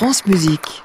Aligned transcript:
France 0.00 0.24
Musique. 0.24 0.82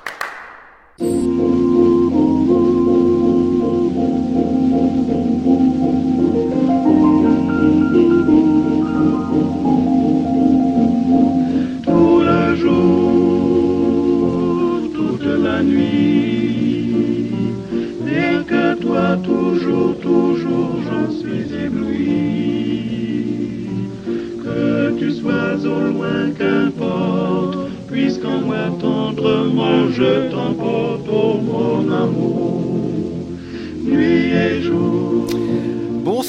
Tendrement 28.79 29.89
je 29.91 30.29
t'emporte, 30.31 31.07
oh 31.11 31.37
mon 31.41 31.91
amour, 31.91 32.34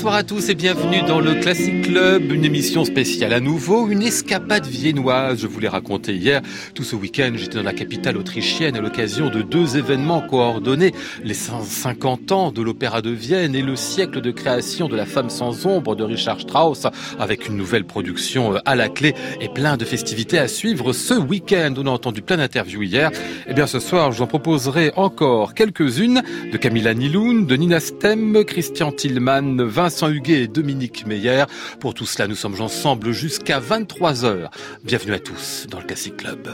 Bonsoir 0.06 0.20
à 0.20 0.22
tous 0.22 0.50
et 0.50 0.54
bienvenue 0.54 1.02
dans 1.02 1.18
le 1.18 1.34
Classic 1.34 1.82
Club, 1.82 2.30
une 2.30 2.44
émission 2.44 2.84
spéciale 2.84 3.32
à 3.32 3.40
nouveau, 3.40 3.88
une 3.88 4.02
escapade 4.02 4.64
viennoise. 4.64 5.40
Je 5.40 5.48
vous 5.48 5.58
l'ai 5.58 5.66
raconté 5.66 6.14
hier. 6.14 6.42
Tout 6.76 6.84
ce 6.84 6.94
week-end, 6.94 7.32
j'étais 7.34 7.56
dans 7.56 7.64
la 7.64 7.72
capitale 7.72 8.16
autrichienne 8.16 8.76
à 8.76 8.80
l'occasion 8.80 9.30
de 9.30 9.42
deux 9.42 9.76
événements 9.76 10.20
coordonnés. 10.20 10.94
Les 11.24 11.34
150 11.34 12.30
ans 12.30 12.52
de 12.52 12.62
l'Opéra 12.62 13.02
de 13.02 13.10
Vienne 13.10 13.56
et 13.56 13.62
le 13.62 13.74
siècle 13.74 14.20
de 14.20 14.30
création 14.30 14.86
de 14.86 14.94
La 14.94 15.06
Femme 15.06 15.28
sans 15.28 15.66
ombre 15.66 15.96
de 15.96 16.04
Richard 16.04 16.40
Strauss 16.40 16.86
avec 17.18 17.48
une 17.48 17.56
nouvelle 17.56 17.84
production 17.84 18.54
euh, 18.54 18.58
à 18.64 18.76
la 18.76 18.88
clé 18.88 19.12
et 19.40 19.48
plein 19.48 19.76
de 19.76 19.84
festivités 19.84 20.38
à 20.38 20.46
suivre 20.46 20.92
ce 20.92 21.14
week-end. 21.14 21.74
On 21.78 21.86
a 21.88 21.90
entendu 21.90 22.22
plein 22.22 22.36
d'interviews 22.36 22.84
hier. 22.84 23.10
Eh 23.48 23.54
bien, 23.54 23.66
ce 23.66 23.80
soir, 23.80 24.12
je 24.12 24.18
vous 24.18 24.22
en 24.22 24.28
proposerai 24.28 24.92
encore 24.94 25.52
quelques-unes 25.54 26.22
de 26.52 26.56
Camilla 26.58 26.94
Niloun, 26.94 27.44
de 27.44 27.56
Nina 27.56 27.80
Stem, 27.80 28.44
Christian 28.44 28.92
Tillmann, 28.92 29.60
Vincent 29.64 29.95
Huguet 30.04 30.42
et 30.42 30.48
Dominique 30.48 31.06
Meyer. 31.06 31.44
Pour 31.80 31.94
tout 31.94 32.06
cela, 32.06 32.28
nous 32.28 32.34
sommes 32.34 32.60
ensemble 32.60 33.12
jusqu'à 33.12 33.60
23h. 33.60 34.50
Bienvenue 34.84 35.14
à 35.14 35.18
tous 35.18 35.66
dans 35.70 35.78
le 35.78 35.84
Classic 35.84 36.16
Club. 36.16 36.48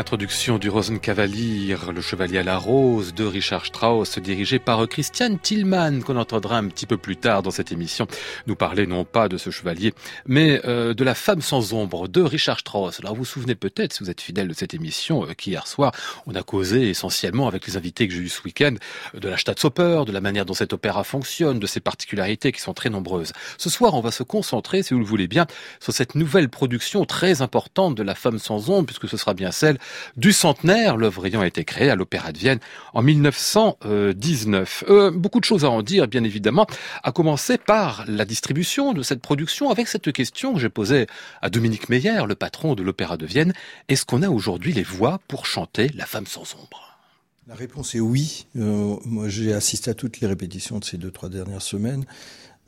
L'introduction 0.00 0.56
du 0.56 0.70
Rosenkavalier, 0.70 1.76
le 1.94 2.00
chevalier 2.00 2.38
à 2.38 2.42
la 2.42 2.56
rose 2.56 3.12
de 3.12 3.22
Richard 3.26 3.66
Strauss, 3.66 4.18
dirigé 4.18 4.58
par 4.58 4.88
Christian 4.88 5.36
Tillmann, 5.36 6.02
qu'on 6.02 6.16
entendra 6.16 6.56
un 6.56 6.68
petit 6.68 6.86
peu 6.86 6.96
plus 6.96 7.18
tard 7.18 7.42
dans 7.42 7.50
cette 7.50 7.70
émission, 7.70 8.06
nous 8.46 8.56
parler 8.56 8.86
non 8.86 9.04
pas 9.04 9.28
de 9.28 9.36
ce 9.36 9.50
chevalier, 9.50 9.92
mais 10.24 10.62
euh, 10.64 10.94
de 10.94 11.04
la 11.04 11.14
femme 11.14 11.42
sans 11.42 11.74
ombre 11.74 12.08
de 12.08 12.22
Richard 12.22 12.60
Strauss. 12.60 12.98
Alors 13.00 13.12
vous 13.12 13.20
vous 13.20 13.24
souvenez 13.26 13.54
peut-être, 13.54 13.92
si 13.92 14.02
vous 14.02 14.08
êtes 14.08 14.22
fidèle 14.22 14.48
de 14.48 14.54
cette 14.54 14.72
émission, 14.72 15.26
euh, 15.26 15.34
qu'hier 15.34 15.66
soir, 15.66 15.92
on 16.24 16.34
a 16.34 16.42
causé 16.42 16.88
essentiellement 16.88 17.46
avec 17.46 17.66
les 17.66 17.76
invités 17.76 18.08
que 18.08 18.14
j'ai 18.14 18.20
eu 18.20 18.30
ce 18.30 18.40
week-end, 18.42 18.76
de 19.12 19.28
la 19.28 19.36
Staatsoper, 19.36 20.04
de 20.06 20.12
la 20.12 20.22
manière 20.22 20.46
dont 20.46 20.54
cet 20.54 20.72
opéra 20.72 21.04
fonctionne, 21.04 21.58
de 21.58 21.66
ses 21.66 21.80
particularités 21.80 22.52
qui 22.52 22.62
sont 22.62 22.72
très 22.72 22.88
nombreuses. 22.88 23.34
Ce 23.58 23.68
soir, 23.68 23.92
on 23.92 24.00
va 24.00 24.12
se 24.12 24.22
concentrer, 24.22 24.82
si 24.82 24.94
vous 24.94 25.00
le 25.00 25.06
voulez 25.06 25.28
bien, 25.28 25.46
sur 25.78 25.92
cette 25.92 26.14
nouvelle 26.14 26.48
production 26.48 27.04
très 27.04 27.42
importante 27.42 27.96
de 27.96 28.02
la 28.02 28.14
femme 28.14 28.38
sans 28.38 28.70
ombre, 28.70 28.86
puisque 28.86 29.06
ce 29.06 29.18
sera 29.18 29.34
bien 29.34 29.50
celle 29.50 29.76
du 30.16 30.32
centenaire, 30.32 30.96
l'œuvre 30.96 31.26
ayant 31.26 31.42
été 31.42 31.64
créée 31.64 31.90
à 31.90 31.96
l'Opéra 31.96 32.32
de 32.32 32.38
Vienne 32.38 32.58
en 32.94 33.02
1919. 33.02 34.84
Euh, 34.88 35.10
beaucoup 35.10 35.40
de 35.40 35.44
choses 35.44 35.64
à 35.64 35.70
en 35.70 35.82
dire, 35.82 36.08
bien 36.08 36.24
évidemment, 36.24 36.66
à 37.02 37.12
commencer 37.12 37.58
par 37.58 38.04
la 38.08 38.24
distribution 38.24 38.92
de 38.92 39.02
cette 39.02 39.20
production 39.20 39.70
avec 39.70 39.88
cette 39.88 40.12
question 40.12 40.54
que 40.54 40.60
j'ai 40.60 40.68
posée 40.68 41.06
à 41.42 41.50
Dominique 41.50 41.88
Meyer, 41.88 42.22
le 42.26 42.34
patron 42.34 42.74
de 42.74 42.82
l'Opéra 42.82 43.16
de 43.16 43.26
Vienne. 43.26 43.52
Est-ce 43.88 44.04
qu'on 44.04 44.22
a 44.22 44.28
aujourd'hui 44.28 44.72
les 44.72 44.82
voix 44.82 45.20
pour 45.28 45.46
chanter 45.46 45.90
La 45.94 46.06
femme 46.06 46.26
sans 46.26 46.54
ombre? 46.54 46.98
La 47.46 47.54
réponse 47.54 47.94
est 47.96 48.00
oui. 48.00 48.46
Euh, 48.56 48.96
moi, 49.04 49.28
j'ai 49.28 49.52
assisté 49.52 49.90
à 49.90 49.94
toutes 49.94 50.20
les 50.20 50.28
répétitions 50.28 50.78
de 50.78 50.84
ces 50.84 50.98
deux, 50.98 51.10
trois 51.10 51.28
dernières 51.28 51.62
semaines. 51.62 52.04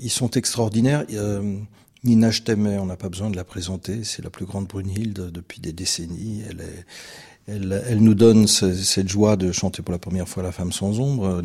Ils 0.00 0.10
sont 0.10 0.30
extraordinaires. 0.30 1.04
Euh, 1.12 1.56
Nina 2.04 2.32
Stemmer, 2.32 2.78
on 2.78 2.87
n'a 2.87 2.96
pas 2.96 3.08
besoin 3.08 3.31
de 3.31 3.37
la 3.37 3.44
présenter. 3.44 4.02
C'est 4.02 4.22
la 4.22 4.31
plus 4.31 4.44
grande 4.44 4.66
Brunhilde 4.66 5.31
depuis 5.31 5.60
des 5.60 5.72
décennies. 5.72 6.43
Elle, 7.46 7.99
nous 7.99 8.14
donne 8.14 8.46
cette 8.49 9.08
joie 9.08 9.37
de 9.37 9.52
chanter 9.52 9.82
pour 9.82 9.93
la 9.93 9.99
première 9.99 10.28
fois 10.28 10.43
La 10.43 10.52
femme 10.52 10.72
sans 10.72 10.99
ombre. 10.99 11.43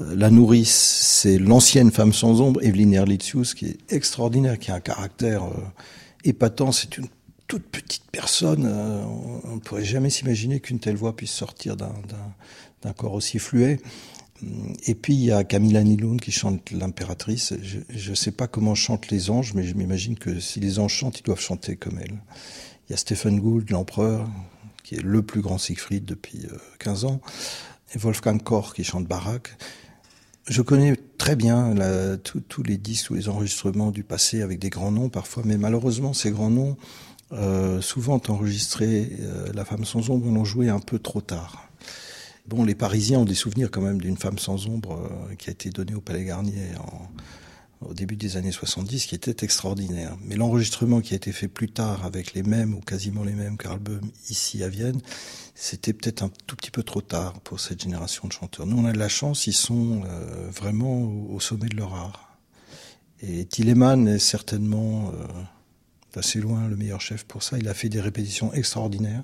La 0.00 0.30
nourrice, 0.30 0.74
c'est 1.22 1.38
l'ancienne 1.38 1.90
femme 1.90 2.12
sans 2.12 2.40
ombre, 2.40 2.62
Evelyne 2.62 2.94
Erlitzius, 2.94 3.54
qui 3.54 3.66
est 3.66 3.92
extraordinaire, 3.92 4.58
qui 4.58 4.70
a 4.70 4.76
un 4.76 4.80
caractère 4.80 5.44
euh, 5.44 5.56
épatant. 6.22 6.70
C'est 6.70 6.98
une 6.98 7.08
toute 7.48 7.64
petite 7.64 8.04
personne. 8.12 8.64
Euh, 8.66 9.02
on 9.44 9.56
ne 9.56 9.60
pourrait 9.60 9.84
jamais 9.84 10.10
s'imaginer 10.10 10.60
qu'une 10.60 10.78
telle 10.78 10.96
voix 10.96 11.16
puisse 11.16 11.32
sortir 11.32 11.76
d'un 11.76 12.92
corps 12.92 13.14
aussi 13.14 13.40
fluet. 13.40 13.80
Et 14.86 14.94
puis 14.94 15.14
il 15.14 15.24
y 15.24 15.32
a 15.32 15.44
Camilla 15.44 15.82
Niloun 15.82 16.20
qui 16.20 16.30
chante 16.30 16.70
l'impératrice. 16.70 17.54
Je 17.62 18.10
ne 18.10 18.14
sais 18.14 18.30
pas 18.30 18.46
comment 18.46 18.74
chantent 18.74 19.10
les 19.10 19.30
anges, 19.30 19.54
mais 19.54 19.64
je 19.64 19.74
m'imagine 19.74 20.16
que 20.16 20.38
si 20.40 20.60
les 20.60 20.78
anges 20.78 20.94
chantent, 20.94 21.20
ils 21.20 21.24
doivent 21.24 21.40
chanter 21.40 21.76
comme 21.76 21.98
elle. 21.98 22.18
Il 22.88 22.92
y 22.92 22.94
a 22.94 22.96
Stephen 22.96 23.40
Gould, 23.40 23.70
l'empereur, 23.70 24.28
qui 24.84 24.94
est 24.94 25.02
le 25.02 25.22
plus 25.22 25.40
grand 25.40 25.58
Siegfried 25.58 26.04
depuis 26.04 26.46
15 26.78 27.04
euh, 27.04 27.08
ans, 27.08 27.20
et 27.94 27.98
Wolfgang 27.98 28.42
Koch 28.42 28.74
qui 28.74 28.84
chante 28.84 29.06
Barak. 29.06 29.56
Je 30.46 30.62
connais 30.62 30.96
très 31.18 31.36
bien 31.36 31.74
tous 32.22 32.62
les 32.62 32.78
disques, 32.78 33.08
tous 33.08 33.14
les 33.14 33.28
enregistrements 33.28 33.90
du 33.90 34.02
passé 34.02 34.40
avec 34.40 34.58
des 34.58 34.70
grands 34.70 34.92
noms 34.92 35.10
parfois, 35.10 35.42
mais 35.44 35.58
malheureusement 35.58 36.14
ces 36.14 36.30
grands 36.30 36.48
noms 36.48 36.78
euh, 37.32 37.82
souvent 37.82 38.20
enregistré 38.28 39.10
euh, 39.20 39.52
La 39.52 39.66
femme 39.66 39.84
sans 39.84 40.08
ombre, 40.08 40.32
l'ont 40.32 40.44
joué 40.46 40.70
un 40.70 40.80
peu 40.80 40.98
trop 40.98 41.20
tard. 41.20 41.67
Bon, 42.48 42.64
les 42.64 42.74
Parisiens 42.74 43.18
ont 43.18 43.24
des 43.26 43.34
souvenirs 43.34 43.70
quand 43.70 43.82
même 43.82 44.00
d'une 44.00 44.16
femme 44.16 44.38
sans 44.38 44.68
ombre 44.68 44.92
euh, 44.92 45.34
qui 45.34 45.50
a 45.50 45.52
été 45.52 45.68
donnée 45.68 45.94
au 45.94 46.00
Palais 46.00 46.24
Garnier 46.24 46.68
au 47.82 47.92
début 47.92 48.16
des 48.16 48.38
années 48.38 48.52
70, 48.52 49.04
qui 49.04 49.14
était 49.14 49.44
extraordinaire. 49.44 50.16
Mais 50.24 50.34
l'enregistrement 50.34 51.00
qui 51.00 51.12
a 51.12 51.16
été 51.16 51.30
fait 51.30 51.46
plus 51.46 51.70
tard 51.70 52.06
avec 52.06 52.32
les 52.32 52.42
mêmes 52.42 52.72
ou 52.74 52.80
quasiment 52.80 53.22
les 53.22 53.34
mêmes 53.34 53.58
Karl 53.58 53.78
Böhm 53.78 54.00
ici 54.30 54.64
à 54.64 54.68
Vienne, 54.68 55.00
c'était 55.54 55.92
peut-être 55.92 56.22
un 56.22 56.30
tout 56.46 56.56
petit 56.56 56.70
peu 56.70 56.82
trop 56.82 57.02
tard 57.02 57.38
pour 57.40 57.60
cette 57.60 57.82
génération 57.82 58.26
de 58.26 58.32
chanteurs. 58.32 58.66
Nous, 58.66 58.78
on 58.78 58.86
a 58.86 58.92
de 58.92 58.98
la 58.98 59.08
chance, 59.08 59.46
ils 59.46 59.52
sont 59.52 60.02
vraiment 60.50 61.02
au, 61.02 61.38
sommet 61.38 61.68
de 61.68 61.76
leur 61.76 61.94
art. 61.94 62.38
Et 63.20 63.44
Tillemann 63.44 64.08
est 64.08 64.18
certainement 64.18 65.12
assez 66.16 66.40
loin 66.40 66.66
le 66.66 66.76
meilleur 66.76 67.00
chef 67.00 67.24
pour 67.24 67.44
ça. 67.44 67.58
Il 67.58 67.68
a 67.68 67.74
fait 67.74 67.88
des 67.88 68.00
répétitions 68.00 68.52
extraordinaires. 68.54 69.22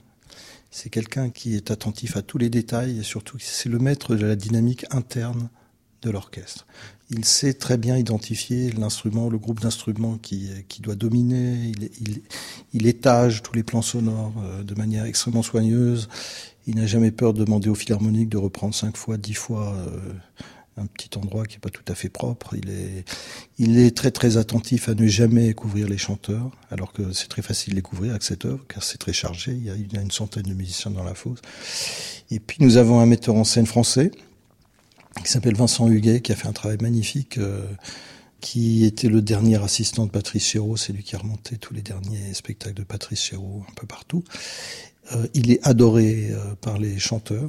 C'est 0.77 0.91
quelqu'un 0.91 1.31
qui 1.31 1.55
est 1.55 1.71
attentif 1.71 2.17
à 2.17 2.23
tous 2.23 2.37
les 2.37 2.51
détails 2.51 2.99
et 2.99 3.05
surtout 3.05 3.39
c'est 3.39 3.69
le 3.69 3.79
maître 3.79 4.17
de 4.17 4.27
la 4.27 4.35
dynamique 4.35 4.87
interne 4.91 5.49
de 6.03 6.11
l'orchestre. 6.11 6.67
Il 7.11 7.25
sait 7.25 7.55
très 7.55 7.79
bien 7.79 7.97
identifier 7.97 8.73
l'instrument, 8.73 9.31
le 9.31 9.39
groupe 9.39 9.61
d'instruments 9.61 10.19
qui, 10.19 10.51
doit 10.81 10.97
dominer. 10.97 11.71
Il, 12.73 12.87
étage 12.89 13.45
tous 13.45 13.55
les 13.55 13.63
plans 13.63 13.83
sonores 13.83 14.35
euh, 14.43 14.65
de 14.65 14.75
manière 14.75 15.05
extrêmement 15.05 15.45
soigneuse. 15.45 16.09
Il 16.67 16.75
n'a 16.75 16.87
jamais 16.87 17.13
peur 17.13 17.35
de 17.35 17.45
demander 17.45 17.69
au 17.69 17.77
philharmonique 17.77 18.29
de 18.29 18.37
reprendre 18.37 18.75
cinq 18.75 18.97
fois, 18.97 19.17
dix 19.17 19.35
fois 19.35 19.77
euh, 19.77 20.13
un 20.77 20.87
petit 20.87 21.17
endroit 21.17 21.47
qui 21.47 21.57
est 21.57 21.61
pas 21.61 21.71
tout 21.71 21.85
à 21.89 21.95
fait 21.95 22.09
propre. 22.09 22.55
Il 22.57 22.71
est, 22.71 23.05
il 23.59 23.79
est 23.79 23.97
très 23.97 24.11
très 24.11 24.37
attentif 24.37 24.89
à 24.89 24.95
ne 24.95 25.07
jamais 25.07 25.55
couvrir 25.55 25.89
les 25.89 25.99
chanteurs, 25.99 26.51
alors 26.71 26.93
que 26.93 27.13
c'est 27.13 27.29
très 27.29 27.43
facile 27.43 27.73
de 27.73 27.77
les 27.77 27.83
couvrir 27.83 28.11
avec 28.11 28.23
cette 28.23 28.45
œuvre, 28.45 28.65
car 28.69 28.83
c'est 28.83 28.99
très 28.99 29.13
chargé. 29.13 29.53
Il 29.53 29.65
y, 29.65 29.71
a, 29.71 29.75
il 29.75 29.93
y, 29.93 29.97
a, 29.97 30.01
une 30.01 30.11
centaine 30.11 30.45
de 30.45 30.55
musiciens 30.55 30.91
dans 30.91 31.05
la 31.05 31.15
fosse. 31.15 31.41
Et 32.31 32.41
puis 32.41 32.59
nous 32.61 32.77
avons 32.77 33.01
un 33.01 33.07
metteur 33.07 33.35
en 33.35 33.45
scène 33.45 33.67
français 33.67 34.11
qui 35.23 35.31
s'appelle 35.31 35.55
Vincent 35.55 35.89
Huguet, 35.89 36.21
qui 36.21 36.33
a 36.33 36.37
fait 36.37 36.49
un 36.49 36.53
travail 36.53 36.79
magnifique. 36.81 37.39
Euh, 37.39 37.65
qui 38.41 38.85
était 38.85 39.09
le 39.09 39.23
dernier 39.23 39.63
assistant 39.65 40.05
de 40.05 40.11
Patrice 40.11 40.49
Chéreau, 40.49 40.77
c'est 40.77 40.93
lui 40.93 41.03
qui 41.03 41.17
a 41.17 41.19
remonté 41.19 41.57
tous 41.57 41.73
les 41.73 41.81
derniers 41.81 42.35
spectacles 42.35 42.75
de 42.75 42.83
Patrice 42.83 43.23
Chéreau 43.23 43.65
un 43.67 43.73
peu 43.73 43.87
partout. 43.87 44.23
Euh, 45.13 45.27
il 45.33 45.51
est 45.51 45.67
adoré 45.67 46.29
euh, 46.31 46.55
par 46.61 46.77
les 46.77 46.99
chanteurs 46.99 47.49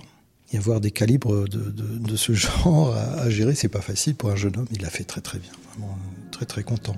avoir 0.57 0.81
des 0.81 0.91
calibres 0.91 1.47
de 1.47 2.15
ce 2.15 2.33
genre 2.33 2.93
à, 2.95 3.21
à 3.21 3.29
gérer, 3.29 3.55
c'est 3.55 3.69
pas 3.69 3.81
facile 3.81 4.15
pour 4.15 4.29
un 4.31 4.35
jeune 4.35 4.57
homme. 4.57 4.67
Il 4.71 4.81
l'a 4.81 4.89
fait 4.89 5.03
très 5.03 5.21
très 5.21 5.39
bien, 5.39 5.51
vraiment 5.69 5.97
très 6.31 6.45
très 6.45 6.63
content. 6.63 6.95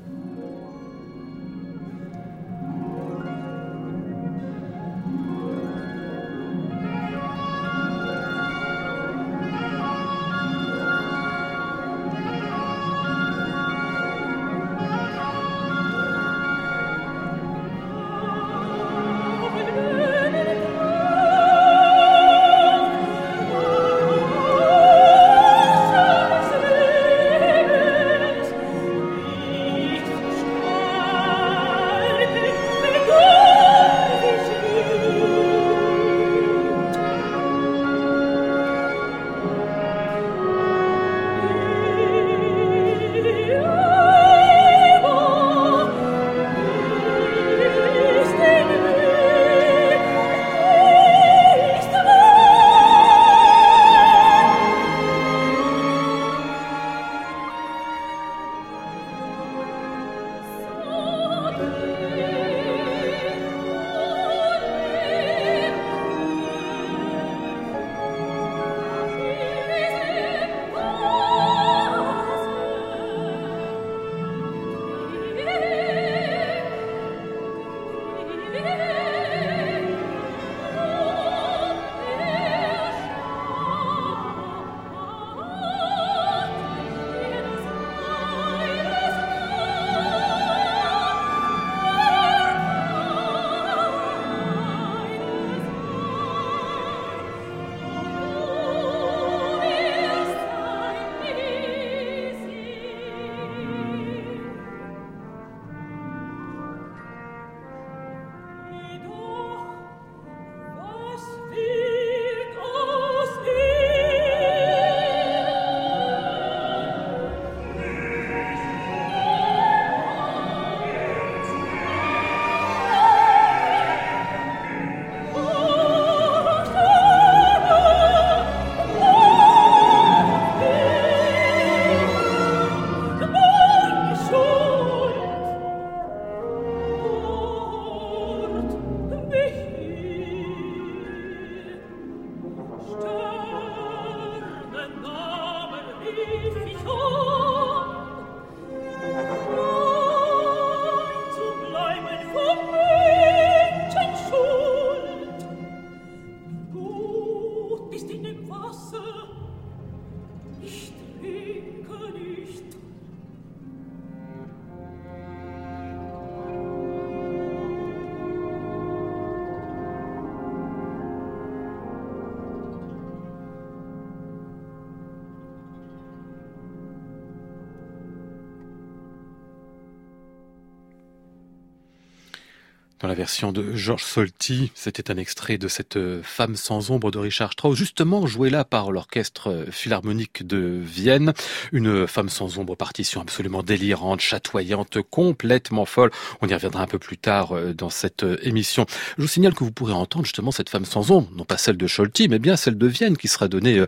Version 183.17 183.51
de 183.51 183.75
Georges 183.75 184.03
Solti, 184.03 184.71
c'était 184.75 185.09
un 185.09 185.17
extrait 185.17 185.57
de 185.57 185.67
cette 185.67 185.97
euh, 185.97 186.21
femme 186.21 186.55
sans 186.55 186.91
ombre 186.91 187.09
de 187.09 187.17
Richard 187.17 187.51
Strauss, 187.51 187.75
justement 187.75 188.27
jouée 188.27 188.51
là 188.51 188.63
par 188.63 188.91
l'orchestre 188.91 189.49
euh, 189.49 189.71
philharmonique 189.71 190.45
de 190.45 190.79
Vienne. 190.83 191.33
Une 191.71 192.05
femme 192.05 192.29
sans 192.29 192.59
ombre, 192.59 192.75
partition 192.75 193.19
absolument 193.19 193.63
délirante, 193.63 194.21
chatoyante, 194.21 194.99
complètement 195.09 195.85
folle. 195.85 196.11
On 196.41 196.47
y 196.47 196.53
reviendra 196.53 196.83
un 196.83 196.87
peu 196.87 196.99
plus 196.99 197.17
tard 197.17 197.53
euh, 197.53 197.73
dans 197.73 197.89
cette 197.89 198.23
émission. 198.43 198.85
Je 199.17 199.23
vous 199.23 199.27
signale 199.27 199.55
que 199.55 199.63
vous 199.63 199.71
pourrez 199.71 199.93
entendre 199.93 200.25
justement 200.25 200.51
cette 200.51 200.69
femme 200.69 200.85
sans 200.85 201.09
ombre, 201.09 201.27
non 201.35 201.43
pas 201.43 201.57
celle 201.57 201.77
de 201.77 201.87
Scholti, 201.87 202.29
mais 202.29 202.37
bien 202.37 202.55
celle 202.55 202.77
de 202.77 202.87
Vienne, 202.87 203.17
qui 203.17 203.27
sera 203.27 203.47
donnée 203.47 203.83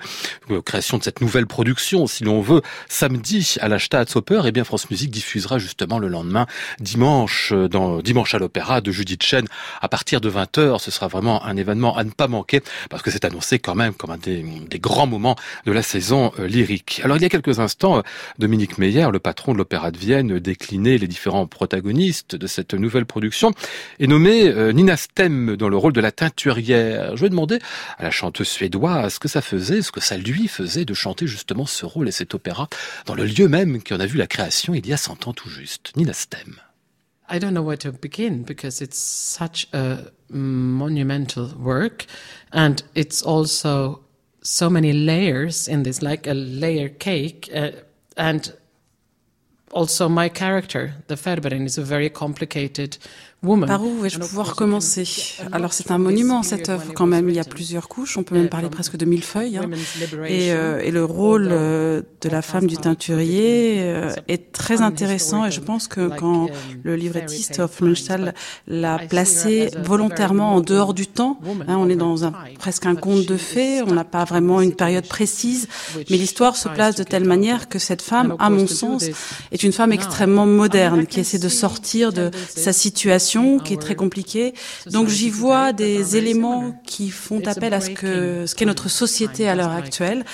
aux 0.49 0.61
création 0.63 0.97
de 0.97 1.03
cette 1.03 1.21
nouvelle 1.21 1.45
production, 1.45 2.07
si 2.07 2.23
l'on 2.23 2.41
veut, 2.41 2.63
samedi 2.87 3.57
à 3.61 3.67
la 3.67 3.77
Staatsoper. 3.77 4.47
Et 4.47 4.51
bien 4.51 4.63
France 4.63 4.89
Musique 4.89 5.11
diffusera 5.11 5.59
justement 5.59 5.99
le 5.99 6.07
lendemain, 6.07 6.47
dimanche, 6.79 7.53
Dimanche 8.03 8.33
à 8.33 8.39
l'Opéra 8.39 8.81
de 8.81 8.91
Judith 8.91 9.18
Chen 9.21 9.45
à 9.81 9.89
partir 9.89 10.21
de 10.21 10.29
20h. 10.29 10.79
Ce 10.79 10.91
sera 10.91 11.07
vraiment 11.07 11.45
un 11.45 11.57
événement 11.57 11.95
à 11.97 12.03
ne 12.03 12.11
pas 12.11 12.27
manquer 12.27 12.61
parce 12.89 13.03
que 13.03 13.11
c'est 13.11 13.25
annoncé 13.25 13.59
quand 13.59 13.75
même 13.75 13.93
comme 13.93 14.11
un 14.11 14.17
des, 14.17 14.43
grands 14.79 15.07
moments 15.07 15.35
de 15.65 15.71
la 15.71 15.81
saison 15.81 16.31
euh, 16.39 16.47
lyrique. 16.47 17.01
Alors 17.03 17.17
il 17.17 17.23
y 17.23 17.25
a 17.25 17.29
quelques 17.29 17.59
instants, 17.59 17.97
euh, 17.97 18.01
Dominique 18.37 18.77
Meyer, 18.77 19.07
le 19.11 19.19
patron 19.19 19.53
de 19.53 19.57
l'Opéra 19.57 19.91
de 19.91 19.97
Vienne, 19.97 20.39
déclinait 20.39 20.97
les 20.97 21.07
différents 21.07 21.47
protagonistes 21.47 22.35
de 22.35 22.47
cette 22.47 22.73
nouvelle 22.73 23.05
production 23.05 23.51
et 23.99 24.07
nommé 24.07 24.47
euh, 24.47 24.71
Nina 24.71 24.97
Stem 24.97 25.55
dans 25.57 25.69
le 25.69 25.77
rôle 25.77 25.93
de 25.93 26.01
la 26.01 26.11
teinturière. 26.11 27.15
Je 27.15 27.21
vais 27.21 27.29
demander 27.29 27.59
à 27.97 28.03
la 28.03 28.11
chanteuse 28.11 28.47
suédoise 28.47 29.15
ce 29.15 29.19
que 29.19 29.27
ça 29.27 29.41
faisait, 29.41 29.81
ce 29.81 29.91
que 29.91 30.01
ça 30.01 30.17
lui 30.17 30.47
faisait 30.47 30.85
de 30.85 30.93
chanter 30.93 31.27
justement 31.27 31.65
ce 31.65 31.85
rôle 31.85 32.07
et 32.07 32.11
cet 32.11 32.33
opéra 32.33 32.67
dans 33.05 33.15
le 33.15 33.25
lieu 33.25 33.47
même 33.47 33.81
qui 33.81 33.93
en 33.93 33.99
a 33.99 34.05
vu 34.05 34.17
la 34.17 34.27
création 34.27 34.73
il 34.73 34.87
y 34.87 34.93
a 34.93 34.97
100 34.97 35.27
ans 35.27 35.33
tout 35.33 35.49
juste. 35.49 35.91
Nina 35.95 36.13
Stem. 36.13 36.68
I 37.29 37.39
don't 37.39 37.53
know 37.53 37.61
where 37.61 37.77
to 37.77 37.91
begin 37.91 38.43
because 38.43 38.81
it's 38.81 38.97
such 38.97 39.67
a 39.71 40.11
monumental 40.29 41.49
work 41.57 42.05
and 42.51 42.81
it's 42.95 43.21
also 43.21 44.03
so 44.41 44.69
many 44.69 44.93
layers 44.93 45.67
in 45.67 45.83
this, 45.83 46.01
like 46.01 46.27
a 46.27 46.33
layer 46.33 46.89
cake. 46.89 47.49
Uh, 47.53 47.71
and 48.17 48.53
also 49.71 50.09
my 50.09 50.29
character, 50.29 50.95
the 51.07 51.15
Ferberin, 51.15 51.65
is 51.65 51.77
a 51.77 51.83
very 51.83 52.09
complicated 52.09 52.97
Par 53.41 53.83
où 53.85 54.01
vais-je 54.01 54.19
pouvoir 54.19 54.53
commencer 54.53 55.07
Alors 55.53 55.71
c'est 55.71 55.91
un 55.91 55.97
monument 55.97 56.43
cette 56.43 56.67
œuvre 56.67 56.91
quand 56.93 57.05
même. 57.05 57.29
Il 57.29 57.35
y 57.35 57.39
a 57.39 57.45
plusieurs 57.45 57.87
couches. 57.87 58.17
On 58.17 58.23
peut 58.23 58.35
même 58.35 58.49
parler 58.49 58.69
presque 58.69 58.97
de 58.97 59.05
mille 59.05 59.23
feuilles. 59.23 59.57
Hein. 59.57 59.69
Et, 60.27 60.51
euh, 60.51 60.81
et, 60.81 60.91
le 60.91 61.05
rôle 61.05 61.47
euh, 61.49 62.01
de 62.19 62.27
la 62.27 62.41
femme 62.41 62.67
du 62.67 62.75
teinturier 62.75 63.77
euh, 63.79 64.11
est 64.27 64.51
très 64.51 64.81
intéressant. 64.81 65.45
Et 65.45 65.51
je 65.51 65.61
pense 65.61 65.87
que 65.87 66.09
quand 66.09 66.45
um, 66.45 66.49
le 66.83 66.97
livrettiste 66.97 67.59
Hofmannsthal 67.59 68.33
l'a 68.67 68.99
placé 68.99 69.69
volontairement 69.83 70.55
en 70.55 70.59
dehors 70.59 70.93
du 70.93 71.07
temps, 71.07 71.39
hein, 71.67 71.77
on 71.79 71.87
est 71.87 71.95
dans 71.95 72.25
un, 72.25 72.33
presque 72.59 72.87
un 72.87 72.95
conte 72.95 73.25
de 73.25 73.37
fées. 73.37 73.81
On 73.83 73.93
n'a 73.93 74.03
pas 74.03 74.25
vraiment 74.25 74.59
une 74.59 74.75
période 74.75 75.07
précise, 75.07 75.69
mais 76.09 76.17
l'histoire 76.17 76.57
se 76.57 76.67
place 76.67 76.95
de 76.95 77.03
telle 77.03 77.25
manière 77.25 77.69
que 77.69 77.79
cette 77.79 78.01
femme, 78.01 78.35
à 78.37 78.49
mon 78.49 78.67
sens, 78.67 79.05
est 79.53 79.63
une 79.63 79.71
femme 79.71 79.93
extrêmement 79.93 80.45
moderne 80.45 81.05
qui 81.05 81.21
essaie 81.21 81.39
de 81.39 81.49
sortir 81.49 82.11
de 82.11 82.31
sa 82.49 82.73
situation 82.73 83.28
qui 83.63 83.73
est 83.73 83.81
très 83.81 83.95
compliquée. 83.95 84.53
Donc 84.91 85.07
j'y 85.07 85.29
vois 85.29 85.73
des 85.73 86.17
éléments 86.17 86.79
qui 86.85 87.09
font 87.09 87.41
appel 87.45 87.73
à 87.73 87.81
ce 87.81 87.89
que 87.91 88.45
ce 88.45 88.55
qu'est 88.55 88.65
notre 88.65 88.89
société 88.89 89.47
à 89.47 89.55
l'heure 89.55 89.71
actuelle. 89.71 90.25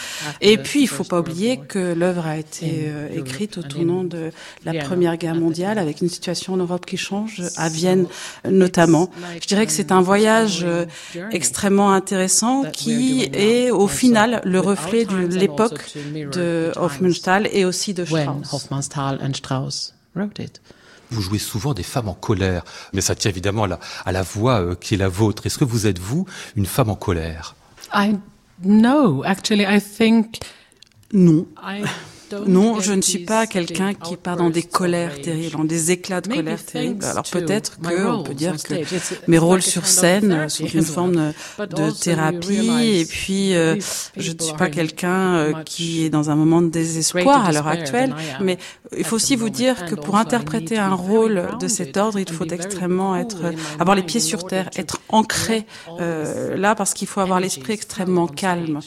Et 0.42 0.58
puis 0.58 0.82
il 0.82 0.88
faut 0.88 1.04
pas 1.04 1.20
oublier 1.20 1.58
que 1.58 1.94
l'œuvre 1.94 2.26
a 2.26 2.38
été 2.38 2.86
euh, 2.88 3.08
écrite 3.14 3.58
au 3.58 3.64
tournant 3.64 4.04
de 4.04 4.32
la 4.64 4.74
Première 4.74 5.18
Guerre 5.18 5.36
mondiale 5.36 5.78
avec 5.80 6.02
une 6.02 6.10
situation 6.10 6.54
en 6.54 6.58
Europe 6.58 6.86
qui 6.86 6.98
change, 6.98 7.42
à 7.58 7.70
Vienne 7.70 8.08
notamment. 8.50 9.10
Je 9.42 9.48
dirais 9.48 9.66
que 9.66 9.72
c'est 9.72 9.92
un 9.92 10.02
voyage 10.02 10.64
euh, 10.64 10.86
extrêmement 11.32 11.92
intéressant 11.92 12.64
qui 12.72 13.30
est 13.34 13.72
au 13.72 13.88
final 13.88 14.42
le 14.44 14.60
reflet 14.60 15.06
de 15.06 15.18
l'époque 15.18 15.96
de 16.14 16.72
Hofmannsthal 16.76 17.50
et 17.52 17.66
aussi 17.66 17.94
de 17.94 18.06
Strauss. 18.06 19.94
Vous 21.16 21.22
jouez 21.22 21.40
souvent 21.40 21.74
des 21.74 21.84
femmes 21.84 22.10
en 22.10 22.14
colère, 22.14 22.64
mais 22.92 23.00
ça 23.00 23.16
tient 23.16 23.32
évidemment 23.32 23.64
à 23.64 23.68
la, 23.68 23.80
à 24.06 24.12
la 24.12 24.22
voix 24.22 24.60
euh, 24.60 24.76
qui 24.76 24.96
est 24.96 24.98
la 24.98 25.08
vôtre. 25.08 25.46
Est-ce 25.46 25.58
que 25.58 25.64
vous 25.64 25.88
êtes, 25.88 25.98
vous, 25.98 26.26
une 26.58 26.66
femme 26.66 26.90
en 26.90 26.96
colère? 26.96 27.56
I, 27.94 28.16
No, 28.64 29.24
actually, 29.24 29.64
I 29.64 29.80
think... 29.82 30.40
Non. 31.14 31.48
Non, 32.48 32.80
je 32.80 32.94
ne 32.94 33.02
suis 33.02 33.26
pas 33.26 33.48
quelqu'un 33.48 33.94
qui 33.94 34.16
part 34.18 34.38
dans 34.38 34.50
des 34.50 34.64
colères 34.64 35.22
terribles, 35.22 35.58
dans 35.58 35.64
des 35.64 35.92
éclats 35.92 36.22
de 36.22 36.34
colère 36.34 36.64
terribles. 36.64 37.06
Alors 37.06 37.24
peut-être 37.24 37.80
que 37.80 38.08
on 38.08 38.24
peut 38.24 38.34
dire 38.34 38.56
que 38.62 38.76
mes 39.28 39.38
rôles 39.38 39.62
sur 39.62 39.86
scène 39.86 40.50
sont 40.50 40.66
une 40.66 40.84
forme 40.84 41.34
de 41.60 41.92
thérapie. 41.92 43.00
Et 43.00 43.06
puis, 43.06 43.56
euh, 43.56 43.76
je 44.18 44.32
ne 44.32 44.42
suis 44.42 44.56
pas 44.58 44.70
quelqu'un 44.70 45.36
euh, 45.36 45.64
qui 45.64 46.06
est 46.06 46.10
dans 46.10 46.30
un 46.30 46.36
moment 46.36 46.62
de 46.62 46.70
désespoir 46.70 47.46
à 47.46 47.52
l'heure 47.52 47.68
actuelle. 47.68 48.16
Mais 48.42 48.58
il 48.98 49.04
faut 49.04 49.16
aussi 49.16 49.36
vous 49.36 49.50
dire 49.50 49.86
que 49.86 49.96
pour 49.96 50.16
interpréter 50.16 50.78
un 50.78 50.94
rôle 50.94 51.48
de 51.60 51.68
cet 51.68 51.98
ordre, 51.98 52.20
il 52.20 52.30
faut 52.30 52.46
extrêmement 52.46 53.16
être, 53.16 53.54
avoir 53.80 53.96
les 53.96 54.04
pieds 54.04 54.20
sur 54.20 54.46
terre, 54.46 54.70
être 54.76 55.02
ancré 55.10 55.66
euh, 56.00 56.56
là, 56.56 56.76
parce 56.76 56.94
qu'il 56.94 57.08
faut 57.08 57.22
avoir 57.22 57.40
l'esprit 57.40 57.74
extrêmement 57.74 58.28
calme 58.28 58.80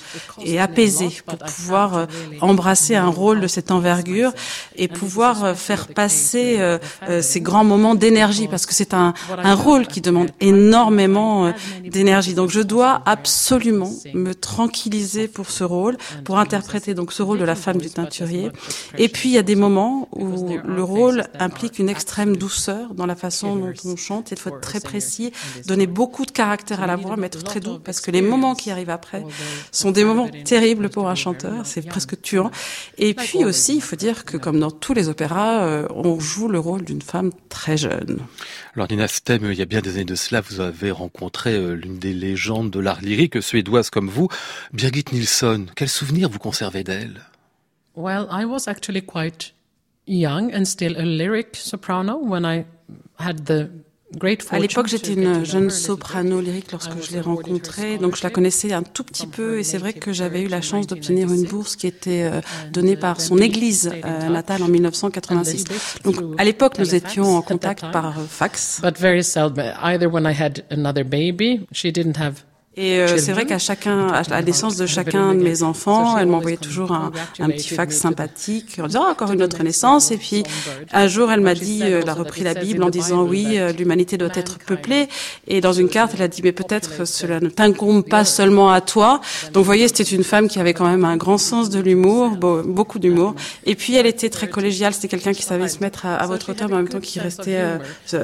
et 0.43 0.59
apaisé 0.61 1.09
pour 1.27 1.39
pouvoir 1.39 2.07
embrasser 2.41 2.95
un 2.95 3.09
rôle 3.09 3.38
de 3.41 3.47
cette 3.47 3.71
envergure 3.71 4.33
et 4.77 4.89
pouvoir 4.89 5.45
euh, 5.45 5.55
faire 5.55 5.89
passer 5.89 6.57
euh, 6.59 6.79
euh, 7.09 7.23
ces 7.23 7.41
grands 7.41 7.65
moments 7.65 7.95
d'énergie 7.95 8.49
parce 8.49 8.67
que 8.67 8.75
c'est 8.75 8.95
un, 8.95 9.15
un 9.37 9.55
rôle 9.55 9.87
qui 9.87 10.01
demande 10.01 10.31
énormément 10.41 11.53
d'énergie. 11.85 12.35
Donc 12.35 12.51
je 12.51 12.61
dois 12.61 13.03
absolument 13.07 13.93
me 14.15 14.35
tranquilliser 14.35 15.29
pour 15.29 15.51
ce 15.51 15.65
rôle, 15.65 15.97
pour 16.25 16.39
interpréter 16.39 16.95
donc 16.95 17.13
ce 17.13 17.23
rôle 17.23 17.39
de 17.39 17.45
la 17.45 17.55
femme 17.55 17.79
du 17.79 17.91
teinturier. 17.91 18.51
Et 18.97 19.09
puis 19.09 19.31
il 19.31 19.33
y 19.33 19.39
a 19.39 19.43
des 19.43 19.57
moments 19.57 20.09
où 20.13 20.59
le 20.65 20.83
rôle 20.83 21.25
implique 21.39 21.79
une 21.79 21.89
extrême 21.89 22.37
douceur 22.37 22.95
dans 22.95 23.07
la 23.07 23.17
façon 23.17 23.57
dont 23.57 23.73
on 23.85 23.97
chante. 23.97 24.31
Il 24.31 24.39
faut 24.39 24.51
être 24.51 24.61
très 24.61 24.81
précis, 24.81 25.33
donner 25.67 25.87
beaucoup 25.87 26.27
de 26.27 26.31
caractère 26.31 26.83
à 26.83 26.87
la 26.87 26.97
voix, 26.97 27.17
mais 27.17 27.27
être 27.27 27.43
très 27.43 27.61
doux 27.61 27.79
parce 27.79 28.01
que 28.01 28.11
les 28.11 28.23
moments 28.23 28.55
qui 28.55 28.71
arrivent 28.71 28.91
après 28.91 29.25
sont 29.73 29.91
des 29.91 30.05
moments 30.05 30.29
terribles 30.45 30.89
pour 30.89 31.09
un 31.09 31.15
chanteur. 31.15 31.65
C'est 31.65 31.87
presque 31.87 32.21
tuant. 32.21 32.51
Et 32.99 33.15
puis 33.19 33.45
aussi, 33.45 33.77
il 33.77 33.83
faut 33.83 33.97
dire 33.97 34.25
que 34.25 34.37
comme 34.37 34.59
dans 34.61 34.71
tous 34.71 34.95
les 34.95 35.09
opéras, 35.09 35.65
euh, 35.65 35.87
on 35.91 36.19
joue 36.19 36.49
le 36.49 36.59
rôle 36.59 36.85
d'une 36.85 37.03
femme 37.03 37.31
très 37.49 37.77
jeune. 37.77 38.19
Alors 38.75 38.89
Nina 38.91 39.09
Stem, 39.09 39.51
il 39.51 39.59
y 39.59 39.63
a 39.63 39.67
bien 39.67 39.81
des 39.81 39.95
années 39.97 40.05
de 40.05 40.15
cela, 40.15 40.41
vous 40.41 40.61
avez 40.61 40.91
rencontré 40.91 41.55
euh, 41.55 41.75
l'une 41.75 41.99
des 41.99 42.15
légendes 42.15 42.71
de 42.71 42.81
l'art 42.81 43.01
lyrique 43.01 43.43
suédoise 43.43 43.91
comme 43.91 44.09
vous, 44.09 44.29
Birgit 44.73 45.05
Nilsson. 45.13 45.67
Quel 45.77 45.89
souvenir 45.89 46.29
vous 46.29 46.39
conservez 46.39 46.85
d'elle? 46.85 47.21
Well, 47.97 48.29
I 48.31 48.45
was 48.45 48.69
actually 48.69 49.03
quite 49.03 49.53
young 50.07 50.55
and 50.55 50.65
still 50.65 50.97
a 50.97 51.05
lyric 51.05 51.57
soprano 51.57 52.19
when 52.19 52.45
I 52.45 52.65
had 53.19 53.45
the 53.47 53.69
à 54.51 54.59
l'époque, 54.59 54.89
j'étais 54.89 55.13
une 55.13 55.45
jeune 55.45 55.71
soprano 55.71 56.41
lyrique 56.41 56.73
lorsque 56.73 57.03
je 57.03 57.13
l'ai 57.13 57.21
rencontrée, 57.21 57.99
donc 57.99 58.17
je 58.17 58.23
la 58.23 58.31
connaissais 58.31 58.73
un 58.73 58.83
tout 58.83 59.05
petit 59.05 59.27
peu 59.27 59.59
et 59.59 59.65
c'est 59.65 59.79
vrai 59.79 59.93
que 59.93 60.13
j'avais 60.13 60.43
eu 60.43 60.49
la 60.49 60.63
chance 60.63 60.87
d'obtenir 60.87 61.31
une 61.33 61.45
bourse 61.45 61.77
qui 61.77 61.87
était 61.87 62.23
euh, 62.23 62.41
donnée 62.73 62.97
par 62.97 63.21
son 63.21 63.39
église 63.39 63.91
euh, 64.05 64.29
natale 64.29 64.63
en 64.63 64.69
1986. 64.69 65.65
Donc 66.05 66.17
à 66.39 66.45
l'époque, 66.45 66.79
nous 66.79 66.95
étions 66.95 67.37
en 67.37 67.43
contact 67.43 67.85
par 67.93 68.19
euh, 68.19 68.23
fax. 68.29 68.81
Et 72.81 73.01
euh, 73.01 73.19
c'est 73.19 73.33
vrai 73.33 73.45
qu'à 73.45 73.59
chacun, 73.59 74.07
à 74.07 74.23
la 74.31 74.41
naissance 74.41 74.77
de 74.77 74.87
chacun 74.87 75.35
de 75.35 75.43
mes 75.43 75.65
enfants, 75.65 76.17
elle 76.17 76.29
m'envoyait 76.29 76.57
toujours 76.57 76.93
un, 76.93 77.11
un, 77.41 77.49
petit 77.49 77.71
fax 77.71 77.97
sympathique 77.97 78.79
en 78.81 78.87
disant 78.87 79.03
oh, 79.05 79.11
encore 79.11 79.33
une 79.33 79.43
autre 79.43 79.61
naissance. 79.65 80.13
Et 80.13 80.17
puis 80.17 80.45
un 80.93 81.09
jour, 81.09 81.33
elle 81.33 81.41
m'a 81.41 81.55
dit, 81.55 81.81
euh, 81.83 82.03
elle 82.03 82.09
a 82.09 82.15
repris 82.15 82.45
la 82.45 82.55
Bible 82.55 82.85
en 82.85 82.91
disant 82.91 83.25
oui, 83.25 83.59
euh, 83.59 83.73
l'humanité 83.73 84.17
doit 84.17 84.29
être 84.33 84.59
peuplée. 84.59 85.09
Et 85.49 85.61
dans 85.61 85.73
une 85.73 85.89
carte, 85.89 86.13
elle 86.15 86.23
a 86.23 86.29
dit 86.29 86.41
mais 86.45 86.53
peut-être 86.53 87.05
cela 87.05 87.41
ne 87.41 87.49
t'incombe 87.49 88.09
pas 88.09 88.25
seulement 88.25 88.71
à 88.71 88.81
toi. 88.81 89.21
Donc 89.47 89.57
vous 89.57 89.65
voyez, 89.65 89.89
c'était 89.89 90.05
une 90.05 90.23
femme 90.23 90.47
qui 90.47 90.61
avait 90.61 90.73
quand 90.73 90.87
même 90.87 91.05
un 91.05 91.17
grand 91.17 91.39
sens 91.39 91.71
de 91.71 91.81
l'humour, 91.81 92.37
beaucoup 92.37 93.01
d'humour. 93.01 93.35
Et 93.67 93.75
puis 93.75 93.97
elle 93.97 94.07
était 94.07 94.31
très 94.31 94.49
collégiale. 94.49 94.95
C'était 94.95 95.09
quelqu'un 95.09 95.33
qui 95.33 95.43
savait 95.43 95.67
se 95.67 95.81
mettre 95.81 96.07
à, 96.07 96.15
à 96.15 96.29
votre 96.29 96.53
hauteur, 96.53 96.69
mais 96.69 96.75
en 96.75 96.79
même 96.79 96.89
temps 96.89 97.01
qui 97.01 97.19
restait 97.19 97.61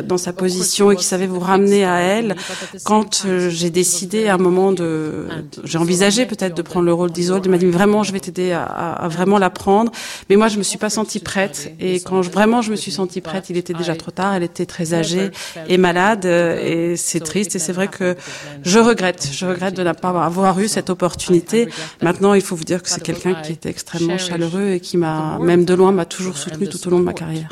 dans 0.04 0.18
sa 0.18 0.32
position 0.32 0.92
et 0.92 0.96
qui 0.96 1.04
savait 1.04 1.26
vous 1.26 1.40
ramener 1.40 1.84
à 1.84 1.99
elle. 1.99 2.37
Quand 2.84 3.26
j'ai 3.49 3.70
décidé 3.70 4.28
à 4.28 4.38
moment 4.44 4.72
de, 4.72 5.26
j'ai 5.64 5.78
envisagé 5.78 6.26
peut-être 6.26 6.56
de 6.56 6.62
prendre 6.62 6.86
le 6.86 6.92
rôle 6.92 7.10
d'Isolde. 7.10 7.44
Il 7.46 7.50
m'a 7.50 7.58
dit 7.58 7.66
vraiment, 7.66 8.02
je 8.02 8.12
vais 8.12 8.20
t'aider 8.20 8.52
à, 8.52 8.62
à, 8.64 9.08
vraiment 9.08 9.38
la 9.38 9.50
prendre. 9.50 9.90
Mais 10.28 10.36
moi, 10.36 10.48
je 10.48 10.58
me 10.58 10.62
suis 10.62 10.78
pas 10.78 10.90
sentie 10.90 11.20
prête. 11.20 11.74
Et 11.80 12.00
quand 12.00 12.22
je, 12.22 12.30
vraiment 12.30 12.62
je 12.62 12.70
me 12.70 12.76
suis 12.76 12.92
sentie 12.92 13.20
prête, 13.20 13.50
il 13.50 13.56
était 13.56 13.74
déjà 13.74 13.96
trop 13.96 14.10
tard. 14.10 14.34
Elle 14.34 14.42
était 14.42 14.66
très 14.66 14.94
âgée 14.94 15.30
et 15.68 15.78
malade. 15.78 16.24
Et 16.24 16.96
c'est 16.96 17.20
triste. 17.20 17.56
Et 17.56 17.58
c'est 17.58 17.72
vrai 17.72 17.88
que 17.88 18.16
je 18.62 18.78
regrette. 18.78 19.28
Je 19.32 19.46
regrette 19.46 19.74
de 19.74 19.82
ne 19.82 19.92
pas 19.92 20.10
avoir 20.24 20.58
eu 20.60 20.68
cette 20.68 20.90
opportunité. 20.90 21.68
Maintenant, 22.02 22.34
il 22.34 22.42
faut 22.42 22.56
vous 22.56 22.64
dire 22.64 22.82
que 22.82 22.88
c'est 22.88 23.02
quelqu'un 23.02 23.34
qui 23.34 23.52
était 23.52 23.70
extrêmement 23.70 24.18
chaleureux 24.18 24.70
et 24.70 24.80
qui 24.80 24.96
m'a, 24.96 25.38
même 25.40 25.64
de 25.64 25.74
loin, 25.74 25.92
m'a 25.92 26.04
toujours 26.04 26.36
soutenu 26.36 26.68
tout 26.68 26.86
au 26.86 26.90
long 26.90 27.00
de 27.00 27.04
ma 27.04 27.12
carrière. 27.12 27.48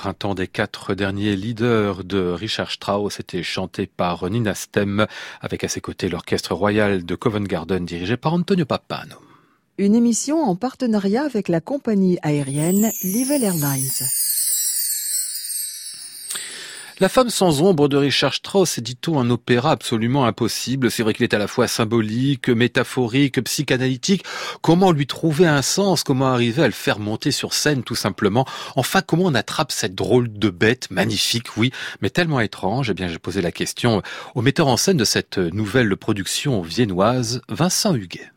Printemps 0.00 0.34
des 0.34 0.48
quatre 0.48 0.94
derniers 0.94 1.36
leaders 1.36 2.04
de 2.04 2.30
Richard 2.30 2.70
Strauss 2.70 3.20
était 3.20 3.42
chanté 3.42 3.86
par 3.86 4.30
Nina 4.30 4.54
Stem, 4.54 5.06
avec 5.42 5.62
à 5.62 5.68
ses 5.68 5.82
côtés 5.82 6.08
l'orchestre 6.08 6.54
royal 6.54 7.04
de 7.04 7.14
Covent 7.14 7.46
Garden 7.46 7.84
dirigé 7.84 8.16
par 8.16 8.32
Antonio 8.32 8.64
Papano. 8.64 9.16
Une 9.76 9.94
émission 9.94 10.38
en 10.38 10.56
partenariat 10.56 11.24
avec 11.24 11.48
la 11.48 11.60
compagnie 11.60 12.18
aérienne 12.22 12.90
Level 13.04 13.44
Airlines. 13.44 14.06
La 17.00 17.08
femme 17.08 17.30
sans 17.30 17.62
ombre 17.62 17.88
de 17.88 17.96
Richard 17.96 18.34
Strauss 18.34 18.76
est, 18.76 18.82
dit-on, 18.82 19.18
un 19.18 19.30
opéra 19.30 19.70
absolument 19.70 20.26
impossible. 20.26 20.90
C'est 20.90 21.02
vrai 21.02 21.14
qu'il 21.14 21.24
est 21.24 21.32
à 21.32 21.38
la 21.38 21.46
fois 21.46 21.66
symbolique, 21.66 22.50
métaphorique, 22.50 23.42
psychanalytique. 23.42 24.22
Comment 24.60 24.92
lui 24.92 25.06
trouver 25.06 25.46
un 25.46 25.62
sens? 25.62 26.04
Comment 26.04 26.26
arriver 26.26 26.62
à 26.62 26.66
le 26.66 26.74
faire 26.74 26.98
monter 26.98 27.30
sur 27.30 27.54
scène, 27.54 27.84
tout 27.84 27.94
simplement? 27.94 28.44
Enfin, 28.76 29.00
comment 29.00 29.24
on 29.24 29.34
attrape 29.34 29.72
cette 29.72 29.94
drôle 29.94 30.30
de 30.30 30.50
bête, 30.50 30.90
magnifique, 30.90 31.56
oui, 31.56 31.72
mais 32.02 32.10
tellement 32.10 32.40
étrange 32.40 32.90
Eh 32.90 32.94
bien, 32.94 33.08
j'ai 33.08 33.18
posé 33.18 33.40
la 33.40 33.50
question 33.50 34.02
au 34.34 34.42
metteur 34.42 34.66
en 34.66 34.76
scène 34.76 34.98
de 34.98 35.06
cette 35.06 35.38
nouvelle 35.38 35.96
production 35.96 36.60
viennoise, 36.60 37.40
Vincent 37.48 37.94
Huguet. 37.94 38.30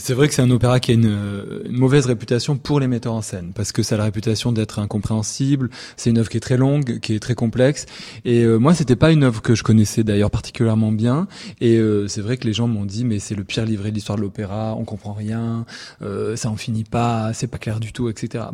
C'est 0.00 0.14
vrai 0.14 0.28
que 0.28 0.34
c'est 0.34 0.42
un 0.42 0.50
opéra 0.52 0.78
qui 0.78 0.92
a 0.92 0.94
une, 0.94 1.64
mauvaise 1.70 2.06
réputation 2.06 2.56
pour 2.56 2.78
les 2.78 2.86
metteurs 2.86 3.14
en 3.14 3.20
scène, 3.20 3.50
parce 3.52 3.72
que 3.72 3.82
ça 3.82 3.96
a 3.96 3.98
la 3.98 4.04
réputation 4.04 4.52
d'être 4.52 4.78
incompréhensible. 4.78 5.70
C'est 5.96 6.10
une 6.10 6.18
œuvre 6.18 6.28
qui 6.28 6.36
est 6.36 6.40
très 6.40 6.56
longue, 6.56 7.00
qui 7.00 7.14
est 7.14 7.18
très 7.18 7.34
complexe. 7.34 7.86
Et 8.24 8.44
euh, 8.44 8.58
moi, 8.58 8.74
c'était 8.74 8.94
pas 8.94 9.10
une 9.10 9.24
œuvre 9.24 9.42
que 9.42 9.56
je 9.56 9.64
connaissais 9.64 10.04
d'ailleurs 10.04 10.30
particulièrement 10.30 10.92
bien. 10.92 11.26
Et 11.60 11.78
euh, 11.78 12.06
c'est 12.06 12.20
vrai 12.20 12.36
que 12.36 12.46
les 12.46 12.52
gens 12.52 12.68
m'ont 12.68 12.84
dit, 12.84 13.04
mais 13.04 13.18
c'est 13.18 13.34
le 13.34 13.42
pire 13.42 13.64
livret 13.64 13.90
de 13.90 13.96
l'histoire 13.96 14.16
de 14.16 14.22
l'opéra, 14.22 14.76
on 14.76 14.84
comprend 14.84 15.14
rien, 15.14 15.66
euh, 16.02 16.36
ça 16.36 16.48
en 16.48 16.56
finit 16.56 16.84
pas, 16.84 17.32
c'est 17.32 17.48
pas 17.48 17.58
clair 17.58 17.80
du 17.80 17.92
tout, 17.92 18.08
etc. 18.08 18.44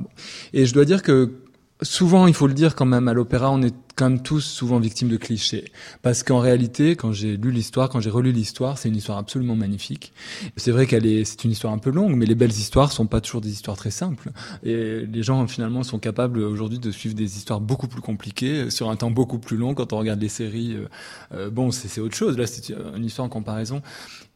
Et 0.55 0.65
je 0.65 0.73
dois 0.73 0.87
dire 0.87 1.03
que 1.03 1.44
souvent, 1.83 2.27
il 2.27 2.35
faut 2.35 2.47
le 2.47 2.55
dire 2.55 2.75
quand 2.75 2.87
même, 2.87 3.09
à 3.09 3.13
l'opéra, 3.13 3.51
on 3.51 3.63
est 3.63 3.75
quand 3.97 4.11
même 4.11 4.23
tous 4.23 4.41
souvent 4.41 4.79
victimes 4.79 5.09
de 5.09 5.17
clichés. 5.17 5.71
Parce 6.03 6.23
qu'en 6.23 6.41
réalité, 6.41 6.97
quand 6.97 7.13
j'ai 7.13 7.37
lu 7.37 7.51
l'histoire, 7.51 7.89
quand 7.89 8.01
j'ai 8.01 8.11
relu 8.11 8.33
l'histoire, 8.33 8.79
c'est 8.79 8.89
une 8.89 8.97
histoire 8.97 9.19
absolument 9.19 9.57
magnifique. 9.57 10.13
C'est 10.57 10.71
vrai 10.71 10.87
qu'elle 10.87 11.07
est, 11.07 11.25
c'est 11.25 11.45
une 11.45 11.51
histoire 11.51 11.73
un 11.73 11.79
peu 11.79 11.91
longue, 11.91 12.17
mais 12.17 12.27
les 12.27 12.35
belles 12.35 12.51
histoires 12.51 12.93
sont 12.93 13.07
pas 13.07 13.21
toujours 13.21 13.41
des 13.41 13.51
histoires 13.51 13.77
très 13.77 13.91
simples. 13.91 14.31
Et 14.63 15.07
les 15.07 15.23
gens, 15.23 15.47
finalement, 15.47 15.83
sont 15.83 15.99
capables 15.99 16.39
aujourd'hui 16.39 16.79
de 16.79 16.91
suivre 16.91 17.15
des 17.15 17.37
histoires 17.37 17.61
beaucoup 17.61 17.89
plus 17.89 18.01
compliquées 18.01 18.71
sur 18.71 18.91
un 18.91 18.97
temps 18.97 19.11
beaucoup 19.11 19.39
plus 19.39 19.57
long. 19.57 19.75
Quand 19.75 19.93
on 19.93 19.99
regarde 19.99 20.21
les 20.21 20.29
séries, 20.29 20.75
euh, 20.75 20.89
euh, 21.33 21.51
bon, 21.51 21.71
c'est 21.71 22.01
autre 22.01 22.17
chose. 22.17 22.37
Là, 22.39 22.47
c'est 22.47 22.73
une 22.97 23.05
histoire 23.05 23.27
en 23.27 23.31
comparaison. 23.31 23.83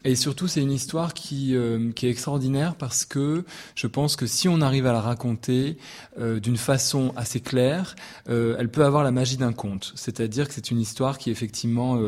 Et 0.05 0.15
surtout, 0.15 0.47
c'est 0.47 0.63
une 0.63 0.71
histoire 0.71 1.13
qui, 1.13 1.57
euh, 1.57 1.91
qui 1.91 2.07
est 2.07 2.11
extraordinaire 2.11 2.77
parce 2.77 3.05
que 3.05 3.45
je 3.75 3.87
pense 3.89 4.15
que 4.15 4.27
si 4.27 4.49
on 4.49 4.61
arrive 4.61 4.87
à 4.87 4.93
la 4.93 5.01
raconter 5.01 5.77
euh, 6.21 6.39
d'une 6.39 6.57
façon 6.57 7.13
assez 7.17 7.41
claire, 7.41 7.97
euh, 8.29 8.55
elle 8.61 8.69
peut 8.69 8.85
avoir 8.85 9.03
la 9.03 9.11
magie 9.11 9.37
d'un 9.37 9.53
conte. 9.53 9.93
C'est-à-dire 9.97 10.47
que 10.47 10.55
c'est 10.55 10.71
une 10.71 10.81
histoire 10.81 11.19
qui 11.19 11.31
effectivement 11.31 12.01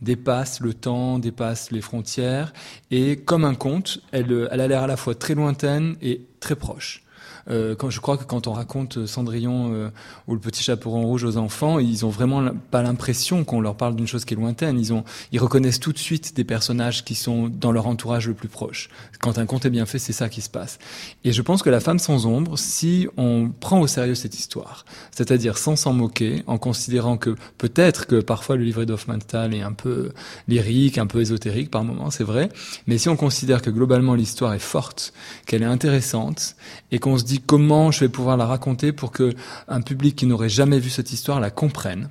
dépasse 0.00 0.60
le 0.60 0.74
temps, 0.74 1.18
dépasse 1.18 1.70
les 1.70 1.80
frontières, 1.80 2.52
et 2.90 3.16
comme 3.16 3.44
un 3.44 3.54
conte, 3.54 4.00
elle, 4.12 4.48
elle 4.50 4.60
a 4.60 4.68
l'air 4.68 4.82
à 4.84 4.86
la 4.86 4.96
fois 4.96 5.14
très 5.14 5.34
lointaine 5.34 5.96
et 6.00 6.22
très 6.40 6.56
proche. 6.56 7.03
Euh, 7.50 7.74
quand, 7.74 7.90
je 7.90 8.00
crois 8.00 8.16
que 8.16 8.24
quand 8.24 8.46
on 8.46 8.52
raconte 8.52 9.06
Cendrillon 9.06 9.72
euh, 9.72 9.90
ou 10.26 10.34
le 10.34 10.40
petit 10.40 10.62
chaperon 10.62 11.02
rouge 11.02 11.24
aux 11.24 11.36
enfants, 11.36 11.78
ils 11.78 12.06
ont 12.06 12.08
vraiment 12.08 12.42
pas 12.70 12.82
l'impression 12.82 13.44
qu'on 13.44 13.60
leur 13.60 13.76
parle 13.76 13.96
d'une 13.96 14.06
chose 14.06 14.24
qui 14.24 14.34
est 14.34 14.36
lointaine. 14.36 14.78
Ils 14.78 14.92
ont, 14.92 15.04
ils 15.32 15.40
reconnaissent 15.40 15.80
tout 15.80 15.92
de 15.92 15.98
suite 15.98 16.34
des 16.36 16.44
personnages 16.44 17.04
qui 17.04 17.14
sont 17.14 17.48
dans 17.48 17.72
leur 17.72 17.86
entourage 17.86 18.28
le 18.28 18.34
plus 18.34 18.48
proche. 18.48 18.88
Quand 19.20 19.38
un 19.38 19.46
conte 19.46 19.66
est 19.66 19.70
bien 19.70 19.86
fait, 19.86 19.98
c'est 19.98 20.12
ça 20.12 20.28
qui 20.28 20.40
se 20.40 20.50
passe. 20.50 20.78
Et 21.24 21.32
je 21.32 21.42
pense 21.42 21.62
que 21.62 21.70
la 21.70 21.80
femme 21.80 21.98
sans 21.98 22.26
ombre, 22.26 22.58
si 22.58 23.08
on 23.16 23.50
prend 23.60 23.80
au 23.80 23.86
sérieux 23.86 24.14
cette 24.14 24.38
histoire, 24.38 24.84
c'est-à-dire 25.10 25.58
sans 25.58 25.76
s'en 25.76 25.92
moquer, 25.92 26.42
en 26.46 26.58
considérant 26.58 27.16
que 27.16 27.34
peut-être 27.58 28.06
que 28.06 28.20
parfois 28.20 28.56
le 28.56 28.64
livret 28.64 28.86
d'Hoffmannsthal 28.86 29.54
est 29.54 29.62
un 29.62 29.72
peu 29.72 30.12
lyrique, 30.48 30.98
un 30.98 31.06
peu 31.06 31.20
ésotérique 31.20 31.70
par 31.70 31.84
moments, 31.84 32.10
c'est 32.10 32.24
vrai, 32.24 32.48
mais 32.86 32.98
si 32.98 33.08
on 33.08 33.16
considère 33.16 33.62
que 33.62 33.70
globalement 33.70 34.14
l'histoire 34.14 34.54
est 34.54 34.58
forte, 34.58 35.12
qu'elle 35.46 35.62
est 35.62 35.66
intéressante 35.66 36.56
et 36.90 36.98
qu'on 36.98 37.18
se 37.18 37.24
dit 37.24 37.33
comment 37.40 37.90
je 37.90 38.00
vais 38.00 38.08
pouvoir 38.08 38.36
la 38.36 38.46
raconter 38.46 38.92
pour 38.92 39.12
que 39.12 39.34
un 39.68 39.80
public 39.80 40.16
qui 40.16 40.26
n'aurait 40.26 40.48
jamais 40.48 40.78
vu 40.78 40.90
cette 40.90 41.12
histoire 41.12 41.40
la 41.40 41.50
comprenne. 41.50 42.08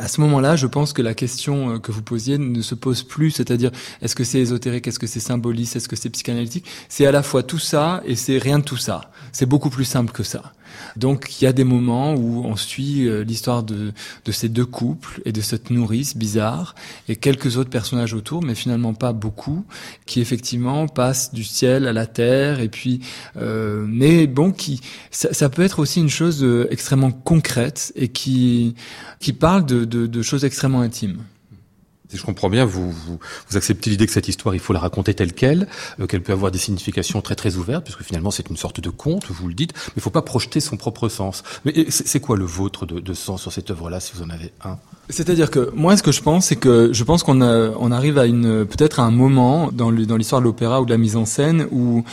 À 0.00 0.06
ce 0.06 0.20
moment-là, 0.20 0.54
je 0.54 0.68
pense 0.68 0.92
que 0.92 1.02
la 1.02 1.14
question 1.14 1.74
euh, 1.74 1.78
que 1.80 1.90
vous 1.90 2.02
posiez 2.02 2.38
ne 2.38 2.62
se 2.62 2.76
pose 2.76 3.02
plus, 3.02 3.32
c'est-à-dire 3.32 3.72
est-ce 4.00 4.14
que 4.14 4.22
c'est 4.22 4.38
ésotérique, 4.38 4.86
est-ce 4.86 5.00
que 5.00 5.08
c'est 5.08 5.18
symboliste, 5.18 5.74
est-ce 5.74 5.88
que 5.88 5.96
c'est 5.96 6.10
psychanalytique? 6.10 6.66
C'est 6.88 7.04
à 7.04 7.10
la 7.10 7.24
fois 7.24 7.42
tout 7.42 7.58
ça 7.58 8.00
et 8.04 8.14
c'est 8.14 8.38
rien 8.38 8.60
de 8.60 8.64
tout 8.64 8.76
ça. 8.76 9.10
C'est 9.32 9.46
beaucoup 9.46 9.70
plus 9.70 9.84
simple 9.84 10.12
que 10.12 10.22
ça. 10.22 10.52
Donc 10.96 11.40
il 11.40 11.44
y 11.44 11.46
a 11.46 11.52
des 11.52 11.64
moments 11.64 12.14
où 12.14 12.44
on 12.44 12.56
suit 12.56 13.08
euh, 13.08 13.24
l'histoire 13.24 13.62
de, 13.62 13.92
de 14.24 14.32
ces 14.32 14.48
deux 14.48 14.66
couples 14.66 15.20
et 15.24 15.32
de 15.32 15.40
cette 15.40 15.70
nourrice 15.70 16.16
bizarre 16.16 16.74
et 17.08 17.16
quelques 17.16 17.56
autres 17.56 17.70
personnages 17.70 18.14
autour, 18.14 18.42
mais 18.42 18.54
finalement 18.54 18.94
pas 18.94 19.12
beaucoup, 19.12 19.64
qui 20.06 20.20
effectivement 20.20 20.86
passent 20.88 21.32
du 21.32 21.44
ciel 21.44 21.86
à 21.86 21.92
la 21.92 22.06
terre 22.06 22.60
et 22.60 22.68
puis, 22.68 23.00
euh, 23.36 23.84
mais 23.88 24.26
bon, 24.26 24.52
qui 24.52 24.80
ça, 25.10 25.32
ça, 25.32 25.48
peut 25.48 25.62
être 25.62 25.78
aussi 25.78 26.00
une 26.00 26.08
chose 26.08 26.42
euh, 26.42 26.66
extrêmement 26.70 27.10
concrète 27.10 27.92
et 27.96 28.08
qui 28.08 28.74
qui 29.20 29.32
parle 29.32 29.66
de, 29.66 29.84
de, 29.84 30.06
de 30.06 30.22
choses 30.22 30.44
extrêmement 30.44 30.80
intimes. 30.80 31.18
Si 32.08 32.16
je 32.16 32.24
comprends 32.24 32.48
bien, 32.48 32.64
vous, 32.64 32.90
vous, 32.90 33.18
vous 33.48 33.56
acceptez 33.56 33.90
l'idée 33.90 34.06
que 34.06 34.12
cette 34.12 34.28
histoire, 34.28 34.54
il 34.54 34.60
faut 34.60 34.72
la 34.72 34.80
raconter 34.80 35.12
telle 35.12 35.34
qu'elle, 35.34 35.68
euh, 36.00 36.06
qu'elle 36.06 36.22
peut 36.22 36.32
avoir 36.32 36.50
des 36.50 36.58
significations 36.58 37.20
très 37.20 37.34
très 37.34 37.56
ouvertes, 37.56 37.84
puisque 37.84 38.02
finalement 38.02 38.30
c'est 38.30 38.48
une 38.48 38.56
sorte 38.56 38.80
de 38.80 38.88
conte, 38.88 39.26
vous 39.28 39.46
le 39.46 39.54
dites, 39.54 39.74
mais 39.88 39.94
il 39.96 40.02
faut 40.02 40.10
pas 40.10 40.22
projeter 40.22 40.60
son 40.60 40.78
propre 40.78 41.08
sens. 41.10 41.42
Mais 41.66 41.86
c'est 41.90 42.20
quoi 42.20 42.38
le 42.38 42.46
vôtre 42.46 42.86
de, 42.86 43.00
de 43.00 43.14
sens 43.14 43.42
sur 43.42 43.52
cette 43.52 43.70
œuvre-là, 43.70 44.00
si 44.00 44.12
vous 44.14 44.22
en 44.22 44.30
avez 44.30 44.52
un? 44.64 44.78
C'est-à-dire 45.10 45.50
que 45.50 45.70
moi, 45.74 45.96
ce 45.96 46.02
que 46.02 46.12
je 46.12 46.22
pense, 46.22 46.46
c'est 46.46 46.56
que 46.56 46.90
je 46.92 47.04
pense 47.04 47.22
qu'on 47.22 47.40
on 47.40 47.92
arrive 47.92 48.18
à 48.18 48.26
une 48.26 48.66
peut-être 48.66 49.00
à 49.00 49.04
un 49.04 49.10
moment 49.10 49.70
dans 49.72 49.90
l'histoire 49.90 50.40
de 50.40 50.46
l'opéra 50.46 50.82
ou 50.82 50.84
de 50.84 50.90
la 50.90 50.98
mise 50.98 51.16
en 51.16 51.24
scène 51.24 51.66
où 51.70 52.04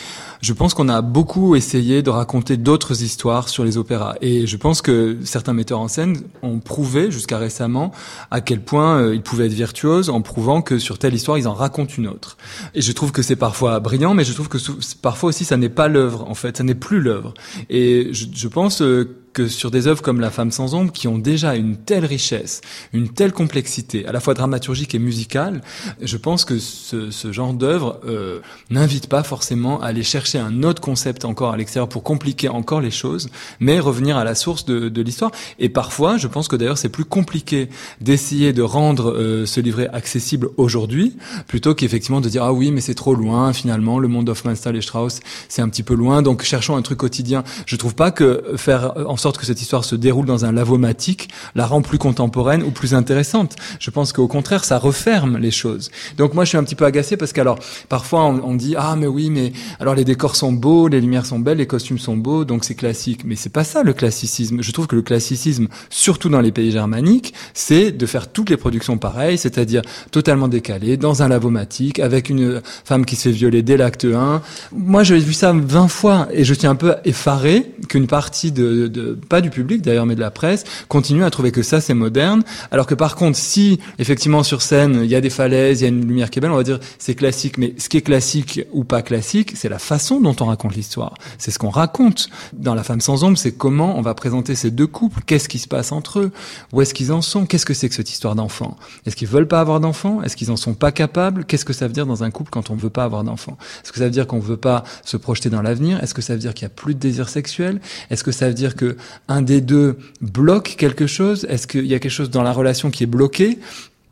je 0.46 0.54
pense 0.54 0.76
qu'on 0.76 0.90
a 0.90 1.02
beaucoup 1.02 1.56
essayé 1.56 2.04
de 2.04 2.12
raconter 2.12 2.56
d'autres 2.56 3.02
histoires 3.02 3.50
sur 3.50 3.66
les 3.66 3.78
opéras. 3.78 4.14
Et 4.22 4.46
je 4.46 4.58
pense 4.58 4.84
que 4.84 5.18
certains 5.24 5.54
metteurs 5.54 5.80
en 5.80 5.88
scène 5.88 6.22
ont 6.44 6.60
prouvé 6.60 7.10
jusqu'à 7.10 7.40
récemment 7.40 7.92
à 8.30 8.42
quel 8.42 8.62
point 8.62 9.00
euh, 9.00 9.16
ils 9.16 9.24
pouvaient 9.24 9.48
être 9.48 9.54
virtuoses 9.54 10.12
en 10.12 10.22
prouvant 10.22 10.62
que 10.62 10.78
sur 10.78 11.00
telle 11.00 11.16
histoire, 11.16 11.40
ils 11.40 11.48
en 11.48 11.56
racontent 11.56 11.96
une 11.98 12.08
autre. 12.08 12.38
Et 12.76 12.82
je 12.84 12.92
trouve 12.92 13.12
que 13.12 13.24
c'est 13.24 13.36
parfois 13.36 13.80
brillant, 13.80 14.14
mais 14.14 14.24
je 14.24 14.34
trouve 14.34 14.48
que 14.48 14.60
parfois 15.02 15.30
aussi, 15.30 15.46
ça 15.46 15.58
n'est 15.58 15.68
pas 15.68 15.88
l'œuvre, 15.88 16.30
en 16.30 16.36
fait. 16.36 16.58
Ça 16.58 16.64
n'est 16.64 16.76
plus 16.76 17.02
l'œuvre. 17.02 17.34
Et 17.72 18.10
je, 18.12 18.28
je 18.32 18.48
pense 18.48 18.84
euh, 18.84 19.25
que 19.36 19.50
sur 19.50 19.70
des 19.70 19.88
œuvres 19.88 20.02
comme 20.02 20.22
La 20.22 20.32
femme 20.32 20.50
sans 20.50 20.74
ombre, 20.74 20.94
qui 20.94 21.08
ont 21.10 21.18
déjà 21.18 21.56
une 21.56 21.76
telle 21.76 22.06
richesse, 22.06 22.62
une 22.94 23.10
telle 23.10 23.34
complexité, 23.34 24.08
à 24.08 24.14
la 24.14 24.22
fois 24.22 24.34
dramaturgique 24.34 24.96
et 24.96 25.00
musicale, 25.00 25.62
je 26.02 26.16
pense 26.16 26.46
que 26.46 26.58
ce, 26.58 27.12
ce 27.12 27.32
genre 27.34 27.54
d'œuvre 27.54 28.00
euh, 28.08 28.40
n'invite 28.70 29.08
pas 29.08 29.24
forcément 29.24 29.82
à 29.82 29.88
aller 29.88 30.04
chercher 30.04 30.40
un 30.40 30.64
autre 30.64 30.82
concept 30.82 31.26
encore 31.26 31.52
à 31.52 31.58
l'extérieur 31.58 31.90
pour 31.90 32.02
compliquer 32.02 32.48
encore 32.48 32.80
les 32.80 32.92
choses, 32.92 33.30
mais 33.60 33.80
revenir 33.80 34.16
à 34.16 34.24
la 34.24 34.36
source 34.36 34.64
de, 34.64 34.88
de 34.88 35.02
l'histoire. 35.02 35.32
Et 35.60 35.68
parfois, 35.68 36.16
je 36.16 36.28
pense 36.28 36.48
que 36.48 36.56
d'ailleurs 36.56 36.78
c'est 36.78 36.90
plus 36.90 37.06
compliqué 37.06 37.68
d'essayer 38.00 38.54
de 38.54 38.62
rendre 38.62 39.12
euh, 39.12 39.46
ce 39.46 39.60
livret 39.60 39.90
accessible 39.92 40.48
aujourd'hui, 40.56 41.18
plutôt 41.46 41.76
qu'effectivement 41.76 42.22
de 42.22 42.30
dire 42.30 42.44
ah 42.44 42.54
oui 42.54 42.72
mais 42.72 42.82
c'est 42.82 42.96
trop 42.96 43.16
loin 43.16 43.52
finalement, 43.52 44.00
le 44.00 44.08
monde 44.08 44.26
d'Hoffmannsthal 44.26 44.78
et 44.78 44.82
Strauss 44.82 45.20
c'est 45.50 45.62
un 45.62 45.68
petit 45.68 45.84
peu 45.84 45.94
loin, 45.94 46.22
donc 46.22 46.44
cherchons 46.44 46.78
un 46.78 46.82
truc 46.82 47.00
quotidien. 47.00 47.44
Je 47.66 47.76
trouve 47.76 47.96
pas 47.96 48.12
que 48.12 48.54
faire 48.56 48.94
en 49.06 49.18
sorte 49.18 49.25
que 49.34 49.46
cette 49.46 49.62
histoire 49.62 49.84
se 49.84 49.96
déroule 49.96 50.26
dans 50.26 50.46
un 50.46 50.52
lavomatique 50.52 51.30
la 51.56 51.66
rend 51.66 51.82
plus 51.82 51.98
contemporaine 51.98 52.64
ou 52.64 52.72
plus 52.72 52.94
intéressante. 52.94 53.56
Je 53.80 53.90
pense 53.90 54.14
qu'au 54.14 54.28
contraire, 54.28 54.64
ça 54.64 54.78
referme 54.78 55.38
les 55.38 55.52
choses. 55.52 55.92
Donc 56.18 56.34
moi, 56.34 56.44
je 56.46 56.50
suis 56.50 56.58
un 56.58 56.64
petit 56.64 56.76
peu 56.76 56.86
agacé 56.86 57.18
parce 57.18 57.34
qu'alors, 57.34 57.60
parfois, 57.90 58.26
on, 58.26 58.56
dit, 58.56 58.76
ah, 58.78 58.96
mais 58.98 59.08
oui, 59.08 59.30
mais 59.30 59.54
alors 59.80 59.96
les 59.96 60.06
décors 60.06 60.36
sont 60.36 60.52
beaux, 60.52 60.88
les 60.88 61.02
lumières 61.02 61.26
sont 61.26 61.40
belles, 61.40 61.58
les 61.58 61.68
costumes 61.68 62.00
sont 62.00 62.18
beaux, 62.18 62.46
donc 62.46 62.64
c'est 62.64 62.76
classique. 62.76 63.22
Mais 63.26 63.36
c'est 63.36 63.50
pas 63.50 63.64
ça, 63.64 63.84
le 63.84 63.94
classicisme. 63.94 64.62
Je 64.62 64.72
trouve 64.72 64.88
que 64.88 64.96
le 64.96 65.02
classicisme, 65.02 65.68
surtout 65.90 66.30
dans 66.30 66.42
les 66.42 66.52
pays 66.52 66.72
germaniques, 66.72 67.34
c'est 67.54 67.92
de 67.92 68.06
faire 68.06 68.32
toutes 68.32 68.50
les 68.50 68.58
productions 68.58 68.98
pareilles, 68.98 69.38
c'est-à-dire 69.38 69.82
totalement 70.12 70.48
décalées, 70.48 70.98
dans 70.98 71.24
un 71.24 71.28
lavomatique, 71.28 72.00
avec 72.00 72.30
une 72.30 72.62
femme 72.84 73.06
qui 73.06 73.16
se 73.16 73.30
fait 73.30 73.32
violer 73.32 73.62
dès 73.62 73.78
l'acte 73.78 74.06
1. 74.06 74.42
Moi, 74.72 75.04
j'ai 75.04 75.18
vu 75.18 75.34
ça 75.34 75.54
20 75.54 75.88
fois 75.88 76.28
et 76.32 76.44
je 76.44 76.54
suis 76.54 76.68
un 76.68 76.76
peu 76.76 76.96
effaré 77.06 77.72
qu'une 77.90 78.08
partie 78.08 78.52
de, 78.52 78.88
de 78.88 79.15
pas 79.16 79.42
du 79.42 79.50
public 79.50 79.82
d'ailleurs, 79.82 80.06
mais 80.06 80.16
de 80.16 80.20
la 80.20 80.32
presse, 80.32 80.64
continue 80.88 81.24
à 81.24 81.30
trouver 81.30 81.52
que 81.52 81.64
ça 81.64 81.82
c'est 81.82 81.94
moderne. 81.94 82.44
Alors 82.72 82.86
que 82.86 82.96
par 82.96 83.16
contre, 83.16 83.38
si 83.38 83.80
effectivement 84.00 84.44
sur 84.44 84.62
scène 84.62 85.02
il 85.04 85.10
y 85.10 85.16
a 85.16 85.22
des 85.22 85.30
falaises, 85.30 85.82
il 85.82 85.84
y 85.84 85.86
a 85.86 85.90
une 85.90 86.08
lumière 86.08 86.30
qui 86.30 86.40
est 86.40 86.42
belle, 86.42 86.52
on 86.52 86.58
va 86.58 86.64
dire 86.64 86.80
c'est 87.00 87.16
classique. 87.16 87.58
Mais 87.58 87.74
ce 87.78 87.90
qui 87.90 87.98
est 87.98 88.02
classique 88.02 88.62
ou 88.72 88.84
pas 88.84 89.02
classique, 89.02 89.54
c'est 89.56 89.70
la 89.70 89.80
façon 89.80 90.20
dont 90.22 90.36
on 90.40 90.46
raconte 90.46 90.76
l'histoire. 90.76 91.16
C'est 91.38 91.52
ce 91.52 91.60
qu'on 91.60 91.70
raconte 91.70 92.30
dans 92.54 92.76
La 92.76 92.84
femme 92.84 93.02
sans 93.02 93.24
ombre, 93.24 93.38
c'est 93.38 93.54
comment 93.54 93.98
on 93.98 94.02
va 94.02 94.14
présenter 94.14 94.56
ces 94.56 94.70
deux 94.70 94.88
couples, 94.88 95.22
qu'est-ce 95.26 95.48
qui 95.48 95.60
se 95.60 95.68
passe 95.68 95.92
entre 95.92 96.20
eux, 96.20 96.32
où 96.74 96.82
est-ce 96.82 96.94
qu'ils 96.94 97.12
en 97.12 97.22
sont, 97.22 97.46
qu'est-ce 97.46 97.66
que 97.66 97.74
c'est 97.74 97.90
que 97.90 97.96
cette 97.96 98.10
histoire 98.10 98.36
d'enfant. 98.36 98.78
Est-ce 99.06 99.16
qu'ils 99.16 99.28
veulent 99.28 99.48
pas 99.48 99.62
avoir 99.62 99.80
d'enfants? 99.80 100.22
Est-ce 100.24 100.36
qu'ils 100.36 100.52
en 100.52 100.58
sont 100.58 100.74
pas 100.74 100.92
capables? 100.92 101.46
Qu'est-ce 101.46 101.66
que 101.66 101.74
ça 101.74 101.88
veut 101.88 101.94
dire 101.94 102.06
dans 102.06 102.24
un 102.24 102.32
couple 102.32 102.50
quand 102.52 102.70
on 102.70 102.76
veut 102.76 102.90
pas 102.90 103.04
avoir 103.04 103.24
d'enfants? 103.24 103.58
Est-ce 103.84 103.92
que 103.92 104.00
ça 104.00 104.06
veut 104.06 104.12
dire 104.12 104.28
qu'on 104.28 104.40
veut 104.40 104.58
pas 104.58 104.84
se 105.04 105.18
projeter 105.18 105.50
dans 105.50 105.62
l'avenir? 105.62 106.04
Est-ce 106.04 106.14
que 106.14 106.22
ça 106.22 106.34
veut 106.34 106.40
dire 106.40 106.54
qu'il 106.54 106.64
y 106.64 106.66
a 106.66 106.70
plus 106.70 106.94
de 106.96 107.00
désir 107.00 107.30
sexuel? 107.30 107.80
Est-ce 108.10 108.24
que 108.24 108.32
ça 108.32 108.48
veut 108.48 108.54
dire 108.54 108.76
que 108.76 108.98
un 109.28 109.42
des 109.42 109.62
deux 109.62 109.98
bloque 110.22 110.76
quelque 110.78 111.08
chose? 111.08 111.46
Est-ce 111.50 111.68
qu'il 111.68 111.86
y 111.86 111.94
a 111.94 112.00
quelque 112.00 112.12
chose 112.12 112.30
dans 112.30 112.44
la 112.44 112.52
relation 112.52 112.92
qui 112.92 113.04
est 113.04 113.08
bloqué? 113.08 113.60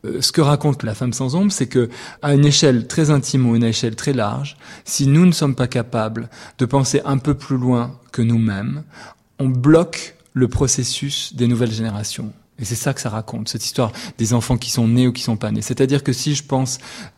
Euh, 0.06 0.22
ce 0.22 0.32
que 0.32 0.42
raconte 0.42 0.84
la 0.84 0.96
femme 0.96 1.14
sans 1.14 1.36
ombre, 1.36 1.52
c'est 1.52 1.68
que 1.68 1.90
à 2.22 2.34
une 2.34 2.46
échelle 2.46 2.88
très 2.88 3.10
intime 3.10 3.48
ou 3.48 3.56
une 3.56 3.64
échelle 3.64 3.96
très 3.96 4.14
large, 4.14 4.58
si 4.84 5.08
nous 5.08 5.26
ne 5.26 5.32
sommes 5.32 5.56
pas 5.56 5.68
capables 5.68 6.30
de 6.58 6.66
penser 6.66 7.02
un 7.06 7.18
peu 7.18 7.34
plus 7.34 7.58
loin 7.58 7.98
que 8.12 8.22
nous-mêmes, 8.22 8.84
on 9.40 9.48
bloque 9.48 10.16
le 10.34 10.48
processus 10.48 11.36
des 11.36 11.48
nouvelles 11.48 11.72
générations. 11.72 12.34
Et 12.60 12.66
c'est 12.66 12.76
ça 12.76 12.94
que 12.94 13.02
ça 13.02 13.10
raconte, 13.10 13.50
cette 13.50 13.66
histoire 13.66 13.92
des 14.18 14.34
enfants 14.34 14.58
qui 14.58 14.70
sont 14.70 14.88
nés 14.88 15.08
ou 15.08 15.12
qui 15.12 15.24
sont 15.24 15.38
pas 15.38 15.52
nés. 15.52 15.62
C'est-à-dire 15.62 16.04
que 16.04 16.14
si 16.14 16.36
je 16.36 16.44
pense, 16.44 16.78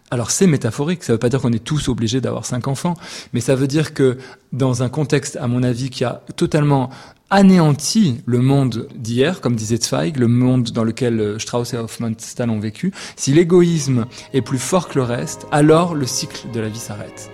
alors 0.09 0.31
c'est 0.31 0.47
métaphorique, 0.47 1.03
ça 1.03 1.13
veut 1.13 1.19
pas 1.19 1.29
dire 1.29 1.41
qu'on 1.41 1.51
est 1.51 1.63
tous 1.63 1.89
obligés 1.89 2.21
d'avoir 2.21 2.45
cinq 2.45 2.67
enfants, 2.67 2.95
mais 3.33 3.41
ça 3.41 3.55
veut 3.55 3.67
dire 3.67 3.93
que 3.93 4.17
dans 4.53 4.81
un 4.81 4.89
contexte, 4.89 5.35
à 5.37 5.47
mon 5.47 5.61
avis, 5.61 5.89
qui 5.89 6.03
a 6.03 6.21
totalement 6.37 6.89
anéanti 7.29 8.21
le 8.25 8.39
monde 8.39 8.87
d'hier, 8.95 9.41
comme 9.41 9.55
disait 9.55 9.77
Zweig, 9.77 10.17
le 10.17 10.27
monde 10.27 10.71
dans 10.71 10.83
lequel 10.83 11.19
euh, 11.19 11.39
Strauss 11.39 11.73
et 11.73 11.77
Hofmannsthal 11.77 12.49
ont 12.49 12.59
vécu, 12.59 12.91
si 13.15 13.33
l'égoïsme 13.33 14.05
est 14.33 14.41
plus 14.41 14.59
fort 14.59 14.87
que 14.87 14.95
le 14.95 15.03
reste, 15.03 15.47
alors 15.51 15.95
le 15.95 16.05
cycle 16.05 16.47
de 16.53 16.59
la 16.59 16.69
vie 16.69 16.79
s'arrête. 16.79 17.31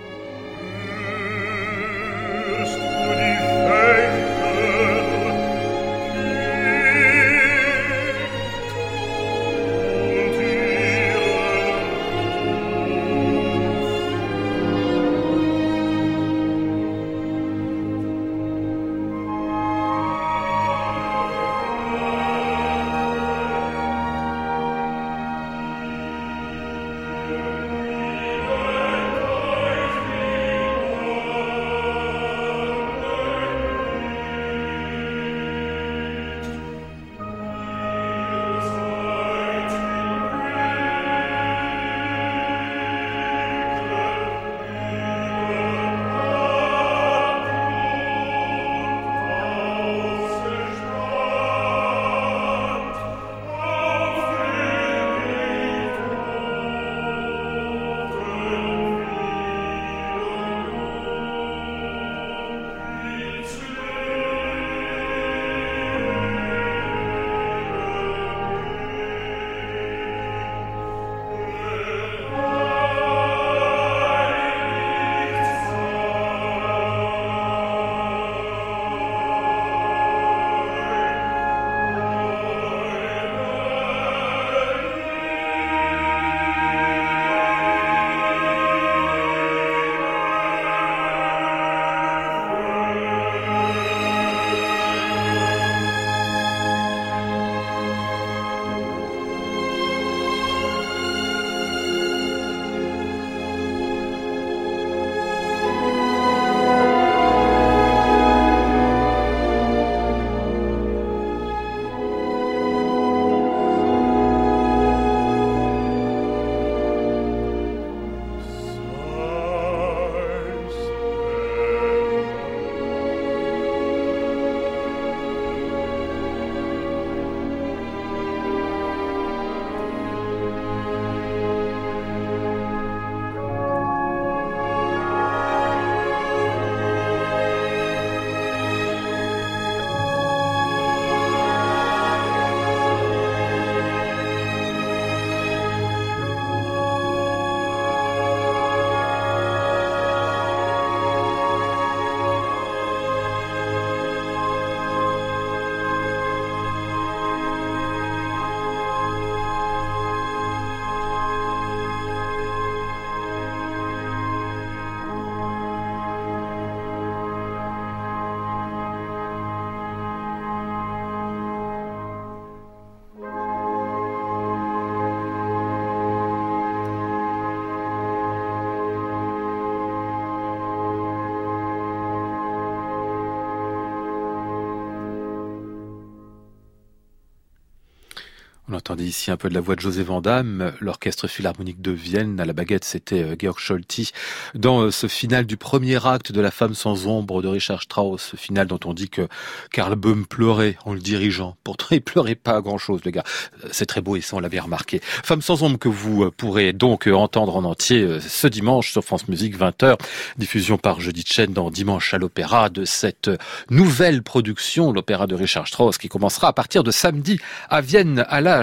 Entendait 188.92 189.08
ici 189.08 189.30
un 189.30 189.38
peu 189.38 189.48
de 189.48 189.54
la 189.54 189.62
voix 189.62 189.74
de 189.74 189.80
José 189.80 190.02
Vandamme, 190.02 190.74
l'orchestre 190.80 191.26
philharmonique 191.26 191.80
de 191.80 191.92
Vienne. 191.92 192.38
À 192.40 192.44
la 192.44 192.52
baguette, 192.52 192.84
c'était 192.84 193.22
euh, 193.22 193.36
Georg 193.38 193.58
Scholti. 193.58 194.12
Dans 194.54 194.80
euh, 194.80 194.90
ce 194.90 195.06
final 195.06 195.46
du 195.46 195.56
premier 195.56 196.06
acte 196.06 196.30
de 196.30 196.42
La 196.42 196.50
femme 196.50 196.74
sans 196.74 197.06
ombre 197.06 197.40
de 197.40 197.48
Richard 197.48 197.80
Strauss, 197.80 198.20
ce 198.32 198.36
final 198.36 198.66
dont 198.66 198.80
on 198.84 198.92
dit 198.92 199.08
que 199.08 199.28
Karl 199.70 199.94
Böhm 199.94 200.26
pleurait 200.26 200.76
en 200.84 200.92
le 200.92 201.00
dirigeant. 201.00 201.56
Pourtant, 201.64 201.86
il 201.92 202.02
pleurait 202.02 202.34
pas 202.34 202.60
grand-chose, 202.60 203.00
le 203.06 203.12
gars. 203.12 203.24
Euh, 203.64 203.68
c'est 203.70 203.86
très 203.86 204.02
beau 204.02 204.16
et 204.16 204.20
ça, 204.20 204.36
on 204.36 204.40
l'avait 204.40 204.60
remarqué. 204.60 205.00
Femme 205.02 205.40
sans 205.40 205.62
ombre 205.62 205.78
que 205.78 205.88
vous 205.88 206.30
pourrez 206.30 206.74
donc 206.74 207.06
entendre 207.06 207.56
en 207.56 207.64
entier 207.64 208.18
ce 208.20 208.46
dimanche 208.46 208.92
sur 208.92 209.02
France 209.02 209.26
Musique, 209.28 209.58
20h. 209.58 209.96
Diffusion 210.36 210.76
par 210.76 211.00
Jeudi 211.00 211.24
chaîne 211.26 211.54
dans 211.54 211.70
Dimanche 211.70 212.12
à 212.12 212.18
l'Opéra 212.18 212.68
de 212.68 212.84
cette 212.84 213.30
nouvelle 213.70 214.22
production, 214.22 214.92
l'Opéra 214.92 215.26
de 215.26 215.34
Richard 215.34 215.66
Strauss, 215.66 215.96
qui 215.96 216.10
commencera 216.10 216.48
à 216.48 216.52
partir 216.52 216.82
de 216.82 216.90
samedi 216.90 217.40
à 217.70 217.80
Vienne 217.80 218.26
à 218.28 218.42
la 218.42 218.62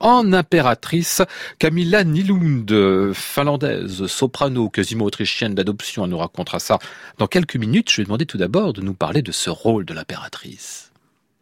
En 0.00 0.32
impératrice. 0.32 1.22
Camilla 1.58 2.04
Nilund, 2.04 3.12
finlandaise, 3.14 4.06
soprano, 4.06 4.68
quasiment 4.68 5.04
autrichienne 5.04 5.54
d'adoption, 5.54 6.04
elle 6.04 6.10
nous 6.10 6.18
racontera 6.18 6.58
ça 6.58 6.78
dans 7.18 7.26
quelques 7.26 7.56
minutes. 7.56 7.90
Je 7.90 7.98
vais 7.98 8.04
demander 8.04 8.26
tout 8.26 8.38
d'abord 8.38 8.72
de 8.72 8.80
nous 8.80 8.94
parler 8.94 9.22
de 9.22 9.32
ce 9.32 9.50
rôle 9.50 9.84
de 9.84 9.94
l'impératrice. 9.94 10.92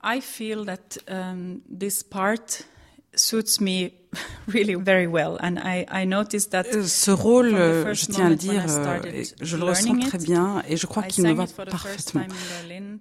I 0.04 0.20
feel 0.20 0.66
that 0.66 0.98
um, 1.08 1.60
this 1.68 2.02
part 2.02 2.62
suits 3.14 3.60
me 3.60 3.90
Ce 6.86 7.10
rôle, 7.10 7.50
je 7.50 8.06
tiens 8.06 8.26
à 8.26 8.28
le 8.30 8.36
dire, 8.36 8.64
je 9.40 9.56
le 9.56 9.64
ressens 9.64 9.98
très 10.00 10.18
bien 10.18 10.62
et 10.68 10.76
je 10.76 10.86
crois 10.86 11.02
qu'il 11.02 11.24
me 11.24 11.32
va 11.32 11.46
parfaitement. 11.46 12.22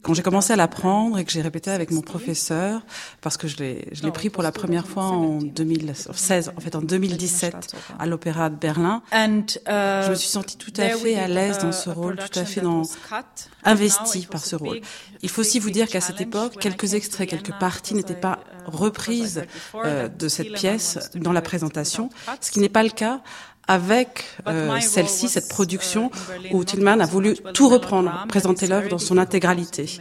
Quand 0.02 0.13
j'ai 0.13 0.23
commencé 0.23 0.54
à 0.54 0.56
l'apprendre 0.56 1.17
et 1.17 1.26
que 1.26 1.32
j'ai 1.32 1.41
répété 1.41 1.71
avec 1.71 1.91
mon 1.91 2.02
professeur, 2.02 2.86
parce 3.21 3.38
que 3.38 3.47
je 3.47 3.58
l'ai, 3.58 3.88
l'ai 4.02 4.12
pris 4.12 4.30
pour 4.30 4.43
la 4.43 4.52
première 4.52 4.88
fois 4.88 5.06
en 5.06 5.39
2016, 5.39 6.52
en 6.56 6.60
fait 6.60 6.76
en 6.76 6.82
2017 6.82 7.76
à 7.99 8.06
l'Opéra 8.06 8.49
de 8.49 8.56
Berlin, 8.56 9.02
je 9.12 10.10
me 10.10 10.15
suis 10.15 10.30
sentie 10.30 10.58
tout 10.58 10.73
à 10.78 10.89
fait 10.89 11.15
à 11.15 11.28
l'aise 11.28 11.60
dans 11.60 11.71
ce 11.71 11.89
rôle, 11.89 12.17
tout 12.17 12.39
à 12.39 12.45
fait 12.45 12.62
dans, 12.62 12.84
investi 13.63 14.28
par 14.30 14.43
ce 14.43 14.56
rôle. 14.56 14.82
Il 15.21 15.30
faut 15.30 15.41
aussi 15.41 15.60
vous 15.60 15.69
dire 15.69 15.88
qu'à 15.88 16.02
cette 16.02 16.21
époque, 16.21 16.58
quelques 16.60 16.93
extraits, 16.93 17.30
quelques 17.30 17.54
parties 17.60 17.93
n'étaient 17.93 18.13
pas 18.13 18.39
reprises 18.65 19.43
euh, 19.76 20.08
de 20.08 20.28
cette 20.28 20.54
pièce 20.54 21.03
dans 21.16 21.34
la 21.34 21.42
présentation, 21.42 22.10
ce 22.42 22.52
qui 22.52 22.60
n'est 22.60 22.70
pas 22.70 22.84
le 22.84 22.89
cas 22.89 23.22
avec 23.67 24.26
euh, 24.47 24.80
celle-ci, 24.82 25.30
cette 25.30 25.47
production, 25.47 26.12
où 26.52 26.63
Tillman 26.63 26.99
a 26.99 27.06
voulu 27.06 27.36
tout 27.54 27.69
reprendre, 27.69 28.26
présenter 28.28 28.67
l'œuvre 28.67 28.89
dans 28.89 28.97
son 28.97 29.17
intégralité. 29.17 29.99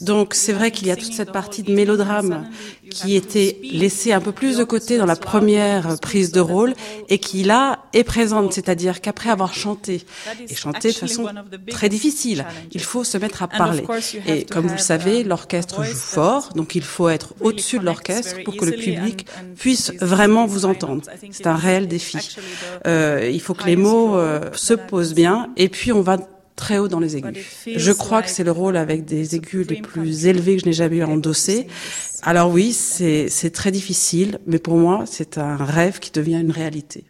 Donc 0.00 0.34
c'est 0.34 0.52
vrai 0.52 0.72
qu'il 0.72 0.88
y 0.88 0.90
a 0.90 0.96
toute 0.96 1.12
cette 1.12 1.30
partie 1.30 1.62
de 1.62 1.72
mélodrame 1.72 2.48
qui 2.90 3.14
était 3.14 3.58
laissée 3.62 4.12
un 4.12 4.20
peu 4.20 4.32
plus 4.32 4.58
de 4.58 4.64
côté 4.64 4.98
dans 4.98 5.06
la 5.06 5.16
première 5.16 5.98
prise 6.00 6.32
de 6.32 6.40
rôle 6.40 6.74
et 7.08 7.18
qui 7.18 7.44
là 7.44 7.84
est 7.92 8.04
présente, 8.04 8.52
c'est-à-dire 8.52 9.00
qu'après 9.00 9.30
avoir 9.30 9.54
chanté, 9.54 10.04
et 10.48 10.54
chanté 10.54 10.88
de 10.88 10.96
façon 10.96 11.26
très 11.70 11.88
difficile, 11.88 12.44
il 12.72 12.82
faut 12.82 13.04
se 13.04 13.16
mettre 13.18 13.42
à 13.42 13.48
parler. 13.48 13.84
Et 14.26 14.44
comme 14.44 14.66
vous 14.66 14.74
le 14.74 14.78
savez, 14.78 15.22
l'orchestre 15.22 15.84
joue 15.84 15.94
fort, 15.94 16.50
donc 16.54 16.74
il 16.74 16.82
faut 16.82 17.08
être 17.08 17.34
au-dessus 17.40 17.78
de 17.78 17.84
l'orchestre 17.84 18.42
pour 18.44 18.56
que 18.56 18.64
le 18.64 18.72
public 18.72 19.26
puisse 19.56 19.92
vraiment 20.00 20.46
vous 20.46 20.64
entendre. 20.64 21.02
C'est 21.30 21.46
un 21.46 21.56
réel 21.56 21.86
défi. 21.86 22.18
Euh, 22.86 23.03
euh, 23.04 23.30
il 23.30 23.40
faut 23.40 23.54
que 23.54 23.64
les 23.64 23.76
mots 23.76 24.16
euh, 24.16 24.50
se 24.52 24.74
posent 24.74 25.14
bien, 25.14 25.50
et 25.56 25.68
puis 25.68 25.92
on 25.92 26.00
va 26.00 26.18
très 26.56 26.78
haut 26.78 26.88
dans 26.88 27.00
les 27.00 27.16
aigus. 27.16 27.44
Je 27.66 27.92
crois 27.92 28.22
que 28.22 28.30
c'est 28.30 28.44
le 28.44 28.52
rôle 28.52 28.76
avec 28.76 29.04
des 29.04 29.34
aigus 29.34 29.66
les 29.68 29.80
plus 29.80 30.26
élevés 30.26 30.56
que 30.56 30.62
je 30.62 30.66
n'ai 30.66 30.72
jamais 30.72 30.96
eu 30.96 31.02
à 31.02 31.08
endosser. 31.08 31.66
Alors 32.22 32.50
oui, 32.50 32.72
c'est 32.72 33.50
très 33.52 33.70
difficile, 33.70 34.38
mais 34.46 34.58
pour 34.58 34.76
moi, 34.76 35.04
c'est 35.06 35.38
un 35.38 35.56
rêve 35.56 35.98
qui 35.98 36.10
devient 36.10 36.40
une 36.40 36.52
réalité. 36.52 37.04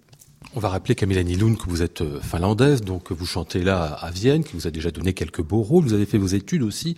On 0.57 0.61
va 0.61 0.69
rappeler 0.69 0.95
Camilla 0.95 1.25
Nilun 1.25 1.57
que 1.57 1.69
vous 1.69 1.83
êtes 1.83 2.03
euh, 2.03 2.21
finlandaise, 2.21 2.81
donc 2.83 3.11
vous 3.11 3.27
chantez 3.27 3.65
là 3.65 3.87
à 3.87 4.13
Vienne, 4.13 4.45
qui 4.45 4.53
vous 4.53 4.69
a 4.69 4.71
déjà 4.71 4.93
donné 4.93 5.13
quelques 5.13 5.43
beaux 5.43 5.63
rôles. 5.63 5.85
Vous 5.85 5.95
avez 5.95 6.07
fait 6.07 6.17
vos 6.17 6.29
études 6.29 6.63
aussi, 6.63 6.97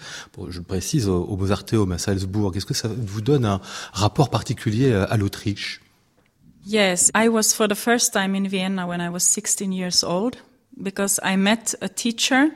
je 0.50 0.58
le 0.58 0.64
précise, 0.64 1.08
au 1.08 1.36
Beaux-Arts 1.36 1.64
à 1.90 1.98
Salzbourg. 1.98 2.54
Est-ce 2.54 2.66
que 2.66 2.74
ça 2.74 2.90
vous 2.94 3.22
donne 3.22 3.46
un 3.46 3.62
rapport 3.94 4.28
particulier 4.28 4.92
à 4.92 5.16
l'Autriche? 5.16 5.80
Yes, 6.68 7.12
I 7.14 7.28
was 7.28 7.54
for 7.54 7.68
the 7.68 7.76
first 7.76 8.12
time 8.12 8.34
in 8.34 8.48
Vienna 8.48 8.88
when 8.88 9.00
I 9.00 9.08
was 9.08 9.22
16 9.22 9.70
years 9.70 10.02
old 10.02 10.38
because 10.76 11.20
I 11.22 11.36
met 11.36 11.76
a 11.80 11.88
teacher 11.88 12.50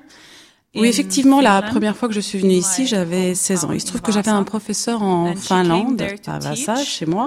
Oui, 0.76 0.88
effectivement, 0.88 1.40
la 1.40 1.62
première 1.62 1.96
fois 1.96 2.06
que 2.06 2.14
je 2.14 2.20
suis 2.20 2.38
venue 2.38 2.54
ici, 2.54 2.86
j'avais 2.86 3.34
16 3.34 3.64
ans. 3.64 3.72
Il 3.72 3.80
se 3.80 3.86
trouve 3.86 4.02
que 4.02 4.12
j'avais 4.12 4.30
un 4.30 4.44
professeur 4.44 5.02
en 5.02 5.34
Finlande, 5.34 6.00
à 6.28 6.38
Vasa, 6.38 6.76
chez 6.76 7.06
moi, 7.06 7.26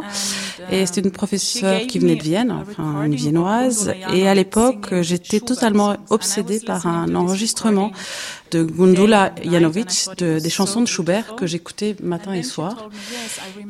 et 0.71 0.85
c'était 0.85 1.01
une 1.01 1.11
professeure 1.11 1.81
qui 1.87 1.99
venait 1.99 2.15
de 2.15 2.23
Vienne, 2.23 2.51
enfin 2.51 3.03
une 3.03 3.15
viennoise. 3.15 3.93
Et 4.13 4.29
à 4.29 4.33
l'époque, 4.33 4.93
j'étais 5.01 5.41
totalement 5.41 5.97
obsédée 6.09 6.61
par 6.61 6.87
un 6.87 7.13
enregistrement 7.15 7.91
de 8.53 8.63
Gundula 8.63 9.33
Janovic, 9.43 10.07
de, 10.17 10.39
des 10.39 10.49
chansons 10.49 10.81
de 10.81 10.85
Schubert 10.85 11.35
que 11.35 11.47
j'écoutais 11.47 11.95
matin 12.03 12.33
et 12.33 12.43
soir. 12.43 12.89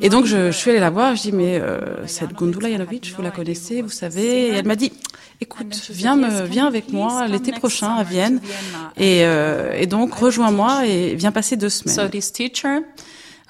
Et 0.00 0.10
donc 0.10 0.26
je, 0.26 0.50
je, 0.50 0.56
suis 0.56 0.70
allée 0.70 0.80
la 0.80 0.90
voir, 0.90 1.16
je 1.16 1.22
dis 1.22 1.32
mais 1.32 1.58
euh, 1.58 2.06
cette 2.06 2.34
Gundula 2.34 2.70
Janovic, 2.70 3.14
vous 3.16 3.22
la 3.22 3.30
connaissez, 3.30 3.80
vous 3.80 3.88
savez. 3.88 4.48
Et 4.48 4.50
elle 4.50 4.66
m'a 4.66 4.76
dit 4.76 4.92
écoute, 5.40 5.88
viens 5.90 6.16
me, 6.16 6.44
viens 6.44 6.66
avec 6.66 6.92
moi 6.92 7.26
l'été 7.26 7.52
prochain 7.52 7.94
à 7.94 8.04
Vienne. 8.04 8.40
Et, 8.96 9.24
euh, 9.24 9.72
et 9.74 9.86
donc 9.86 10.14
rejoins-moi 10.14 10.86
et 10.86 11.14
viens 11.14 11.32
passer 11.32 11.56
deux 11.56 11.70
semaines. 11.70 11.94
So 11.94 12.08
this 12.08 12.30
teacher 12.30 12.82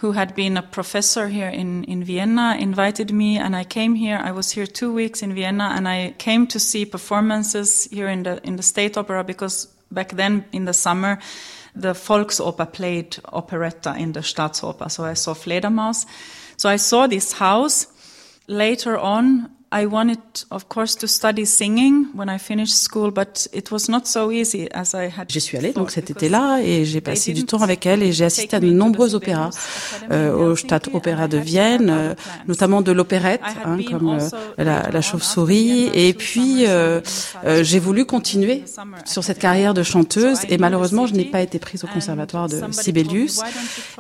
who 0.03 0.13
had 0.13 0.35
been 0.37 0.57
a 0.57 0.63
professor 0.63 1.29
here 1.29 1.49
in, 1.49 1.83
in 1.85 2.05
Vienna 2.05 2.57
invited 2.61 3.13
me 3.13 3.39
and 3.39 3.57
I 3.57 3.65
came 3.65 3.95
here. 3.97 4.21
I 4.23 4.33
was 4.33 4.51
here 4.51 4.67
two 4.67 4.93
weeks 4.93 5.23
in 5.23 5.35
Vienna 5.35 5.73
and 5.75 5.89
I 5.89 6.15
came 6.19 6.47
to 6.49 6.61
see 6.61 6.85
performances 6.85 7.89
here 7.91 8.09
in 8.09 8.23
the, 8.23 8.41
in 8.45 8.57
the 8.57 8.63
State 8.63 8.97
Opera 8.97 9.25
because 9.25 9.74
back 9.95 10.11
then 10.13 10.45
in 10.53 10.65
the 10.65 10.75
summer, 10.75 11.19
the 11.75 11.93
Volksoper 11.93 12.73
played 12.73 13.17
operetta 13.33 13.97
in 13.97 14.13
the 14.13 14.21
Staatsoper. 14.21 14.91
So 14.91 15.05
I 15.05 15.15
saw 15.15 15.35
Fledermaus. 15.35 16.07
So 16.57 16.69
I 16.69 16.77
saw 16.77 17.07
this 17.07 17.33
house. 17.33 17.87
Later 18.47 18.99
on, 18.99 19.51
I 19.77 19.87
wanted, 19.87 20.21
of 20.53 20.69
course, 20.69 20.95
to 20.99 21.09
study 21.09 21.45
singing 21.45 22.07
when 22.15 22.29
I 22.29 22.39
finished 22.39 22.77
school, 22.77 23.11
but 23.11 23.49
it 23.53 23.73
was 23.73 23.89
not 23.89 24.07
so 24.07 24.31
easy 24.31 24.69
as 24.73 24.95
I 24.95 25.11
had. 25.11 25.29
J'y 25.29 25.41
suis 25.41 25.59
allée 25.59 25.73
donc 25.73 25.91
cet 25.91 26.11
été-là 26.11 26.61
et 26.63 26.85
j'ai 26.85 27.01
passé 27.01 27.33
du 27.33 27.45
temps 27.45 27.61
avec 27.61 27.85
elle 27.85 28.05
et 28.05 28.13
j'ai 28.13 28.25
assisté 28.25 28.55
à 28.55 28.61
de 28.61 28.71
nombreux 28.71 29.17
opéras 29.17 29.51
euh, 30.13 30.33
au 30.33 30.55
Stadtopera 30.55 31.27
de 31.27 31.39
Vienne, 31.39 31.91
euh, 31.91 32.15
notamment 32.47 32.83
de 32.83 32.93
l'opérette, 32.93 33.41
hein, 33.65 33.79
comme 33.91 34.11
euh, 34.11 34.29
la, 34.59 34.91
la 34.93 35.01
chauve-souris. 35.01 35.91
Et 35.93 36.15
puis 36.15 36.67
euh, 36.69 37.01
euh, 37.45 37.65
j'ai 37.65 37.81
voulu 37.81 38.05
continuer 38.05 38.63
sur 39.05 39.25
cette 39.25 39.41
carrière 39.41 39.75
de 39.75 39.83
chanteuse 39.83 40.39
et 40.51 40.57
malheureusement 40.57 41.09
je 41.09 41.15
n'ai 41.15 41.25
pas 41.25 41.41
été 41.41 41.59
prise 41.59 41.83
au 41.83 41.89
conservatoire 41.89 42.49
de 42.49 42.63
Sibelius. 42.71 43.41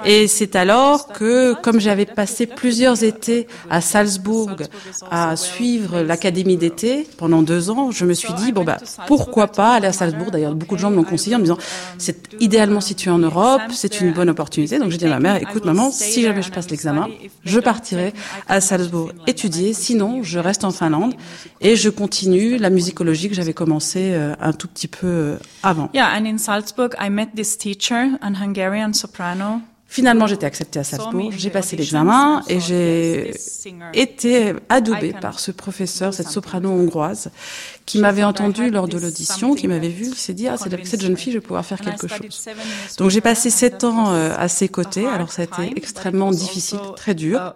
Et 0.04 0.28
c'est 0.28 0.54
alors 0.54 1.08
que, 1.08 1.54
comme 1.62 1.80
j'avais 1.80 2.06
passé 2.06 2.46
plusieurs 2.46 3.02
étés 3.02 3.48
à 3.70 3.80
Salzbourg 3.80 4.52
à 5.10 5.34
suivre 5.34 5.63
l'académie 6.06 6.56
d'été 6.56 7.06
pendant 7.18 7.42
deux 7.42 7.70
ans, 7.70 7.90
je 7.90 8.04
me 8.04 8.14
suis 8.14 8.32
dit 8.34 8.52
bon 8.52 8.64
bah 8.64 8.78
pourquoi 9.06 9.48
pas 9.48 9.74
aller 9.74 9.86
à 9.86 9.92
Salzbourg. 9.92 10.30
D'ailleurs, 10.30 10.54
beaucoup 10.54 10.74
de 10.74 10.80
gens 10.80 10.90
m'ont 10.90 11.04
conseillé 11.04 11.36
en 11.36 11.38
me 11.38 11.44
disant 11.44 11.58
c'est 11.98 12.34
idéalement 12.40 12.80
situé 12.80 13.10
en 13.10 13.18
Europe, 13.18 13.62
c'est 13.72 14.00
une 14.00 14.12
bonne 14.12 14.30
opportunité. 14.30 14.78
Donc 14.78 14.90
j'ai 14.90 14.98
dit 14.98 15.06
à 15.06 15.10
ma 15.10 15.20
mère 15.20 15.36
écoute 15.36 15.64
maman, 15.64 15.90
si 15.90 16.22
jamais 16.22 16.42
je 16.42 16.50
passe 16.50 16.70
l'examen, 16.70 17.08
je 17.44 17.60
partirai 17.60 18.12
à 18.48 18.60
Salzbourg 18.60 19.12
étudier. 19.26 19.72
Sinon, 19.72 20.22
je 20.22 20.38
reste 20.38 20.64
en 20.64 20.70
Finlande 20.70 21.14
et 21.60 21.76
je 21.76 21.88
continue 21.88 22.58
la 22.58 22.70
musicologie 22.70 23.28
que 23.28 23.34
j'avais 23.34 23.54
commencé 23.54 24.12
euh, 24.12 24.34
un 24.40 24.52
tout 24.52 24.68
petit 24.68 24.88
peu 24.88 25.06
euh, 25.06 25.36
avant. 25.62 25.90
Yeah, 25.94 26.10
and 26.14 26.26
in 26.26 26.38
Salzburg, 26.38 26.94
I 27.00 27.10
met 27.10 27.28
this 27.34 27.56
teacher, 27.56 28.18
an 28.22 28.34
Hungarian 28.40 28.92
soprano. 28.92 29.60
Finalement, 29.94 30.26
j'étais 30.26 30.46
acceptée 30.46 30.80
à 30.80 30.82
Salzbourg, 30.82 31.30
j'ai 31.36 31.50
passé 31.50 31.76
l'examen 31.76 32.42
et 32.48 32.58
j'ai 32.58 33.32
été 33.92 34.52
adoubée 34.68 35.12
par 35.12 35.38
ce 35.38 35.52
professeur, 35.52 36.12
cette 36.12 36.26
soprano 36.26 36.68
hongroise, 36.68 37.30
qui 37.86 38.00
m'avait 38.00 38.24
entendu 38.24 38.70
lors 38.70 38.88
de 38.88 38.98
l'audition, 38.98 39.54
qui 39.54 39.68
m'avait 39.68 39.90
vu, 40.00 40.10
qui 40.10 40.18
s'est 40.18 40.34
dit, 40.34 40.48
ah, 40.48 40.56
cette 40.56 41.00
jeune 41.00 41.16
fille, 41.16 41.32
je 41.32 41.38
vais 41.38 41.42
pouvoir 41.42 41.64
faire 41.64 41.80
quelque 41.80 42.08
chose. 42.08 42.48
Donc 42.98 43.10
j'ai 43.10 43.20
passé 43.20 43.50
sept 43.50 43.84
ans 43.84 44.12
euh, 44.12 44.34
à 44.36 44.48
ses 44.48 44.68
côtés, 44.68 45.06
alors 45.06 45.30
ça 45.30 45.42
a 45.42 45.44
été 45.44 45.78
extrêmement 45.78 46.32
difficile, 46.32 46.80
très 46.96 47.14
dur. 47.14 47.54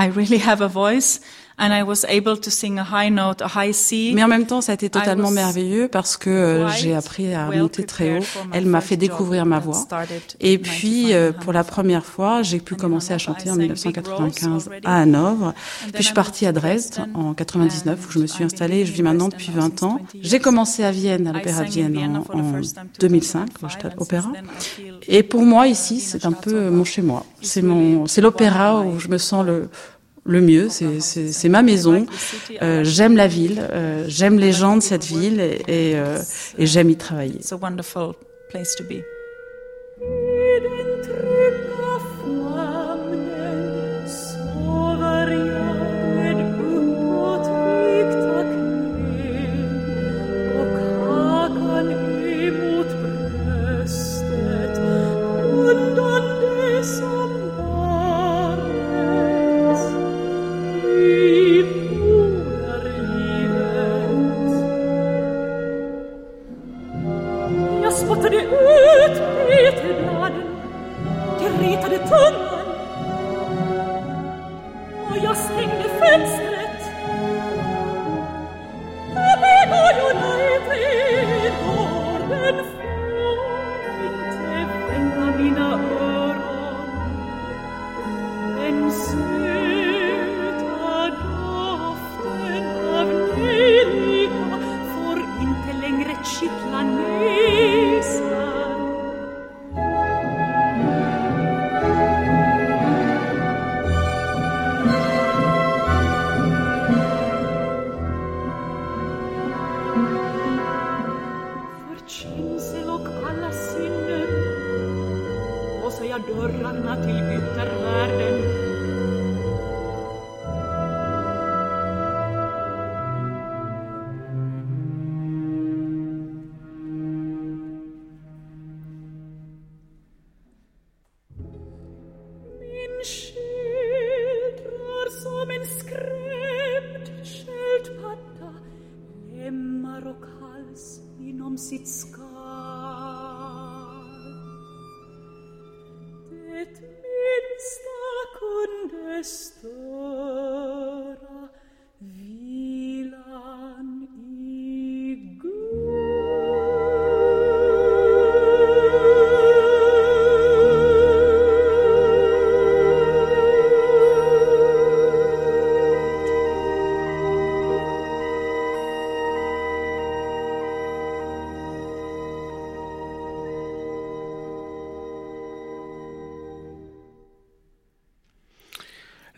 I 0.00 0.06
really 0.06 0.38
have 0.38 0.62
a 0.62 0.68
voice. 0.68 1.20
And 1.60 1.72
I 1.72 1.82
was 1.82 2.04
able 2.08 2.38
to 2.38 2.50
sing 2.50 2.78
a 2.78 2.84
high 2.84 3.10
note, 3.10 3.42
a 3.42 3.48
high 3.48 3.72
C. 3.72 4.12
Mais 4.14 4.22
en 4.22 4.28
même 4.28 4.46
temps, 4.46 4.60
ça 4.60 4.72
a 4.72 4.74
été 4.76 4.88
totalement 4.88 5.30
merveilleux 5.30 5.88
parce 5.88 6.16
que 6.16 6.30
euh, 6.30 6.68
j'ai 6.68 6.94
appris 6.94 7.34
à 7.34 7.46
monter 7.50 7.84
très 7.84 8.18
haut. 8.18 8.24
Elle 8.52 8.66
m'a 8.66 8.80
fait 8.80 8.96
découvrir 8.96 9.44
ma 9.44 9.58
voix. 9.58 9.86
Et 10.40 10.58
puis, 10.58 11.12
euh, 11.12 11.32
pour 11.32 11.52
la 11.52 11.64
première 11.64 12.04
fois, 12.04 12.42
j'ai 12.42 12.60
pu 12.60 12.76
commencer 12.76 13.12
à 13.12 13.18
chanter 13.18 13.50
en 13.50 13.56
1995 13.56 14.70
à 14.84 15.00
Hanovre. 15.00 15.52
Puis 15.92 15.98
je 15.98 16.02
suis 16.02 16.14
partie 16.14 16.46
à 16.46 16.52
Dresde 16.52 17.04
en 17.14 17.34
99 17.34 18.06
où 18.06 18.12
je 18.12 18.18
me 18.20 18.26
suis 18.26 18.44
installée. 18.44 18.86
Je 18.86 18.92
vis 18.92 19.02
maintenant 19.02 19.28
depuis 19.28 19.50
20 19.50 19.82
ans. 19.82 20.00
J'ai 20.20 20.38
commencé 20.38 20.84
à 20.84 20.92
Vienne, 20.92 21.26
à 21.26 21.32
l'Opéra 21.32 21.64
de 21.64 21.70
Vienne 21.70 22.22
en, 22.32 22.38
en 22.38 22.60
2005, 23.00 23.48
au 23.62 24.02
Opéra. 24.02 24.30
Et 25.08 25.22
pour 25.22 25.42
moi, 25.42 25.66
ici, 25.66 26.00
c'est 26.00 26.24
un 26.24 26.32
peu 26.32 26.70
mon 26.70 26.84
chez 26.84 27.02
moi. 27.02 27.24
C'est 27.40 27.62
mon, 27.62 28.06
c'est 28.06 28.20
l'opéra 28.20 28.80
où 28.80 28.98
je 28.98 29.08
me 29.08 29.18
sens 29.18 29.44
le 29.44 29.68
le 30.28 30.40
mieux, 30.40 30.68
c'est 30.68 31.48
ma 31.48 31.62
maison. 31.62 32.06
Euh, 32.62 32.84
j'aime 32.84 33.16
la 33.16 33.26
ville, 33.26 33.66
euh, 33.72 34.04
j'aime 34.06 34.38
les 34.38 34.52
gens 34.52 34.76
de 34.76 34.82
cette 34.82 35.04
ville 35.04 35.40
et, 35.40 35.62
et, 35.66 35.96
euh, 35.96 36.18
et 36.58 36.66
j'aime 36.66 36.90
y 36.90 36.96
travailler. 36.96 37.40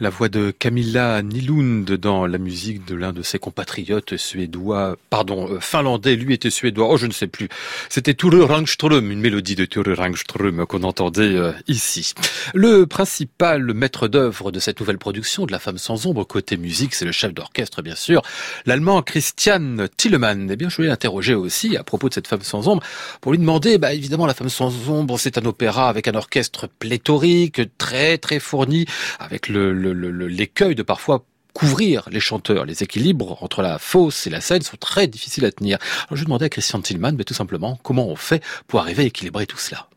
La 0.02 0.08
voix 0.08 0.30
de 0.30 0.50
Camilla 0.50 1.20
Nilund 1.20 1.84
dans 1.84 2.26
la 2.26 2.38
musique 2.38 2.86
de 2.86 2.94
l'un 2.94 3.12
de 3.12 3.20
ses 3.20 3.38
compatriotes 3.38 4.16
suédois, 4.16 4.96
pardon, 5.10 5.46
euh, 5.50 5.60
finlandais, 5.60 6.16
lui 6.16 6.32
était 6.32 6.48
suédois, 6.48 6.88
oh 6.88 6.96
je 6.96 7.04
ne 7.04 7.12
sais 7.12 7.26
plus. 7.26 7.50
C'était 7.90 8.14
Ture 8.14 8.48
Rangström, 8.48 9.10
une 9.10 9.20
mélodie 9.20 9.56
de 9.56 9.66
Ture 9.66 9.94
Rangström 9.94 10.64
qu'on 10.64 10.84
entendait 10.84 11.36
euh, 11.36 11.52
ici. 11.68 12.14
Le 12.54 12.86
principal 12.86 13.74
maître 13.74 14.08
d'œuvre 14.08 14.50
de 14.50 14.58
cette 14.58 14.80
nouvelle 14.80 14.96
production 14.96 15.44
de 15.44 15.52
La 15.52 15.58
Femme 15.58 15.76
sans 15.76 16.06
ombre, 16.06 16.24
côté 16.24 16.56
musique, 16.56 16.94
c'est 16.94 17.04
le 17.04 17.12
chef 17.12 17.34
d'orchestre 17.34 17.82
bien 17.82 17.94
sûr, 17.94 18.22
l'allemand 18.64 19.02
Christian 19.02 19.86
Tillemann. 19.98 20.48
Eh 20.50 20.56
bien 20.56 20.70
je 20.70 20.76
voulais 20.76 20.88
l'interroger 20.88 21.34
aussi 21.34 21.76
à 21.76 21.84
propos 21.84 22.08
de 22.08 22.14
cette 22.14 22.26
Femme 22.26 22.40
sans 22.40 22.68
ombre 22.68 22.82
pour 23.20 23.32
lui 23.32 23.38
demander, 23.38 23.76
bah 23.76 23.92
évidemment 23.92 24.24
La 24.24 24.32
Femme 24.32 24.48
sans 24.48 24.88
ombre 24.88 25.18
c'est 25.18 25.36
un 25.36 25.44
opéra 25.44 25.90
avec 25.90 26.08
un 26.08 26.14
orchestre 26.14 26.70
pléthorique, 26.78 27.76
très 27.76 28.16
très 28.16 28.40
fourni, 28.40 28.86
avec 29.18 29.48
le 29.48 29.89
l'écueil 29.92 30.74
de 30.74 30.82
parfois 30.82 31.24
couvrir 31.52 32.08
les 32.10 32.20
chanteurs. 32.20 32.64
Les 32.64 32.82
équilibres 32.82 33.42
entre 33.42 33.62
la 33.62 33.78
fosse 33.78 34.26
et 34.26 34.30
la 34.30 34.40
scène 34.40 34.62
sont 34.62 34.76
très 34.76 35.06
difficiles 35.06 35.44
à 35.44 35.52
tenir. 35.52 35.78
Alors 36.08 36.16
je 36.16 36.24
demandais 36.24 36.46
à 36.46 36.48
Christian 36.48 36.80
Tillman, 36.80 37.12
mais 37.12 37.24
tout 37.24 37.34
simplement, 37.34 37.78
comment 37.82 38.06
on 38.08 38.16
fait 38.16 38.42
pour 38.66 38.80
arriver 38.80 39.04
à 39.04 39.06
équilibrer 39.06 39.46
tout 39.46 39.58
cela? 39.58 39.88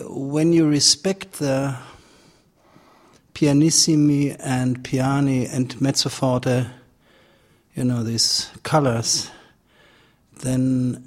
When 0.00 0.52
you 0.52 0.68
respect 0.68 1.38
the 1.38 1.72
pianissimi 3.32 4.34
and 4.44 4.82
piani 4.82 5.46
and 5.52 5.80
mezzo 5.80 6.08
forte, 6.08 6.66
you 7.76 7.84
know, 7.84 8.02
these 8.02 8.50
colors, 8.62 9.30
Um, 10.46 10.98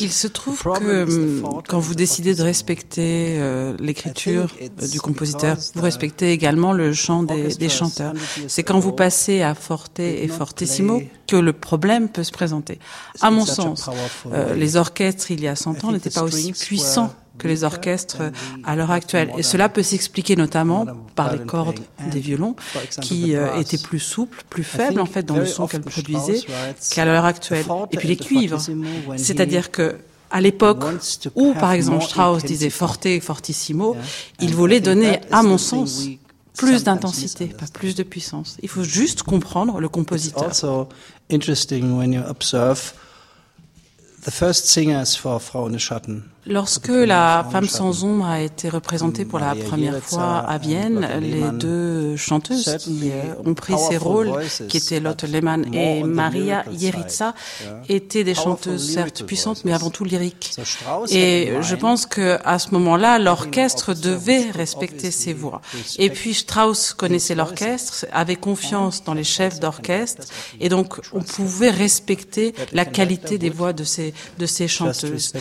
Il 0.00 0.12
se 0.12 0.26
trouve 0.28 0.62
que 0.62 1.02
um, 1.02 1.62
quand 1.66 1.80
vous 1.80 1.94
décidez 1.94 2.34
de 2.34 2.42
respecter 2.42 3.36
euh, 3.38 3.74
l'écriture 3.80 4.54
euh, 4.60 4.86
du 4.86 5.00
compositeur, 5.00 5.56
vous 5.74 5.82
respectez 5.82 6.30
également 6.30 6.72
le 6.72 6.92
chant 6.92 7.24
des, 7.24 7.68
chanteurs. 7.68 8.12
C'est 8.46 8.62
quand 8.62 8.78
vous 8.78 8.92
passez 8.92 9.42
à 9.42 9.54
forte 9.54 9.98
et 9.98 10.28
fortissimo 10.28 11.02
que 11.26 11.36
le 11.36 11.52
problème 11.52 12.08
peut 12.08 12.24
se 12.24 12.32
présenter. 12.32 12.78
À 13.20 13.30
mon 13.30 13.44
sens, 13.44 13.90
euh, 14.32 14.54
les 14.54 14.76
orchestres 14.76 15.30
il 15.30 15.40
y 15.40 15.48
a 15.48 15.56
100 15.56 15.84
ans 15.84 15.92
n'étaient 15.92 16.10
pas 16.10 16.22
aussi 16.22 16.52
puissants 16.52 17.12
que 17.38 17.48
les 17.48 17.64
orchestres 17.64 18.22
à 18.64 18.76
l'heure 18.76 18.90
actuelle. 18.90 19.30
Et 19.36 19.42
cela 19.42 19.68
peut 19.68 19.82
s'expliquer 19.82 20.36
notamment 20.36 20.86
par 21.14 21.32
les 21.32 21.44
cordes 21.44 21.80
des 22.10 22.20
violons 22.20 22.56
qui 23.00 23.34
euh, 23.34 23.58
étaient 23.60 23.78
plus 23.78 23.98
souples, 23.98 24.42
plus 24.48 24.64
faibles 24.64 25.00
en 25.00 25.06
fait 25.06 25.24
dans 25.24 25.36
le 25.36 25.46
son 25.46 25.66
qu'elles 25.66 25.80
produisaient 25.82 26.40
qu'à 26.90 27.04
l'heure 27.04 27.24
actuelle. 27.24 27.66
Et 27.92 27.96
puis 27.96 28.08
les 28.08 28.16
cuivres, 28.16 28.60
c'est-à-dire 29.16 29.70
que 29.70 29.96
à 30.30 30.40
l'époque 30.40 30.84
où, 31.36 31.54
par 31.54 31.72
exemple, 31.72 32.04
Strauss 32.04 32.44
disait 32.44 32.70
forte 32.70 33.06
et 33.06 33.20
fortissimo, 33.20 33.96
il 34.40 34.54
voulait 34.54 34.80
donner, 34.80 35.20
à 35.30 35.42
mon 35.42 35.56
sens, 35.56 36.08
plus 36.56 36.84
d'intensité, 36.84 37.46
pas 37.46 37.66
plus 37.72 37.94
de 37.94 38.02
puissance. 38.02 38.56
Il 38.62 38.68
faut 38.68 38.82
juste 38.82 39.22
comprendre 39.22 39.78
le 39.78 39.88
compositeur. 39.88 40.50
The 44.26 44.32
first 44.32 44.66
singers 44.66 45.16
for 45.16 45.40
Schatten 45.78 46.24
Lorsque 46.48 46.88
La 46.88 47.44
femme 47.50 47.68
sans 47.68 48.04
ombre 48.04 48.26
a 48.26 48.40
été 48.40 48.68
représentée 48.68 49.24
pour 49.24 49.40
la 49.40 49.54
première 49.54 49.98
fois 49.98 50.38
à 50.38 50.58
Vienne, 50.58 51.08
les 51.20 51.50
deux 51.58 52.16
chanteuses 52.16 52.76
qui 52.78 53.10
euh, 53.10 53.34
ont 53.44 53.54
pris 53.54 53.74
ces 53.76 53.96
rôles, 53.96 54.32
qui 54.68 54.76
étaient 54.76 55.00
Lotte 55.00 55.24
Lehmann 55.24 55.74
et 55.74 56.04
Maria 56.04 56.64
Jeritza, 56.72 57.34
étaient 57.88 58.22
des 58.22 58.34
chanteuses 58.34 58.94
certes 58.94 59.24
puissantes, 59.24 59.64
mais 59.64 59.72
avant 59.72 59.90
tout 59.90 60.04
lyriques. 60.04 60.56
Et 61.10 61.52
je 61.60 61.74
pense 61.74 62.06
que 62.06 62.38
à 62.44 62.58
ce 62.60 62.70
moment-là, 62.70 63.18
l'orchestre 63.18 63.94
devait 63.94 64.50
respecter 64.50 65.10
ses 65.10 65.32
voix. 65.32 65.60
Et 65.98 66.10
puis 66.10 66.34
Strauss 66.34 66.92
connaissait 66.92 67.34
l'orchestre, 67.34 68.06
avait 68.12 68.36
confiance 68.36 69.02
dans 69.02 69.14
les 69.14 69.24
chefs 69.24 69.58
d'orchestre, 69.58 70.26
et 70.60 70.68
donc 70.68 71.00
on 71.12 71.22
pouvait 71.22 71.70
respecter 71.70 72.54
la 72.72 72.84
qualité 72.84 73.36
des 73.36 73.50
voix 73.50 73.72
de 73.72 73.84
ces 73.84 74.14
de 74.38 74.46
ces 74.46 74.68
chanteuses. 74.68 75.32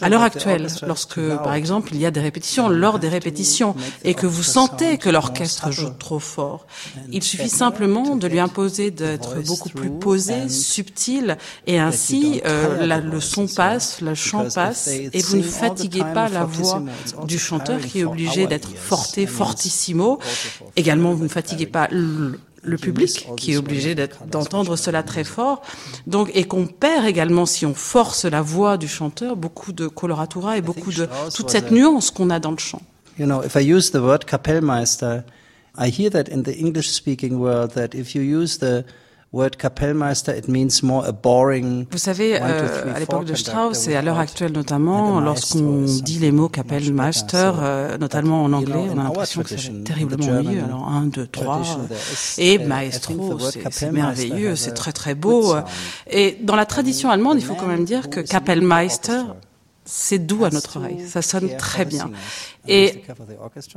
À 0.00 0.08
l'heure 0.08 0.22
actuelle, 0.22 0.66
lorsque, 0.86 1.20
par 1.20 1.54
exemple, 1.54 1.90
il 1.92 2.00
y 2.00 2.06
a 2.06 2.10
des 2.10 2.20
répétitions, 2.20 2.68
lors 2.68 2.98
des 2.98 3.08
répétitions, 3.08 3.76
et 4.02 4.14
que 4.14 4.26
vous 4.26 4.42
sentez 4.42 4.98
que 4.98 5.08
l'orchestre 5.08 5.70
joue 5.70 5.90
trop 5.90 6.18
fort, 6.18 6.66
il 7.12 7.22
suffit 7.22 7.48
simplement 7.48 8.16
de 8.16 8.26
lui 8.26 8.40
imposer 8.40 8.90
d'être 8.90 9.40
beaucoup 9.46 9.68
plus 9.68 9.90
posé, 9.90 10.48
subtil, 10.48 11.38
et 11.68 11.78
ainsi 11.78 12.40
euh, 12.44 13.00
le 13.00 13.20
son 13.20 13.46
passe, 13.46 14.00
le 14.00 14.16
chant 14.16 14.48
passe, 14.52 14.88
et 14.88 15.22
vous 15.22 15.36
ne 15.36 15.42
fatiguez 15.42 16.04
pas 16.12 16.28
la 16.28 16.44
voix 16.44 16.82
du 17.24 17.38
chanteur 17.38 17.80
qui 17.80 18.00
est 18.00 18.04
obligé 18.04 18.48
d'être 18.48 18.70
forte, 18.74 19.24
fortissimo. 19.26 20.18
Également, 20.74 21.14
vous 21.14 21.24
ne 21.24 21.28
fatiguez 21.28 21.66
pas 21.66 21.86
le 22.62 22.76
public 22.76 23.28
qui 23.36 23.52
est 23.52 23.56
obligé 23.56 23.94
d'entendre 24.30 24.76
cela 24.76 25.02
très 25.02 25.24
fort. 25.24 25.62
Donc, 26.06 26.30
et 26.34 26.44
qu'on 26.44 26.66
perd 26.66 27.06
également, 27.06 27.46
si 27.46 27.66
on 27.66 27.74
force 27.74 28.24
la 28.24 28.42
voix 28.42 28.76
du 28.76 28.88
chanteur, 28.88 29.36
beaucoup 29.36 29.72
de 29.72 29.88
coloratura 29.88 30.56
et 30.56 30.62
beaucoup 30.62 30.92
de 30.92 31.08
toute 31.34 31.50
cette 31.50 31.70
nuance 31.70 32.10
qu'on 32.10 32.30
a 32.30 32.38
dans 32.38 32.52
le 32.52 32.58
chant. 32.58 32.82
You 33.18 33.26
know, 33.26 33.42
if 33.42 33.56
I 33.56 33.60
use 33.60 33.90
the 33.90 33.96
word 33.96 34.24
Kapellmeister, 34.26 35.22
I 35.76 35.90
hear 35.90 36.10
that 36.10 36.28
in 36.30 36.42
the 36.42 36.56
English-speaking 36.58 37.34
world 37.38 37.72
that 37.74 37.94
if 37.94 38.14
you 38.14 38.22
use 38.22 38.58
the 38.58 38.84
vous 41.90 41.98
savez, 41.98 42.38
euh, 42.38 42.94
à 42.94 43.00
l'époque 43.00 43.24
de 43.24 43.34
Strauss 43.34 43.88
et 43.88 43.96
à 43.96 44.02
l'heure 44.02 44.18
actuelle 44.18 44.52
notamment, 44.52 45.20
lorsqu'on 45.20 45.84
dit 45.84 46.18
les 46.18 46.30
mots 46.30 46.50
Kapellmeister, 46.50 47.52
euh, 47.58 47.96
notamment 47.96 48.44
en 48.44 48.52
anglais, 48.52 48.88
on 48.94 48.98
a 48.98 49.04
l'impression 49.04 49.42
que 49.42 49.56
c'est 49.56 49.84
terriblement 49.84 50.38
ennuyeux. 50.38 50.64
Alors 50.64 50.86
un, 50.86 51.06
deux, 51.06 51.26
trois, 51.26 51.62
et 52.36 52.58
maestro, 52.58 53.38
c'est 53.70 53.90
merveilleux, 53.90 54.54
c'est 54.54 54.72
très 54.74 54.92
très 54.92 55.14
beau. 55.14 55.54
Et 56.10 56.36
dans 56.42 56.56
la 56.56 56.66
tradition 56.66 57.08
allemande, 57.08 57.38
il 57.38 57.44
faut 57.44 57.54
quand 57.54 57.66
même 57.66 57.86
dire 57.86 58.10
que 58.10 58.20
Kapellmeister 58.20 59.22
c'est 59.84 60.20
doux 60.20 60.44
à 60.44 60.50
notre 60.50 60.76
oreille, 60.76 61.04
ça 61.08 61.22
sonne 61.22 61.56
très 61.56 61.84
bien. 61.84 62.10
Et 62.68 63.02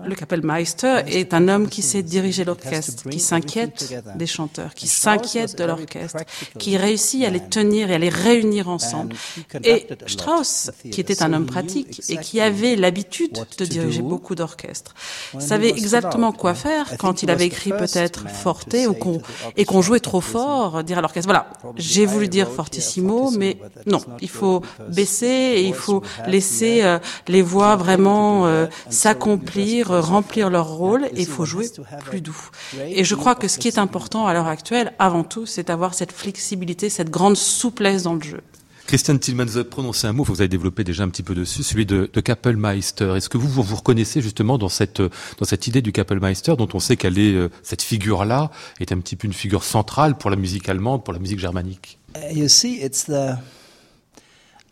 le 0.04 0.16
Kapellmeister 0.16 1.02
est 1.08 1.34
un 1.34 1.48
homme 1.48 1.70
qui 1.70 1.82
sait 1.82 2.04
diriger 2.04 2.44
l'orchestre, 2.44 3.10
qui 3.10 3.20
s'inquiète 3.20 4.04
des 4.16 4.28
chanteurs, 4.28 4.76
qui 4.76 4.88
s'inquiète 4.88 5.58
de 5.58 5.64
l'orchestre, 5.64 6.24
qui 6.60 6.78
réussit 6.78 7.26
à 7.26 7.30
les 7.30 7.40
tenir 7.40 7.90
et 7.90 7.96
à 7.96 7.98
les 7.98 8.10
réunir 8.10 8.70
ensemble. 8.70 9.16
Et 9.64 9.88
Strauss, 10.06 10.72
qui 10.92 11.02
était 11.02 11.24
un 11.24 11.34
homme 11.34 11.48
pratique 11.48 12.02
et 12.10 12.18
qui 12.18 12.40
avait 12.40 12.76
l'habitude 12.76 13.46
de 13.58 13.66
diriger 13.66 14.02
beaucoup 14.02 14.36
d'orchestres, 14.36 14.94
savait 15.40 15.70
exactement 15.70 16.32
quoi 16.32 16.54
faire 16.54 16.98
quand 16.98 17.24
il 17.24 17.32
avait 17.32 17.48
écrit 17.48 17.72
peut-être 17.72 18.30
forte 18.30 18.76
ou 18.88 18.94
qu'on, 18.94 19.22
et 19.58 19.66
qu'on 19.66 19.82
jouait 19.82 20.00
trop 20.00 20.22
fort, 20.22 20.84
dire 20.84 21.00
à 21.00 21.02
l'orchestre, 21.02 21.28
voilà, 21.28 21.48
j'ai 21.76 22.06
voulu 22.06 22.28
dire 22.28 22.52
fortissimo, 22.52 23.32
mais 23.32 23.58
non, 23.86 24.02
il 24.22 24.30
faut 24.30 24.62
baisser 24.90 25.26
et 25.26 25.62
il 25.62 25.74
faut 25.74 26.04
laisser 26.28 26.84
euh, 26.84 27.00
les 27.28 27.42
voix 27.42 27.76
vraiment 27.76 28.46
euh, 28.46 28.68
s'accomplir, 28.90 29.90
remplir 29.90 30.50
leur 30.50 30.68
rôle, 30.68 31.06
et 31.06 31.22
il 31.22 31.28
faut 31.28 31.46
jouer 31.46 31.70
plus 32.06 32.22
doux. 32.22 32.50
Et 32.80 33.04
je 33.04 33.16
crois 33.16 33.36
que 33.36 33.48
ce 33.48 33.58
qui 33.60 33.68
est 33.68 33.78
important 33.78 34.28
à 34.28 34.34
l'heure 34.34 34.48
actuelle, 34.48 34.94
avant 35.00 35.24
tout, 35.24 35.46
c'est 35.46 35.68
d'avoir 35.68 35.94
cette 35.94 36.12
flexibilité, 36.12 36.90
cette 36.90 37.10
grande 37.10 37.38
souplesse 37.38 38.04
dans 38.04 38.16
le 38.16 38.22
jeu. 38.22 38.42
Christian 38.88 39.18
Tillmans, 39.18 39.46
vous 39.46 39.58
avez 39.58 39.68
prononcé 39.68 40.06
un 40.06 40.14
mot, 40.14 40.24
vous 40.24 40.42
avez 40.42 40.48
développé 40.48 40.84
déjà 40.84 41.04
un 41.04 41.10
petit 41.10 41.24
peu 41.24 41.34
dessus, 41.34 41.64
celui 41.64 41.88
de, 41.88 42.08
de 42.14 42.22
Kappelmeister. 42.22 43.16
Est-ce 43.16 43.30
que 43.30 43.40
vous, 43.40 43.50
vous 43.50 43.76
reconnaissez 43.76 44.22
justement 44.22 44.60
dans 44.60 44.70
cette, 44.70 45.02
dans 45.02 45.46
cette 45.46 45.66
idée 45.66 45.82
du 45.82 45.92
Kappelmeister, 45.92 46.56
dont 46.56 46.68
on 46.72 46.80
sait 46.80 46.96
qu'elle 46.96 47.18
est, 47.18 47.34
euh, 47.34 47.50
cette 47.64 47.82
figure-là, 47.82 48.52
est 48.80 48.92
un 48.92 49.00
petit 49.00 49.16
peu 49.16 49.26
une 49.26 49.34
figure 49.34 49.64
centrale 49.64 50.16
pour 50.20 50.30
la 50.30 50.36
musique 50.36 50.70
allemande, 50.70 51.04
pour 51.04 51.14
la 51.14 51.20
musique 51.20 51.40
germanique? 51.40 51.98
Uh, 52.16 52.32
you 52.32 52.48
see, 52.48 52.76
it's 52.76 53.06
the, 53.06 53.38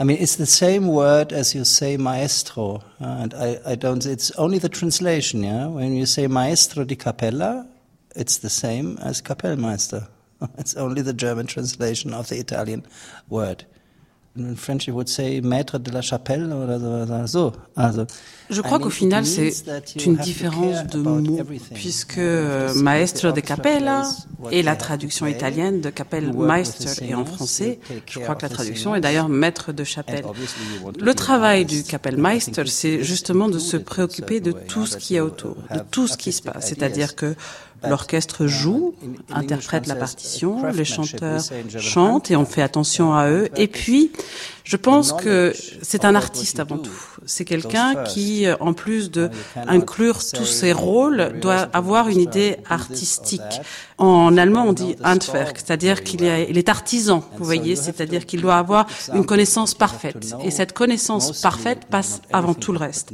I 0.04 0.06
mean, 0.06 0.18
it's 0.20 0.36
the 0.36 0.45
same 0.45 0.88
word 0.88 1.32
as 1.32 1.56
you 1.56 1.64
say 1.64 1.95
maestro, 1.95 2.84
uh, 2.99 3.06
and 3.22 3.34
I, 3.34 3.58
I 3.66 3.76
don't. 3.76 4.06
It's 4.06 4.32
only 4.32 4.58
the 4.58 4.68
translation, 4.68 5.43
yeah. 5.43 5.68
When 5.68 5.95
you 5.95 6.06
say 6.06 6.28
maestro 6.28 6.84
di 6.84 6.97
cappella, 6.97 7.66
it's 8.14 8.39
the 8.39 8.49
same 8.49 8.97
as 8.97 9.22
Kapellmeister. 9.22 10.10
It's 10.58 10.76
only 10.76 11.04
the 11.04 11.14
German 11.14 11.47
translation 11.47 12.14
of 12.14 12.28
the 12.28 12.36
Italian 12.36 12.86
word. 13.30 13.64
In 14.36 14.55
French, 14.55 14.88
you 14.88 14.95
would 14.95 15.09
say 15.09 15.41
maître 15.41 15.77
de 15.77 15.91
la 15.91 16.01
chapelle 16.01 16.51
oder 16.51 17.27
so. 17.27 17.51
Also, 17.75 18.07
Je 18.49 18.61
crois 18.61 18.79
qu'au 18.79 18.89
final, 18.89 19.27
c'est 19.27 19.53
une 20.03 20.15
différence 20.15 20.88
de 20.88 20.97
mots, 20.97 21.39
puisque 21.75 22.19
maestro 22.75 23.31
de 23.31 23.41
capella 23.41 24.03
est 24.51 24.63
la 24.63 24.75
traduction 24.75 25.27
italienne 25.27 25.81
de 25.81 25.91
Kapellmeister 25.91 27.05
et 27.05 27.13
en 27.13 27.25
français, 27.25 27.79
je 28.07 28.19
crois 28.19 28.34
que 28.34 28.41
la 28.41 28.49
traduction 28.49 28.95
est 28.95 29.01
d'ailleurs 29.01 29.29
maître 29.29 29.71
de 29.71 29.84
chapelle. 29.84 30.25
Le 30.99 31.13
travail 31.13 31.65
du 31.65 31.84
Kapellmeister, 31.84 32.65
c'est 32.65 33.03
justement 33.03 33.49
de 33.49 33.59
se 33.59 33.77
préoccuper 33.77 34.39
de 34.39 34.51
tout 34.51 34.88
ce 34.88 34.97
qui 34.97 35.15
est 35.15 35.21
autour, 35.21 35.57
de 35.71 35.81
tout 35.91 36.07
ce 36.07 36.17
qui 36.17 36.31
se 36.31 36.41
passe. 36.41 36.69
C'est-à-dire 36.69 37.15
que 37.15 37.36
L'orchestre 37.88 38.47
joue, 38.47 38.95
interprète 39.29 39.88
la 39.88 39.95
partition, 39.95 40.65
les 40.71 40.86
chanteurs 40.86 41.41
chantent 41.77 42.31
et 42.31 42.36
on 42.36 42.45
fait 42.45 42.61
attention 42.61 43.13
à 43.13 43.29
eux. 43.29 43.49
Et 43.57 43.67
puis, 43.67 44.11
je 44.64 44.78
pense 44.78 45.11
que 45.14 45.53
c'est 45.82 46.05
un 46.05 46.16
artiste 46.16 46.59
avant 46.59 46.78
tout. 46.78 46.91
C'est 47.26 47.45
quelqu'un 47.45 48.03
qui, 48.03 48.45
en 48.59 48.74
plus 48.74 49.11
de 49.11 49.30
inclure 49.68 50.20
tous 50.34 50.45
ses 50.45 50.72
rôles, 50.72 51.39
doit 51.41 51.68
avoir 51.74 52.07
une 52.07 52.20
idée 52.20 52.57
artistique. 52.70 53.41
En 53.97 54.38
allemand, 54.38 54.66
on 54.68 54.74
dit 54.74 54.95
Handwerk, 55.03 55.57
c'est-à-dire 55.57 56.03
qu'il 56.03 56.24
est, 56.24 56.70
artisan, 56.70 57.24
vous 57.38 57.45
voyez, 57.45 57.76
c'est-à-dire 57.76 58.26
qu'il 58.26 58.41
doit 58.41 58.57
avoir 58.57 58.88
une 59.14 59.26
connaissance 59.26 59.74
parfaite. 59.74 60.34
Et 60.43 60.51
cette 60.51 60.74
connaissance 60.74 61.41
parfaite 61.41 61.86
passe 61.89 62.22
avant 62.32 62.53
tout 62.53 62.72
le 62.72 62.80
reste. 62.80 63.11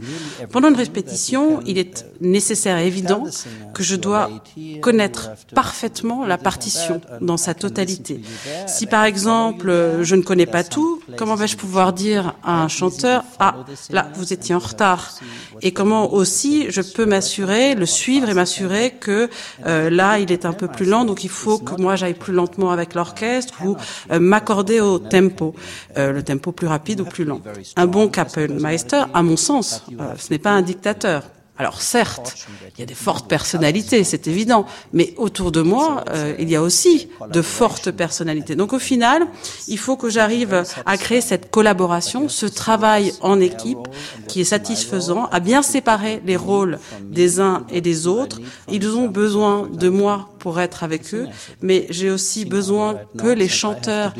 Pendant 0.52 0.70
une 0.70 0.76
répétition, 0.76 1.62
il 1.66 1.78
est 1.78 2.06
nécessaire 2.22 2.78
et 2.78 2.88
évident 2.88 3.24
que 3.74 3.84
je 3.84 3.96
dois 3.96 4.30
connaître 4.82 5.32
parfaitement 5.54 6.26
la 6.26 6.38
partition 6.38 7.02
dans 7.22 7.38
sa 7.38 7.54
totalité. 7.54 8.22
Si 8.68 8.86
par 8.86 9.04
exemple, 9.04 10.00
je 10.02 10.16
ne 10.16 10.22
connais 10.22 10.46
pas 10.46 10.64
tout, 10.64 11.02
comment 11.18 11.36
vais-je 11.40 11.58
pouvoir 11.58 11.94
dire 11.94 12.36
à 12.44 12.64
un 12.64 12.68
chanteur, 12.68 13.24
ah, 13.40 13.56
là, 13.90 14.08
vous 14.16 14.34
étiez 14.34 14.54
en 14.54 14.60
retard 14.60 15.12
Et 15.62 15.72
comment 15.72 16.14
aussi 16.14 16.70
je 16.70 16.82
peux 16.82 17.06
m'assurer, 17.06 17.76
le 17.76 17.86
suivre 17.86 18.30
et 18.30 18.34
m'assurer 18.34 18.92
que 18.92 19.30
euh, 19.66 19.90
là, 19.90 20.20
il 20.20 20.32
est 20.32 20.46
un 20.46 20.54
peu 20.54 20.68
plus 20.68 20.86
lent, 20.86 21.06
donc 21.06 21.24
il 21.24 21.30
faut 21.30 21.58
que 21.58 21.82
moi 21.82 21.96
j'aille 21.96 22.14
plus 22.14 22.34
lentement 22.34 22.72
avec 22.72 22.94
l'orchestre 22.94 23.56
ou 23.66 23.76
euh, 24.12 24.20
m'accorder 24.20 24.82
au 24.82 25.00
tempo, 25.00 25.56
euh, 25.98 26.12
le 26.12 26.24
tempo 26.24 26.52
plus 26.52 26.68
rapide 26.68 27.02
ou 27.02 27.06
plus 27.06 27.26
lent. 27.26 27.42
Un 27.76 27.88
bon 27.88 28.10
Kapellmeister, 28.10 29.04
à 29.14 29.24
mon 29.24 29.38
sens, 29.38 29.84
ce 30.18 30.30
n'est 30.32 30.40
pas 30.40 30.52
un 30.52 30.62
dictateur. 30.62 31.24
Alors 31.60 31.82
certes, 31.82 32.48
il 32.78 32.80
y 32.80 32.84
a 32.84 32.86
des 32.86 32.96
fortes 32.96 33.28
personnalités, 33.28 34.06
c'est 34.06 34.28
évident, 34.28 34.66
mais 34.94 35.14
autour 35.18 35.52
de 35.52 35.62
moi, 35.62 36.06
euh, 36.10 36.34
il 36.40 36.50
y 36.50 36.56
a 36.56 36.62
aussi 36.62 37.10
de 37.34 37.42
fortes 37.42 37.92
personnalités. 37.92 38.56
Donc 38.56 38.72
au 38.72 38.80
final, 38.80 39.28
il 39.68 39.78
faut 39.78 39.98
que 39.98 40.10
j'arrive 40.10 40.64
à 40.86 40.98
créer 40.98 41.20
cette 41.20 41.52
collaboration, 41.52 42.30
ce 42.30 42.46
travail 42.46 43.14
en 43.20 43.42
équipe 43.42 43.90
qui 44.30 44.40
est 44.40 44.46
satisfaisant, 44.46 45.26
à 45.34 45.42
bien 45.42 45.62
séparer 45.62 46.22
les 46.26 46.38
rôles 46.38 46.80
des 47.02 47.42
uns 47.42 47.66
et 47.70 47.82
des 47.82 48.08
autres. 48.08 48.40
Ils 48.72 48.96
ont 48.96 49.08
besoin 49.08 49.68
de 49.70 49.90
moi 49.90 50.30
pour 50.40 50.60
être 50.60 50.84
avec 50.84 51.14
eux, 51.14 51.28
mais 51.62 51.86
j'ai 51.90 52.10
aussi 52.10 52.46
besoin 52.46 53.00
que 53.18 53.28
les 53.28 53.48
chanteurs 53.48 54.14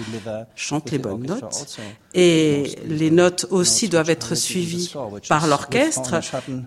chantent 0.56 0.92
les 0.92 1.00
bonnes 1.00 1.26
notes 1.26 1.80
et 2.14 2.76
les 2.86 3.12
notes 3.12 3.46
aussi 3.50 3.90
doivent 3.90 4.10
être 4.10 4.36
suivies 4.36 4.94
par 5.28 5.48
l'orchestre. 5.48 6.20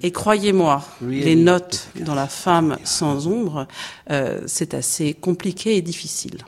Et 0.03 0.13
croyez-moi, 0.13 0.83
les 1.03 1.37
notes 1.37 1.89
dans 2.01 2.15
La 2.15 2.27
femme 2.27 2.77
sans 2.85 3.27
ombre, 3.27 3.67
euh, 4.11 4.41
c'est 4.47 4.75
assez 4.75 5.15
compliqué 5.15 5.77
et 5.77 5.83
difficile. 5.83 6.39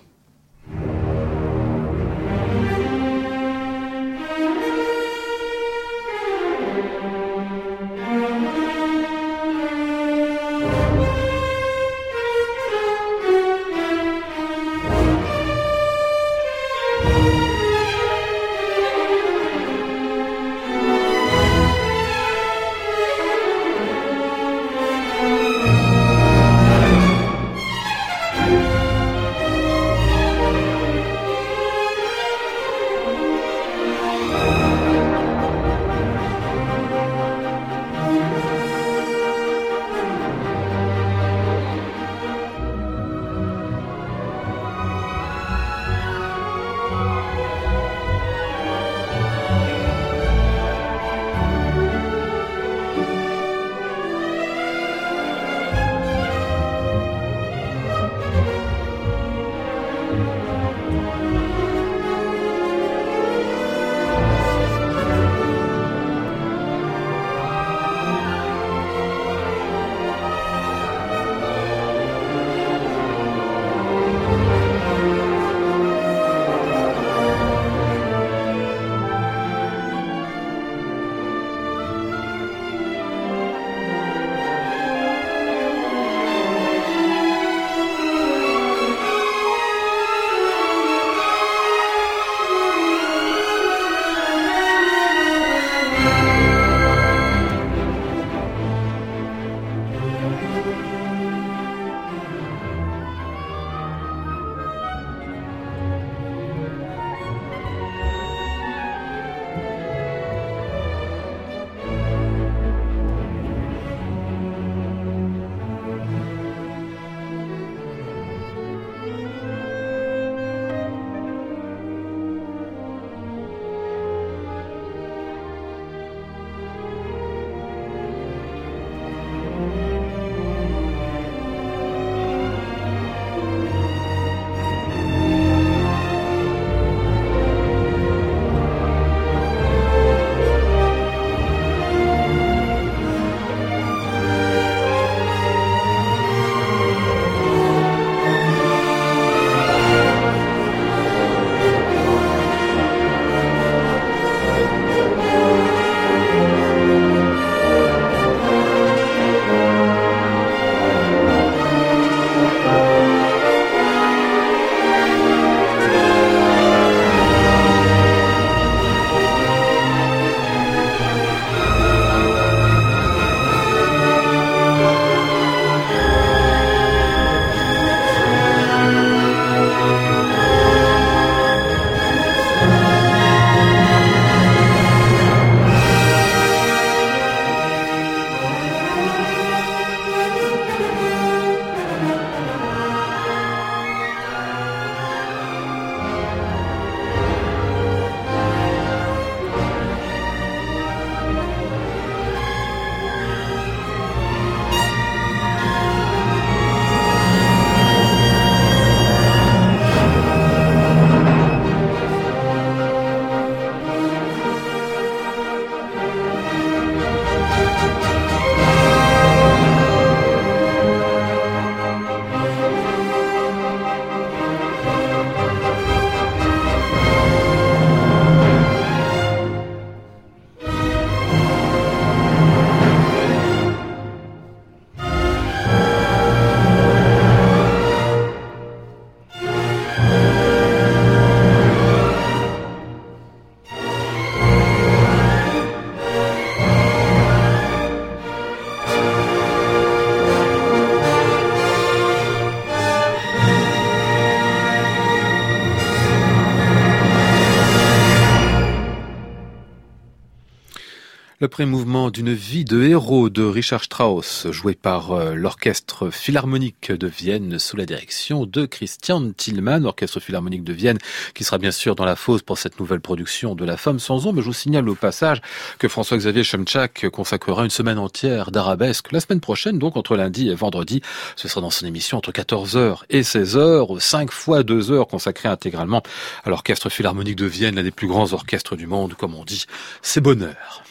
Le 261.54 261.58
premier 261.58 261.70
mouvement 261.70 262.10
d'une 262.10 262.32
vie 262.32 262.64
de 262.64 262.82
héros 262.82 263.30
de 263.30 263.44
Richard 263.44 263.84
Strauss, 263.84 264.48
joué 264.50 264.74
par 264.74 265.12
euh, 265.12 265.34
l'Orchestre 265.36 266.10
Philharmonique 266.10 266.90
de 266.90 267.06
Vienne 267.06 267.60
sous 267.60 267.76
la 267.76 267.86
direction 267.86 268.44
de 268.44 268.66
Christian 268.66 269.30
Tillmann, 269.30 269.86
Orchestre 269.86 270.18
Philharmonique 270.18 270.64
de 270.64 270.72
Vienne, 270.72 270.98
qui 271.32 271.44
sera 271.44 271.58
bien 271.58 271.70
sûr 271.70 271.94
dans 271.94 272.04
la 272.04 272.16
fosse 272.16 272.42
pour 272.42 272.58
cette 272.58 272.80
nouvelle 272.80 273.00
production 273.00 273.54
de 273.54 273.64
La 273.64 273.76
Femme 273.76 274.00
sans 274.00 274.26
ombre. 274.26 274.40
Je 274.40 274.46
vous 274.46 274.52
signale 274.52 274.88
au 274.88 274.96
passage 274.96 275.42
que 275.78 275.86
François-Xavier 275.86 276.42
Chemchak 276.42 277.08
consacrera 277.10 277.62
une 277.62 277.70
semaine 277.70 277.98
entière 278.00 278.50
d'arabesque 278.50 279.12
la 279.12 279.20
semaine 279.20 279.38
prochaine, 279.38 279.78
donc 279.78 279.96
entre 279.96 280.16
lundi 280.16 280.48
et 280.48 280.56
vendredi. 280.56 281.02
Ce 281.36 281.46
sera 281.46 281.60
dans 281.60 281.70
son 281.70 281.86
émission 281.86 282.18
entre 282.18 282.32
14h 282.32 283.02
et 283.10 283.20
16h, 283.20 284.00
5 284.00 284.32
fois 284.32 284.64
2 284.64 284.90
heures 284.90 285.06
consacrées 285.06 285.48
intégralement 285.48 286.02
à 286.42 286.50
l'Orchestre 286.50 286.88
Philharmonique 286.88 287.36
de 287.36 287.46
Vienne, 287.46 287.76
l'un 287.76 287.84
des 287.84 287.92
plus 287.92 288.08
grands 288.08 288.32
orchestres 288.32 288.74
du 288.74 288.88
monde, 288.88 289.14
comme 289.14 289.36
on 289.36 289.44
dit. 289.44 289.66
C'est 290.02 290.20
bonheur. 290.20 290.82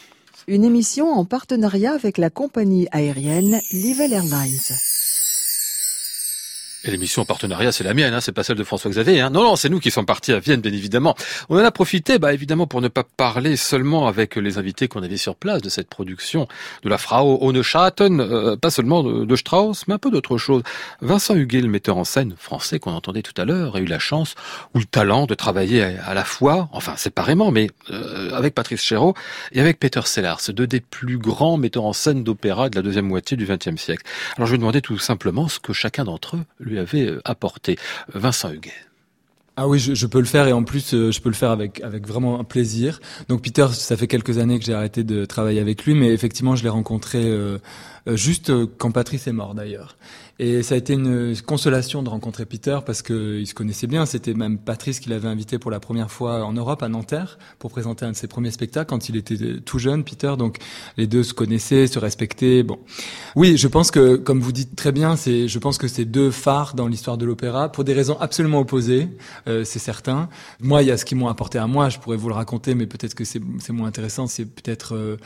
Une 0.46 0.64
émission 0.64 1.10
en 1.10 1.24
partenariat 1.24 1.94
avec 1.94 2.18
la 2.18 2.28
compagnie 2.28 2.86
aérienne 2.92 3.60
Level 3.72 4.12
Airlines. 4.12 4.93
Et 6.86 6.90
l'émission 6.90 7.22
en 7.22 7.24
partenariat, 7.24 7.72
c'est 7.72 7.82
la 7.82 7.94
mienne, 7.94 8.12
hein, 8.12 8.20
c'est 8.20 8.32
pas 8.32 8.42
celle 8.42 8.58
de 8.58 8.64
François 8.64 8.90
Xavier. 8.90 9.22
Hein. 9.22 9.30
Non, 9.30 9.42
non, 9.42 9.56
c'est 9.56 9.70
nous 9.70 9.80
qui 9.80 9.90
sommes 9.90 10.04
partis 10.04 10.32
à 10.32 10.38
Vienne, 10.38 10.60
bien 10.60 10.72
évidemment. 10.72 11.14
On 11.48 11.56
en 11.58 11.64
a 11.64 11.70
profité, 11.70 12.18
bah, 12.18 12.34
évidemment, 12.34 12.66
pour 12.66 12.82
ne 12.82 12.88
pas 12.88 13.04
parler 13.04 13.56
seulement 13.56 14.06
avec 14.06 14.36
les 14.36 14.58
invités 14.58 14.86
qu'on 14.86 15.02
avait 15.02 15.16
sur 15.16 15.34
place 15.34 15.62
de 15.62 15.70
cette 15.70 15.88
production 15.88 16.46
de 16.82 16.90
la 16.90 16.98
Frau 16.98 17.38
Ohne 17.40 17.62
Schatten, 17.62 18.20
euh, 18.20 18.56
pas 18.56 18.68
seulement 18.68 19.02
de, 19.02 19.36
Strauss, 19.36 19.88
mais 19.88 19.94
un 19.94 19.98
peu 19.98 20.10
d'autre 20.10 20.36
chose. 20.36 20.62
Vincent 21.00 21.34
Huguet, 21.34 21.62
le 21.62 21.68
metteur 21.68 21.96
en 21.96 22.04
scène 22.04 22.34
français 22.38 22.78
qu'on 22.78 22.92
entendait 22.92 23.22
tout 23.22 23.40
à 23.40 23.46
l'heure, 23.46 23.76
a 23.76 23.80
eu 23.80 23.86
la 23.86 23.98
chance 23.98 24.34
ou 24.74 24.78
le 24.78 24.84
talent 24.84 25.24
de 25.24 25.34
travailler 25.34 25.82
à, 25.82 26.12
la 26.12 26.24
fois, 26.24 26.68
enfin 26.72 26.96
séparément, 26.96 27.50
mais 27.50 27.70
euh, 27.90 28.30
avec 28.34 28.54
Patrice 28.54 28.82
Chéreau 28.82 29.14
et 29.52 29.60
avec 29.60 29.80
Peter 29.80 30.02
Sellars, 30.04 30.40
deux 30.48 30.66
des 30.66 30.80
plus 30.80 31.16
grands 31.16 31.56
metteurs 31.56 31.84
en 31.84 31.94
scène 31.94 32.22
d'opéra 32.22 32.68
de 32.68 32.76
la 32.76 32.82
deuxième 32.82 33.06
moitié 33.06 33.38
du 33.38 33.46
XXe 33.46 33.80
siècle. 33.80 34.04
Alors 34.36 34.46
je 34.46 34.52
lui 34.52 34.58
demandais 34.58 34.82
tout 34.82 34.98
simplement 34.98 35.48
ce 35.48 35.58
que 35.58 35.72
chacun 35.72 36.04
d'entre 36.04 36.36
eux 36.36 36.44
lui 36.60 36.73
avait 36.78 37.06
euh, 37.06 37.20
apporté. 37.24 37.76
Vincent 38.12 38.52
Huguet. 38.52 38.72
Ah 39.56 39.68
oui, 39.68 39.78
je, 39.78 40.06
peux 40.06 40.18
le 40.18 40.24
faire 40.24 40.48
et 40.48 40.52
en 40.52 40.64
plus 40.64 40.94
euh, 40.94 41.12
je 41.12 41.20
peux 41.20 41.28
le 41.28 41.34
faire 41.34 41.52
avec 41.52 41.80
avec 41.82 42.08
vraiment 42.08 42.40
un 42.40 42.44
plaisir. 42.44 43.00
Donc 43.28 43.42
Peter, 43.42 43.68
ça 43.72 43.96
fait 43.96 44.08
quelques 44.08 44.38
années 44.38 44.58
que 44.58 44.64
j'ai 44.64 44.74
arrêté 44.74 45.04
de 45.04 45.24
travailler 45.26 45.60
avec 45.60 45.84
lui, 45.84 45.94
mais 45.94 46.12
effectivement 46.12 46.56
je 46.56 46.64
l'ai 46.64 46.70
rencontré 46.70 47.22
euh, 47.24 47.58
juste 48.08 48.52
quand 48.78 48.90
Patrice 48.90 49.28
est 49.28 49.32
mort 49.32 49.54
d'ailleurs. 49.54 49.96
Et 50.38 50.62
ça 50.62 50.74
a 50.74 50.78
été 50.78 50.94
une 50.94 51.34
consolation 51.46 52.02
de 52.02 52.08
rencontrer 52.08 52.44
Peter 52.44 52.78
parce 52.84 53.02
qu'ils 53.02 53.46
se 53.46 53.54
connaissaient 53.54 53.86
bien. 53.86 54.04
C'était 54.04 54.34
même 54.34 54.58
Patrice 54.58 54.98
qui 54.98 55.08
l'avait 55.08 55.28
invité 55.28 55.58
pour 55.58 55.70
la 55.70 55.78
première 55.78 56.10
fois 56.10 56.44
en 56.44 56.52
Europe, 56.52 56.82
à 56.82 56.88
Nanterre, 56.88 57.38
pour 57.60 57.70
présenter 57.70 58.04
un 58.04 58.10
de 58.10 58.16
ses 58.16 58.26
premiers 58.26 58.50
spectacles 58.50 58.88
quand 58.88 59.08
il 59.08 59.16
était 59.16 59.60
tout 59.60 59.78
jeune, 59.78 60.02
Peter. 60.02 60.34
Donc 60.36 60.58
les 60.96 61.06
deux 61.06 61.22
se 61.22 61.34
connaissaient, 61.34 61.86
se 61.86 62.00
respectaient. 62.00 62.64
Bon, 62.64 62.80
oui, 63.36 63.56
je 63.56 63.68
pense 63.68 63.92
que, 63.92 64.16
comme 64.16 64.40
vous 64.40 64.52
dites 64.52 64.74
très 64.74 64.90
bien, 64.90 65.14
c'est, 65.16 65.46
je 65.46 65.58
pense 65.60 65.78
que 65.78 65.86
c'est 65.86 66.04
deux 66.04 66.32
phares 66.32 66.74
dans 66.74 66.88
l'histoire 66.88 67.16
de 67.16 67.24
l'opéra 67.24 67.70
pour 67.70 67.84
des 67.84 67.92
raisons 67.92 68.18
absolument 68.20 68.60
opposées, 68.60 69.08
euh, 69.46 69.64
c'est 69.64 69.78
certain. 69.78 70.28
Moi, 70.60 70.82
il 70.82 70.88
y 70.88 70.90
a 70.90 70.96
ce 70.96 71.04
qu'ils 71.04 71.18
m'ont 71.18 71.28
apporté 71.28 71.58
à 71.58 71.66
moi. 71.68 71.88
Je 71.90 71.98
pourrais 71.98 72.16
vous 72.16 72.28
le 72.28 72.34
raconter, 72.34 72.74
mais 72.74 72.86
peut-être 72.86 73.14
que 73.14 73.24
c'est, 73.24 73.40
c'est 73.60 73.72
moins 73.72 73.86
intéressant. 73.86 74.26
C'est 74.26 74.46
peut-être 74.46 74.96
euh, 74.96 75.16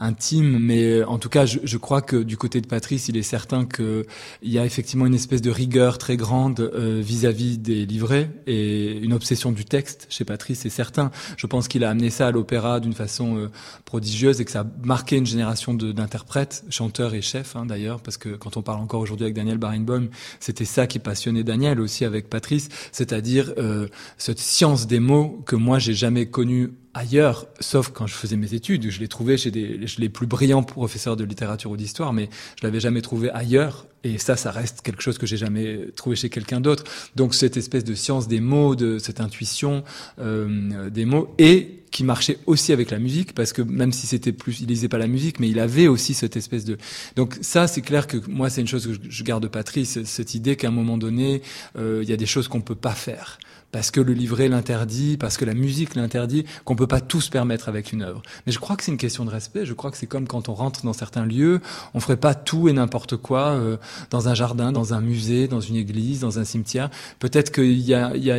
intime, 0.00 0.58
mais 0.58 1.02
en 1.04 1.18
tout 1.18 1.28
cas, 1.28 1.46
je, 1.46 1.58
je, 1.62 1.76
crois 1.78 2.02
que 2.02 2.16
du 2.16 2.36
côté 2.36 2.60
de 2.60 2.66
Patrice, 2.66 3.08
il 3.08 3.16
est 3.16 3.22
certain 3.22 3.64
qu'il 3.64 4.04
y 4.42 4.58
a 4.58 4.64
effectivement 4.64 5.06
une 5.06 5.14
espèce 5.14 5.42
de 5.42 5.50
rigueur 5.50 5.98
très 5.98 6.16
grande 6.16 6.60
euh, 6.60 7.00
vis-à-vis 7.02 7.58
des 7.58 7.86
livrets 7.86 8.30
et 8.46 8.98
une 8.98 9.12
obsession 9.12 9.52
du 9.52 9.64
texte 9.64 10.06
chez 10.10 10.24
Patrice, 10.24 10.60
c'est 10.60 10.70
certain. 10.70 11.10
Je 11.36 11.46
pense 11.46 11.68
qu'il 11.68 11.84
a 11.84 11.90
amené 11.90 12.10
ça 12.10 12.28
à 12.28 12.30
l'opéra 12.30 12.80
d'une 12.80 12.92
façon 12.92 13.36
euh, 13.36 13.50
prodigieuse 13.84 14.40
et 14.40 14.44
que 14.44 14.50
ça 14.50 14.60
a 14.60 14.66
marqué 14.84 15.16
une 15.16 15.26
génération 15.26 15.74
d'interprètes, 15.74 16.64
chanteurs 16.70 17.14
et 17.14 17.22
chefs 17.22 17.56
hein, 17.56 17.66
d'ailleurs, 17.66 18.00
parce 18.00 18.16
que 18.16 18.30
quand 18.30 18.56
on 18.56 18.62
parle 18.62 18.80
encore 18.80 19.00
aujourd'hui 19.00 19.24
avec 19.24 19.34
Daniel 19.34 19.58
Barenboim, 19.58 20.08
c'était 20.40 20.64
ça 20.64 20.86
qui 20.86 20.98
passionnait 20.98 21.44
Daniel 21.44 21.80
aussi 21.80 22.04
avec 22.04 22.28
Patrice, 22.28 22.68
c'est-à-dire 22.92 23.52
euh, 23.58 23.88
cette 24.18 24.38
science 24.38 24.86
des 24.86 25.00
mots 25.00 25.42
que 25.46 25.56
moi 25.56 25.78
j'ai 25.78 25.94
jamais 25.94 26.26
connue 26.26 26.72
ailleurs, 26.94 27.46
sauf 27.60 27.90
quand 27.90 28.06
je 28.06 28.14
faisais 28.14 28.36
mes 28.36 28.54
études. 28.54 28.90
Je 28.90 29.00
l'ai 29.00 29.08
trouvé 29.08 29.36
chez 29.36 29.50
des, 29.50 29.80
les 29.98 30.08
plus 30.08 30.26
brillants 30.26 30.62
professeurs 30.62 31.16
de 31.16 31.24
littérature 31.24 31.70
ou 31.70 31.76
d'histoire, 31.76 32.12
mais 32.12 32.30
je 32.58 32.66
l'avais 32.66 32.80
jamais 32.80 33.02
trouvé 33.02 33.30
ailleurs. 33.30 33.86
Et 34.04 34.18
ça, 34.18 34.36
ça 34.36 34.50
reste 34.50 34.82
quelque 34.82 35.02
chose 35.02 35.18
que 35.18 35.26
j'ai 35.26 35.36
jamais 35.36 35.88
trouvé 35.96 36.14
chez 36.14 36.28
quelqu'un 36.28 36.60
d'autre. 36.60 36.84
Donc 37.16 37.34
cette 37.34 37.56
espèce 37.56 37.84
de 37.84 37.94
science 37.94 38.28
des 38.28 38.40
mots, 38.40 38.76
de 38.76 38.98
cette 38.98 39.20
intuition 39.20 39.82
euh, 40.20 40.90
des 40.90 41.04
mots, 41.04 41.34
et 41.38 41.80
qui 41.90 42.04
marchait 42.04 42.38
aussi 42.46 42.72
avec 42.72 42.90
la 42.90 42.98
musique, 42.98 43.34
parce 43.34 43.52
que 43.52 43.62
même 43.62 43.92
si 43.92 44.06
c'était 44.06 44.32
plus, 44.32 44.60
il 44.60 44.66
lisait 44.66 44.88
pas 44.88 44.98
la 44.98 45.06
musique, 45.06 45.38
mais 45.38 45.48
il 45.48 45.60
avait 45.60 45.86
aussi 45.86 46.12
cette 46.12 46.36
espèce 46.36 46.64
de. 46.64 46.76
Donc 47.16 47.38
ça, 47.40 47.66
c'est 47.68 47.82
clair 47.82 48.06
que 48.06 48.16
moi, 48.28 48.50
c'est 48.50 48.60
une 48.60 48.66
chose 48.66 48.86
que 48.86 49.08
je 49.08 49.24
garde 49.24 49.44
de 49.44 49.48
Patrice, 49.48 50.02
cette 50.02 50.34
idée 50.34 50.56
qu'à 50.56 50.68
un 50.68 50.72
moment 50.72 50.98
donné, 50.98 51.40
euh, 51.78 52.00
il 52.02 52.08
y 52.08 52.12
a 52.12 52.16
des 52.16 52.26
choses 52.26 52.48
qu'on 52.48 52.60
peut 52.60 52.74
pas 52.74 52.94
faire 52.94 53.38
parce 53.74 53.90
que 53.90 54.00
le 54.00 54.12
livret 54.12 54.46
l'interdit, 54.46 55.16
parce 55.16 55.36
que 55.36 55.44
la 55.44 55.52
musique 55.52 55.96
l'interdit, 55.96 56.44
qu'on 56.64 56.76
peut 56.76 56.86
pas 56.86 57.00
tout 57.00 57.20
se 57.20 57.28
permettre 57.28 57.68
avec 57.68 57.90
une 57.90 58.02
œuvre. 58.02 58.22
Mais 58.46 58.52
je 58.52 58.60
crois 58.60 58.76
que 58.76 58.84
c'est 58.84 58.92
une 58.92 58.98
question 58.98 59.24
de 59.24 59.30
respect. 59.30 59.66
Je 59.66 59.74
crois 59.74 59.90
que 59.90 59.96
c'est 59.96 60.06
comme 60.06 60.28
quand 60.28 60.48
on 60.48 60.54
rentre 60.54 60.84
dans 60.84 60.92
certains 60.92 61.26
lieux, 61.26 61.60
on 61.92 61.98
ferait 61.98 62.16
pas 62.16 62.36
tout 62.36 62.68
et 62.68 62.72
n'importe 62.72 63.16
quoi 63.16 63.48
euh, 63.48 63.76
dans 64.10 64.28
un 64.28 64.34
jardin, 64.34 64.70
dans 64.70 64.94
un 64.94 65.00
musée, 65.00 65.48
dans 65.48 65.60
une 65.60 65.74
église, 65.74 66.20
dans 66.20 66.38
un 66.38 66.44
cimetière. 66.44 66.88
Peut-être 67.18 67.50
qu'il 67.50 67.80
y 67.80 67.94
a, 67.94 68.14
il 68.14 68.22
y 68.22 68.30
a 68.30 68.36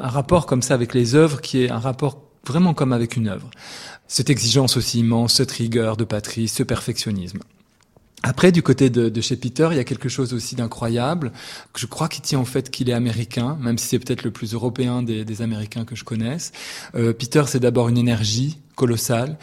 un 0.00 0.08
rapport 0.08 0.44
comme 0.44 0.60
ça 0.60 0.74
avec 0.74 0.92
les 0.92 1.14
œuvres 1.14 1.40
qui 1.40 1.62
est 1.62 1.70
un 1.70 1.78
rapport 1.78 2.20
vraiment 2.44 2.74
comme 2.74 2.92
avec 2.92 3.14
une 3.14 3.28
œuvre. 3.28 3.48
Cette 4.08 4.28
exigence 4.28 4.76
aussi 4.76 4.98
immense, 4.98 5.34
cette 5.34 5.52
rigueur 5.52 5.96
de 5.96 6.02
Patrice, 6.02 6.52
ce 6.52 6.64
perfectionnisme. 6.64 7.38
Après, 8.26 8.52
du 8.52 8.62
côté 8.62 8.88
de, 8.88 9.20
chez 9.20 9.36
Peter, 9.36 9.68
il 9.70 9.76
y 9.76 9.80
a 9.80 9.84
quelque 9.84 10.08
chose 10.08 10.32
aussi 10.32 10.56
d'incroyable. 10.56 11.30
Je 11.76 11.84
crois 11.84 12.08
qu'il 12.08 12.22
tient 12.22 12.40
au 12.40 12.46
fait 12.46 12.70
qu'il 12.70 12.88
est 12.88 12.94
américain, 12.94 13.58
même 13.60 13.76
si 13.76 13.86
c'est 13.86 13.98
peut-être 13.98 14.22
le 14.22 14.30
plus 14.30 14.54
européen 14.54 15.02
des, 15.02 15.42
Américains 15.42 15.84
que 15.84 15.94
je 15.94 16.04
connaisse. 16.04 16.52
Euh, 16.94 17.12
Peter, 17.12 17.42
c'est 17.46 17.60
d'abord 17.60 17.90
une 17.90 17.98
énergie 17.98 18.58
colossale. 18.76 19.36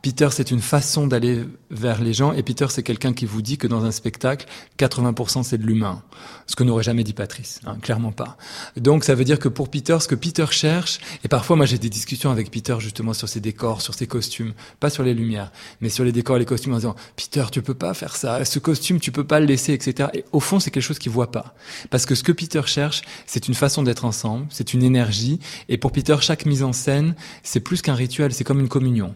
Peter, 0.00 0.28
c'est 0.30 0.50
une 0.52 0.60
façon 0.60 1.06
d'aller 1.08 1.44
vers 1.70 2.00
les 2.00 2.12
gens. 2.12 2.32
Et 2.32 2.42
Peter, 2.42 2.66
c'est 2.68 2.82
quelqu'un 2.82 3.12
qui 3.12 3.26
vous 3.26 3.42
dit 3.42 3.58
que 3.58 3.66
dans 3.66 3.84
un 3.84 3.90
spectacle, 3.90 4.46
80% 4.78 5.42
c'est 5.42 5.58
de 5.58 5.66
l'humain. 5.66 6.02
Ce 6.46 6.54
que 6.54 6.62
n'aurait 6.62 6.84
jamais 6.84 7.04
dit 7.04 7.12
Patrice, 7.12 7.60
hein, 7.66 7.76
clairement 7.82 8.12
pas. 8.12 8.36
Donc 8.76 9.04
ça 9.04 9.14
veut 9.14 9.24
dire 9.24 9.38
que 9.38 9.48
pour 9.48 9.68
Peter, 9.68 9.96
ce 10.00 10.06
que 10.06 10.14
Peter 10.14 10.46
cherche, 10.50 11.00
et 11.24 11.28
parfois 11.28 11.56
moi 11.56 11.66
j'ai 11.66 11.78
des 11.78 11.88
discussions 11.88 12.30
avec 12.30 12.50
Peter 12.50 12.76
justement 12.78 13.12
sur 13.12 13.28
ses 13.28 13.40
décors, 13.40 13.82
sur 13.82 13.94
ses 13.94 14.06
costumes, 14.06 14.54
pas 14.78 14.88
sur 14.88 15.02
les 15.02 15.14
lumières, 15.14 15.50
mais 15.80 15.88
sur 15.88 16.04
les 16.04 16.12
décors 16.12 16.36
et 16.36 16.40
les 16.40 16.44
costumes 16.44 16.74
en 16.74 16.76
disant, 16.76 16.96
Peter, 17.16 17.44
tu 17.50 17.60
peux 17.60 17.74
pas 17.74 17.92
faire 17.92 18.16
ça, 18.16 18.44
ce 18.44 18.58
costume, 18.58 19.00
tu 19.00 19.10
peux 19.12 19.24
pas 19.24 19.40
le 19.40 19.46
laisser, 19.46 19.72
etc. 19.72 20.08
Et 20.14 20.24
au 20.32 20.40
fond, 20.40 20.60
c'est 20.60 20.70
quelque 20.70 20.82
chose 20.82 20.98
qu'il 20.98 21.12
voit 21.12 21.32
pas. 21.32 21.54
Parce 21.90 22.06
que 22.06 22.14
ce 22.14 22.22
que 22.22 22.32
Peter 22.32 22.62
cherche, 22.66 23.02
c'est 23.26 23.48
une 23.48 23.54
façon 23.54 23.82
d'être 23.82 24.04
ensemble, 24.04 24.46
c'est 24.50 24.74
une 24.74 24.82
énergie. 24.82 25.40
Et 25.68 25.76
pour 25.76 25.92
Peter, 25.92 26.16
chaque 26.20 26.46
mise 26.46 26.62
en 26.62 26.72
scène, 26.72 27.14
c'est 27.42 27.60
plus 27.60 27.82
qu'un 27.82 27.94
rituel, 27.94 28.32
c'est 28.32 28.44
comme 28.44 28.60
une 28.60 28.68
communion. 28.68 29.14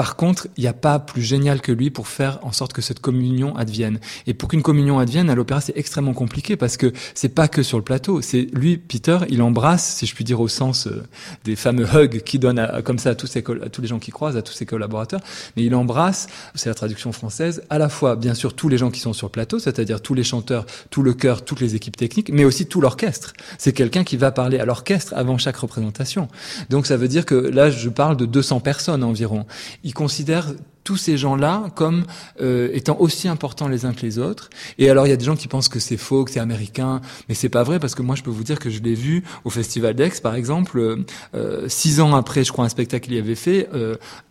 Par 0.00 0.16
contre, 0.16 0.48
il 0.56 0.62
n'y 0.62 0.66
a 0.66 0.72
pas 0.72 0.98
plus 0.98 1.20
génial 1.20 1.60
que 1.60 1.72
lui 1.72 1.90
pour 1.90 2.08
faire 2.08 2.38
en 2.40 2.52
sorte 2.52 2.72
que 2.72 2.80
cette 2.80 3.00
communion 3.00 3.54
advienne. 3.54 4.00
Et 4.26 4.32
pour 4.32 4.48
qu'une 4.48 4.62
communion 4.62 4.98
advienne 4.98 5.28
à 5.28 5.34
l'opéra, 5.34 5.60
c'est 5.60 5.76
extrêmement 5.76 6.14
compliqué 6.14 6.56
parce 6.56 6.78
que 6.78 6.94
c'est 7.12 7.28
pas 7.28 7.48
que 7.48 7.62
sur 7.62 7.76
le 7.76 7.84
plateau. 7.84 8.22
C'est 8.22 8.48
lui, 8.54 8.78
Peter, 8.78 9.18
il 9.28 9.42
embrasse, 9.42 9.96
si 9.96 10.06
je 10.06 10.14
puis 10.14 10.24
dire 10.24 10.40
au 10.40 10.48
sens 10.48 10.86
euh, 10.86 11.02
des 11.44 11.54
fameux 11.54 11.86
hugs 11.94 12.22
qu'il 12.22 12.40
donne 12.40 12.66
comme 12.82 12.98
ça 12.98 13.10
à 13.10 13.14
tous, 13.14 13.34
les 13.34 13.86
gens 13.86 13.98
qui 13.98 14.10
croisent, 14.10 14.38
à 14.38 14.40
tous 14.40 14.54
ses 14.54 14.64
collaborateurs. 14.64 15.20
Mais 15.54 15.64
il 15.64 15.74
embrasse, 15.74 16.28
c'est 16.54 16.70
la 16.70 16.74
traduction 16.74 17.12
française, 17.12 17.62
à 17.68 17.76
la 17.76 17.90
fois, 17.90 18.16
bien 18.16 18.32
sûr, 18.32 18.54
tous 18.54 18.70
les 18.70 18.78
gens 18.78 18.90
qui 18.90 19.00
sont 19.00 19.12
sur 19.12 19.26
le 19.26 19.32
plateau, 19.32 19.58
c'est-à-dire 19.58 20.00
tous 20.00 20.14
les 20.14 20.24
chanteurs, 20.24 20.64
tout 20.88 21.02
le 21.02 21.12
chœur, 21.12 21.44
toutes 21.44 21.60
les 21.60 21.74
équipes 21.74 21.98
techniques, 21.98 22.30
mais 22.32 22.46
aussi 22.46 22.64
tout 22.64 22.80
l'orchestre. 22.80 23.34
C'est 23.58 23.74
quelqu'un 23.74 24.02
qui 24.02 24.16
va 24.16 24.30
parler 24.30 24.58
à 24.60 24.64
l'orchestre 24.64 25.12
avant 25.14 25.36
chaque 25.36 25.56
représentation. 25.56 26.28
Donc 26.70 26.86
ça 26.86 26.96
veut 26.96 27.08
dire 27.08 27.26
que 27.26 27.34
là, 27.34 27.68
je 27.68 27.90
parle 27.90 28.16
de 28.16 28.24
200 28.24 28.60
personnes 28.60 29.04
environ 29.04 29.44
considère 29.92 30.52
tous 30.84 30.96
ces 30.96 31.16
gens-là 31.16 31.70
comme 31.74 32.04
euh, 32.40 32.70
étant 32.72 32.96
aussi 32.98 33.28
importants 33.28 33.68
les 33.68 33.84
uns 33.84 33.92
que 33.92 34.02
les 34.02 34.18
autres. 34.18 34.50
Et 34.78 34.90
alors 34.90 35.06
il 35.06 35.10
y 35.10 35.12
a 35.12 35.16
des 35.16 35.24
gens 35.24 35.36
qui 35.36 35.48
pensent 35.48 35.68
que 35.68 35.78
c'est 35.78 35.96
faux, 35.96 36.24
que 36.24 36.30
c'est 36.30 36.40
américain, 36.40 37.00
mais 37.28 37.34
c'est 37.34 37.48
pas 37.48 37.62
vrai 37.62 37.78
parce 37.78 37.94
que 37.94 38.02
moi 38.02 38.16
je 38.16 38.22
peux 38.22 38.30
vous 38.30 38.44
dire 38.44 38.58
que 38.58 38.70
je 38.70 38.80
l'ai 38.80 38.94
vu 38.94 39.22
au 39.44 39.50
Festival 39.50 39.94
d'Aix 39.94 40.20
par 40.22 40.34
exemple, 40.34 40.78
euh, 40.78 41.04
euh, 41.34 41.68
six 41.68 42.00
ans 42.00 42.14
après, 42.14 42.44
je 42.44 42.52
crois 42.52 42.64
un 42.64 42.68
spectacle 42.68 43.04
qu'il 43.04 43.14
y 43.14 43.18
avait 43.18 43.34
fait, 43.34 43.68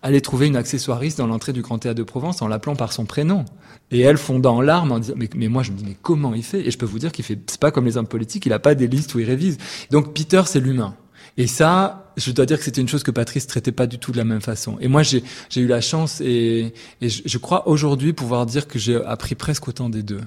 aller 0.02 0.22
trouver 0.22 0.48
une 0.48 0.56
accessoiriste 0.56 1.18
dans 1.18 1.28
l'entrée 1.28 1.54
du 1.54 1.62
Grand 1.62 1.78
Théâtre 1.78 1.98
de 1.98 2.04
Provence 2.04 2.42
en 2.42 2.48
l'appelant 2.48 2.76
par 2.76 2.94
son 2.94 3.06
prénom. 3.06 3.46
Et 3.92 4.02
elle 4.02 4.18
fondant 4.18 4.58
en 4.58 4.62
larmes 4.62 4.92
en 4.92 5.00
disant 5.00 5.16
mais, 5.18 5.30
mais 5.36 5.48
moi 5.48 5.64
je 5.64 5.72
me 5.72 5.78
dis 5.78 5.86
mais 5.86 5.96
comment 6.02 6.34
il 6.34 6.44
fait? 6.44 6.68
Et 6.68 6.72
je 6.72 6.78
peux 6.78 6.86
vous 6.86 7.00
dire 7.00 7.12
qu'il 7.12 7.26
fait 7.26 7.40
c'est 7.48 7.60
pas 7.60 7.72
comme 7.72 7.86
les 7.86 7.98
hommes 7.98 8.08
politiques, 8.08 8.46
il 8.46 8.54
a 8.54 8.60
pas 8.60 8.76
des 8.76 8.88
listes 8.88 9.14
où 9.16 9.20
il 9.20 9.26
révise. 9.26 9.58
Donc 9.92 10.14
Peter 10.14 10.42
c'est 10.46 10.60
l'humain. 10.60 10.96
Et 11.38 11.48
ça, 11.48 12.12
je 12.18 12.32
dois 12.32 12.46
dire 12.46 12.58
que 12.58 12.64
c'était 12.64 12.82
une 12.82 12.88
chose 12.88 13.04
que 13.04 13.12
Patrice 13.12 13.48
traitait 13.48 13.72
pas 13.72 13.88
du 13.88 14.00
tout 14.00 14.12
de 14.12 14.18
la 14.18 14.26
même 14.26 14.42
façon. 14.42 14.78
Et 14.82 14.88
moi, 14.88 15.04
j'ai 15.04 15.24
eu 15.56 15.68
la 15.68 15.82
chance 15.82 16.22
et, 16.22 16.74
et 17.02 17.10
je, 17.10 17.22
je 17.26 17.38
crois 17.38 17.68
aujourd'hui 17.68 18.14
pouvoir 18.14 18.46
dire 18.46 18.68
que 18.68 18.80
j'ai 18.80 18.96
appris 19.04 19.36
presque 19.36 19.68
autant 19.68 19.90
des 19.90 20.04
deux. 20.04 20.22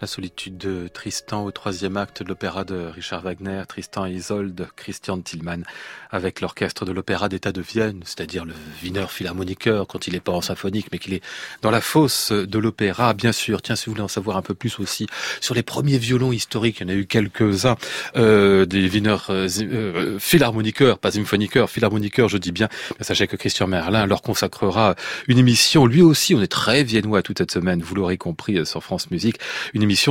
La 0.00 0.06
solitude 0.06 0.56
de 0.56 0.86
Tristan 0.86 1.44
au 1.44 1.50
troisième 1.50 1.96
acte 1.96 2.22
de 2.22 2.28
l'opéra 2.28 2.62
de 2.62 2.86
Richard 2.94 3.22
Wagner, 3.22 3.62
Tristan 3.66 4.06
et 4.06 4.12
Isolde, 4.12 4.68
Christian 4.76 5.20
Tillmann, 5.20 5.64
avec 6.12 6.40
l'orchestre 6.40 6.84
de 6.84 6.92
l'opéra 6.92 7.28
d'État 7.28 7.50
de 7.50 7.60
Vienne, 7.60 8.00
c'est-à-dire 8.04 8.44
le 8.44 8.54
Wiener 8.80 9.06
Philharmoniker 9.08 9.86
quand 9.88 10.06
il 10.06 10.12
n'est 10.12 10.20
pas 10.20 10.30
en 10.30 10.40
symphonique, 10.40 10.86
mais 10.92 10.98
qu'il 11.00 11.14
est 11.14 11.22
dans 11.62 11.72
la 11.72 11.80
fosse 11.80 12.30
de 12.30 12.58
l'opéra, 12.60 13.12
bien 13.12 13.32
sûr. 13.32 13.60
Tiens, 13.60 13.74
si 13.74 13.86
vous 13.86 13.92
voulez 13.92 14.04
en 14.04 14.08
savoir 14.08 14.36
un 14.36 14.42
peu 14.42 14.54
plus 14.54 14.78
aussi 14.78 15.08
sur 15.40 15.56
les 15.56 15.64
premiers 15.64 15.98
violons 15.98 16.30
historiques, 16.30 16.78
il 16.78 16.82
y 16.84 16.86
en 16.86 16.94
a 16.94 16.96
eu 16.96 17.06
quelques-uns, 17.06 17.76
euh, 18.16 18.66
des 18.66 18.88
Wiener 18.88 19.16
euh, 19.30 19.48
euh 19.62 20.18
Philharmoniker, 20.20 20.98
pas 20.98 21.10
Symphoniker, 21.10 21.68
Philharmoniker, 21.68 22.28
je 22.28 22.38
dis 22.38 22.52
bien. 22.52 22.68
sachez 23.00 23.26
que 23.26 23.34
Christian 23.36 23.66
Merlin 23.66 24.06
leur 24.06 24.22
consacrera 24.22 24.94
une 25.26 25.38
émission, 25.38 25.86
lui 25.86 26.02
aussi, 26.02 26.36
on 26.36 26.40
est 26.40 26.46
très 26.46 26.84
viennois 26.84 27.22
toute 27.22 27.38
cette 27.38 27.50
semaine, 27.50 27.82
vous 27.82 27.96
l'aurez 27.96 28.16
compris, 28.16 28.58
euh, 28.58 28.64
sur 28.64 28.84
France 28.84 29.10
Musique, 29.10 29.38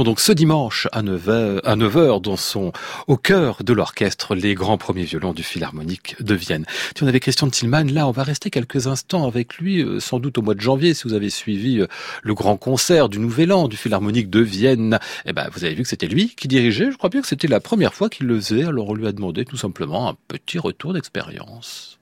donc 0.03 0.19
ce 0.19 0.31
dimanche 0.31 0.87
à 0.91 1.03
9h, 1.03 1.59
à 1.63 1.75
9h 1.75 2.19
dans 2.19 2.35
son, 2.35 2.71
au 3.05 3.15
cœur 3.15 3.57
de 3.63 3.73
l'orchestre, 3.73 4.33
les 4.33 4.55
grands 4.55 4.79
premiers 4.79 5.03
violons 5.03 5.33
du 5.33 5.43
Philharmonique 5.43 6.15
de 6.19 6.33
Vienne. 6.33 6.65
Si 6.95 7.03
on 7.03 7.07
avait 7.07 7.19
Christian 7.19 7.47
Tillmann, 7.49 7.91
là 7.93 8.07
on 8.07 8.11
va 8.11 8.23
rester 8.23 8.49
quelques 8.49 8.87
instants 8.87 9.27
avec 9.27 9.57
lui, 9.57 9.83
euh, 9.83 9.99
sans 9.99 10.19
doute 10.19 10.39
au 10.39 10.41
mois 10.41 10.55
de 10.55 10.61
janvier, 10.61 10.95
si 10.95 11.03
vous 11.03 11.13
avez 11.13 11.29
suivi 11.29 11.79
euh, 11.79 11.87
le 12.23 12.33
grand 12.33 12.57
concert 12.57 13.07
du 13.07 13.19
Nouvel 13.19 13.53
An 13.53 13.67
du 13.67 13.77
Philharmonique 13.77 14.31
de 14.31 14.39
Vienne. 14.39 14.97
Eh 15.27 15.33
ben, 15.33 15.47
vous 15.53 15.63
avez 15.63 15.75
vu 15.75 15.83
que 15.83 15.89
c'était 15.89 16.07
lui 16.07 16.33
qui 16.35 16.47
dirigeait. 16.47 16.91
Je 16.91 16.97
crois 16.97 17.11
bien 17.11 17.21
que 17.21 17.27
c'était 17.27 17.47
la 17.47 17.59
première 17.59 17.93
fois 17.93 18.09
qu'il 18.09 18.25
le 18.25 18.39
faisait. 18.39 18.63
Alors 18.63 18.89
on 18.89 18.95
lui 18.95 19.05
a 19.05 19.11
demandé 19.11 19.45
tout 19.45 19.57
simplement 19.57 20.09
un 20.09 20.15
petit 20.27 20.57
retour 20.57 20.93
d'expérience. 20.93 21.99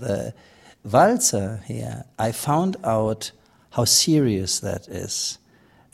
The 0.00 0.32
waltzer 0.84 1.58
here, 1.68 2.04
I 2.20 2.32
found 2.32 2.76
out 2.84 3.32
how 3.76 3.84
serious 3.84 4.60
that 4.60 4.82
is. 4.92 5.40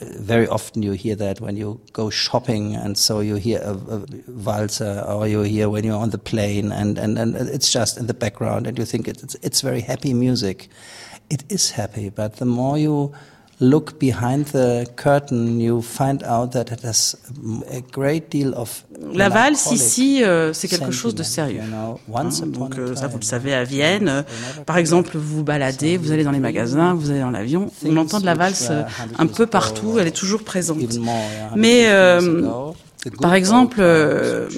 Very 0.05 0.47
often 0.49 0.83
you 0.83 0.93
hear 0.93 1.15
that 1.17 1.41
when 1.41 1.57
you 1.57 1.81
go 1.93 2.11
shopping 2.11 2.75
and 2.75 2.97
so 2.97 3.21
you 3.21 3.37
hear 3.37 3.61
a, 3.63 3.73
a 3.73 4.01
valser 4.31 5.09
or 5.09 5.27
you 5.27 5.43
hear 5.43 5.69
when 5.69 5.85
you're 5.85 5.97
on 5.97 6.11
the 6.11 6.19
plane 6.19 6.73
and, 6.73 6.99
and, 6.99 7.19
and 7.19 7.35
it's 7.37 7.71
just 7.71 7.99
in 7.99 8.07
the 8.07 8.15
background 8.15 8.67
and 8.67 8.79
you 8.79 8.85
think 8.85 9.09
it's, 9.09 9.35
it's 9.43 9.61
very 9.61 9.81
happy 9.81 10.15
music. 10.15 10.69
It 11.31 11.45
is 11.49 11.71
happy, 11.71 12.11
but 12.11 12.37
the 12.37 12.45
more 12.45 12.77
you 12.79 13.13
look 13.63 13.99
behind 13.99 14.47
the 14.53 14.85
curtain, 14.97 15.61
you 15.61 15.81
find 15.81 16.23
out 16.25 16.53
that 16.53 16.73
it 16.73 16.83
has 16.85 17.17
a 17.71 17.81
great 17.81 18.31
deal 18.31 18.53
of 18.55 18.85
La 19.15 19.29
valse 19.29 19.71
ici, 19.73 20.23
euh, 20.23 20.53
c'est 20.53 20.69
quelque 20.69 20.91
chose 20.91 21.15
de 21.15 21.23
sérieux. 21.23 21.61
Hein, 21.63 22.29
donc 22.47 22.79
euh, 22.79 22.95
ça, 22.95 23.07
vous 23.07 23.19
le 23.19 23.25
savez 23.25 23.55
à 23.55 23.65
Vienne. 23.65 24.09
Euh, 24.09 24.23
par 24.67 24.77
exemple, 24.77 25.17
vous 25.17 25.39
vous 25.39 25.45
baladez, 25.45 25.97
vous 25.97 26.13
allez 26.13 26.25
dans 26.25 26.31
les 26.31 26.41
magasins, 26.41 26.95
vous 26.95 27.11
allez 27.11 27.21
dans 27.21 27.31
l'avion, 27.31 27.71
on 27.85 27.97
entend 27.97 28.21
de 28.21 28.27
la 28.27 28.35
valse 28.35 28.71
un 29.19 29.27
peu 29.27 29.47
partout. 29.47 29.99
Elle 29.99 30.09
est 30.09 30.17
toujours 30.17 30.43
présente. 30.43 30.79
Mais 31.57 31.87
par 33.21 33.35
exemple, 33.35 33.79
euh, 33.81 34.49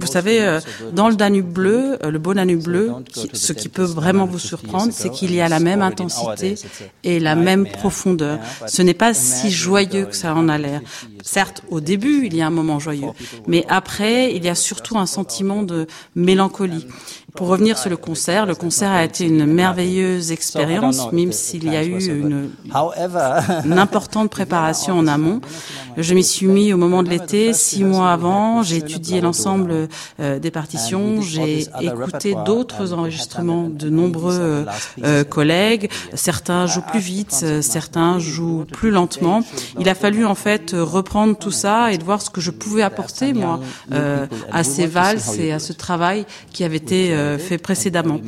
vous 0.00 0.06
savez, 0.06 0.42
euh, 0.42 0.60
dans 0.92 1.08
le 1.08 1.16
Danube 1.16 1.46
bleu, 1.50 1.98
euh, 2.04 2.10
le 2.10 2.18
beau 2.18 2.34
Danube 2.34 2.62
bleu, 2.62 2.92
ce 3.32 3.52
qui 3.52 3.68
peut 3.68 3.84
vraiment 3.84 4.26
vous 4.26 4.38
surprendre, 4.38 4.92
c'est 4.92 5.10
qu'il 5.10 5.34
y 5.34 5.40
a 5.40 5.48
la 5.48 5.60
même 5.60 5.80
intensité 5.80 6.56
et 7.04 7.20
la 7.20 7.34
même 7.34 7.66
profondeur. 7.66 8.38
Ce 8.66 8.82
n'est 8.82 8.94
pas 8.94 9.14
si 9.14 9.50
joyeux 9.50 10.06
que 10.06 10.16
ça 10.16 10.34
en 10.34 10.48
a 10.48 10.58
l'air. 10.58 10.82
Certes, 11.22 11.62
au 11.70 11.80
début, 11.80 12.26
il 12.26 12.36
y 12.36 12.42
a 12.42 12.46
un 12.46 12.50
moment 12.50 12.78
joyeux, 12.78 13.12
mais 13.46 13.64
après, 13.68 14.34
il 14.34 14.44
y 14.44 14.48
a 14.48 14.54
surtout 14.54 14.98
un 14.98 15.06
sentiment 15.06 15.62
de 15.62 15.86
mélancolie. 16.14 16.86
Pour 17.34 17.48
revenir 17.48 17.78
sur 17.78 17.90
le 17.90 17.96
concert, 17.96 18.46
le 18.46 18.54
concert 18.54 18.90
a 18.90 19.04
été 19.04 19.24
une 19.24 19.46
merveilleuse 19.46 20.32
expérience, 20.32 21.12
même 21.12 21.32
s'il 21.32 21.64
y 21.70 21.76
a 21.76 21.84
eu 21.84 22.04
une, 22.08 22.50
une, 23.64 23.78
importante 23.78 24.30
préparation 24.30 24.98
en 24.98 25.06
amont. 25.06 25.40
Je 25.96 26.14
m'y 26.14 26.24
suis 26.24 26.46
mis 26.46 26.72
au 26.72 26.76
moment 26.76 27.02
de 27.02 27.08
l'été, 27.08 27.52
six 27.52 27.84
mois 27.84 28.12
avant. 28.12 28.62
J'ai 28.62 28.76
étudié 28.76 29.20
l'ensemble 29.20 29.88
euh, 30.20 30.38
des 30.38 30.50
partitions. 30.50 31.20
J'ai 31.20 31.66
écouté 31.80 32.34
d'autres 32.44 32.92
enregistrements 32.92 33.68
de 33.68 33.88
nombreux 33.88 34.66
euh, 35.04 35.24
collègues. 35.24 35.90
Certains 36.14 36.66
jouent 36.66 36.82
plus 36.82 37.00
vite, 37.00 37.44
certains 37.60 38.18
jouent 38.18 38.64
plus 38.70 38.90
lentement. 38.90 39.42
Il 39.78 39.88
a 39.88 39.94
fallu 39.94 40.24
en 40.24 40.34
fait 40.34 40.74
reprendre 40.76 41.36
tout 41.36 41.50
ça 41.50 41.92
et 41.92 41.98
de 41.98 42.04
voir 42.04 42.22
ce 42.22 42.30
que 42.30 42.40
je 42.40 42.50
pouvais 42.50 42.82
apporter 42.82 43.32
moi 43.32 43.60
euh, 43.92 44.26
à 44.52 44.64
ces 44.64 44.86
valses 44.86 45.38
et 45.38 45.52
à 45.52 45.58
ce 45.58 45.72
travail 45.72 46.24
qui 46.52 46.64
avait 46.64 46.76
été 46.76 47.12
euh, 47.12 47.19
fait 47.38 47.58
précédemment. 47.58 48.20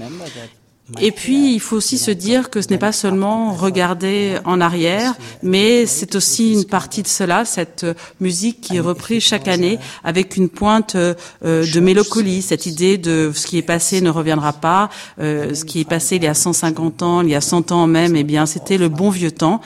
Et 1.01 1.13
puis, 1.13 1.55
il 1.55 1.61
faut 1.61 1.77
aussi 1.77 1.97
se 1.97 2.11
dire 2.11 2.51
que 2.51 2.61
ce 2.61 2.69
n'est 2.69 2.79
pas 2.79 2.93
seulement 2.93 3.53
regarder 3.53 4.37
en 4.45 4.61
arrière, 4.61 5.15
mais 5.43 5.87
c'est 5.87 6.17
aussi 6.17 6.53
une 6.53 6.65
partie 6.65 7.03
de 7.03 7.09
cela, 7.09 7.45
cette 7.45 7.87
musique 8.21 8.61
qui 8.61 8.77
est 8.77 8.81
reprise 8.81 9.23
chaque 9.23 9.49
année 9.49 9.79
avec 10.05 10.37
une 10.37 10.49
pointe 10.49 10.97
euh, 10.97 11.15
de 11.43 11.81
mélancolie, 11.81 12.43
cette 12.43 12.67
idée 12.67 12.99
de 12.99 13.31
ce 13.35 13.47
qui 13.47 13.59
est 13.59 13.63
passé 13.63 14.01
ne 14.01 14.11
reviendra 14.11 14.53
pas, 14.53 14.91
euh, 15.21 15.55
ce 15.55 15.65
qui 15.65 15.81
est 15.81 15.89
passé 15.89 16.17
il 16.17 16.25
y 16.25 16.27
a 16.27 16.35
150 16.35 17.03
ans, 17.03 17.23
il 17.23 17.31
y 17.31 17.35
a 17.35 17.41
100 17.41 17.73
ans 17.73 17.87
même, 17.87 18.17
eh 18.17 18.25
bien, 18.25 18.45
c'était 18.45 18.77
le 18.77 18.89
bon 18.89 19.11
vieux 19.11 19.33
temps. 19.33 19.61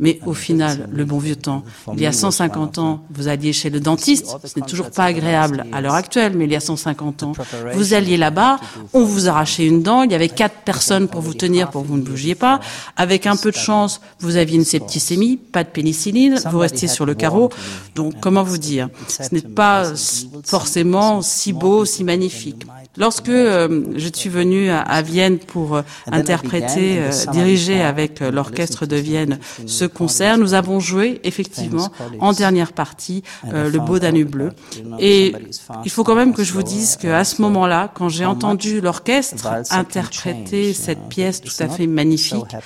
Mais 0.00 0.20
au 0.26 0.34
final, 0.34 0.88
le 0.92 1.04
bon 1.04 1.18
vieux 1.18 1.36
temps, 1.36 1.64
il 1.94 2.00
y 2.00 2.06
a 2.06 2.12
150 2.12 2.78
ans, 2.78 3.04
vous 3.10 3.26
alliez 3.26 3.52
chez 3.52 3.68
le 3.68 3.80
dentiste, 3.80 4.26
ce 4.44 4.58
n'est 4.58 4.66
toujours 4.66 4.90
pas 4.90 5.04
agréable 5.04 5.64
à 5.72 5.80
l'heure 5.80 5.94
actuelle, 5.94 6.34
mais 6.36 6.44
il 6.44 6.52
y 6.52 6.56
a 6.56 6.60
150 6.60 7.24
ans, 7.24 7.32
vous 7.74 7.94
alliez 7.94 8.16
là-bas, 8.16 8.60
on 8.92 9.02
vous 9.02 9.28
arrachait 9.28 9.66
une 9.66 9.82
dent, 9.82 10.02
il 10.02 10.12
y 10.12 10.14
avait 10.14 10.28
quatre 10.28 10.62
personnes 10.64 11.08
pour 11.08 11.20
vous 11.20 11.34
tenir 11.34 11.70
pour 11.70 11.82
que 11.82 11.88
vous 11.88 11.96
ne 11.96 12.02
bougiez 12.02 12.36
pas. 12.36 12.60
Avec 12.96 13.26
un 13.26 13.36
peu 13.36 13.50
de 13.50 13.56
chance, 13.56 14.00
vous 14.20 14.36
aviez 14.36 14.56
une 14.56 14.64
septicémie, 14.64 15.36
pas 15.36 15.64
de 15.64 15.68
pénicilline, 15.68 16.40
vous 16.50 16.58
restiez 16.58 16.88
sur 16.88 17.04
le 17.04 17.14
carreau. 17.14 17.50
Donc, 17.94 18.14
comment 18.20 18.44
vous 18.44 18.58
dire? 18.58 18.88
Ce 19.08 19.34
n'est 19.34 19.40
pas 19.40 19.92
forcément 20.44 21.22
si 21.22 21.52
beau, 21.52 21.84
si 21.84 22.04
magnifique. 22.04 22.66
Lorsque 22.96 23.28
euh, 23.28 23.84
je 23.96 24.08
suis 24.12 24.28
venue 24.28 24.70
à, 24.70 25.02
Vienne 25.02 25.38
pour 25.38 25.76
euh, 25.76 25.82
interpréter, 26.10 26.98
euh, 26.98 27.10
diriger 27.32 27.80
avec 27.80 28.20
l'orchestre 28.20 28.86
de 28.86 28.96
Vienne 28.96 29.38
ce 29.66 29.84
concert, 29.84 30.36
nous 30.36 30.54
avons 30.54 30.80
joué 30.80 31.20
effectivement 31.22 31.90
en 32.20 32.32
dernière 32.32 32.72
partie 32.72 33.22
le 33.44 33.78
Beau 33.78 33.98
Danube 33.98 34.30
bleu. 34.30 34.52
Et 34.98 35.34
il 35.84 35.90
faut 35.90 36.02
quand 36.02 36.14
même 36.14 36.34
que 36.34 36.42
je 36.42 36.52
vous 36.52 36.62
dise 36.62 36.96
qu'à 36.96 37.24
ce 37.24 37.40
moment-là, 37.42 37.90
quand 37.94 38.08
j'ai 38.08 38.24
entendu 38.24 38.80
l'orchestre 38.80 39.48
interpréter 39.70 40.72
cette 40.72 41.08
pièce 41.08 41.40
tout 41.40 41.62
à 41.62 41.68
fait 41.68 41.86
magnifique, 41.86 42.56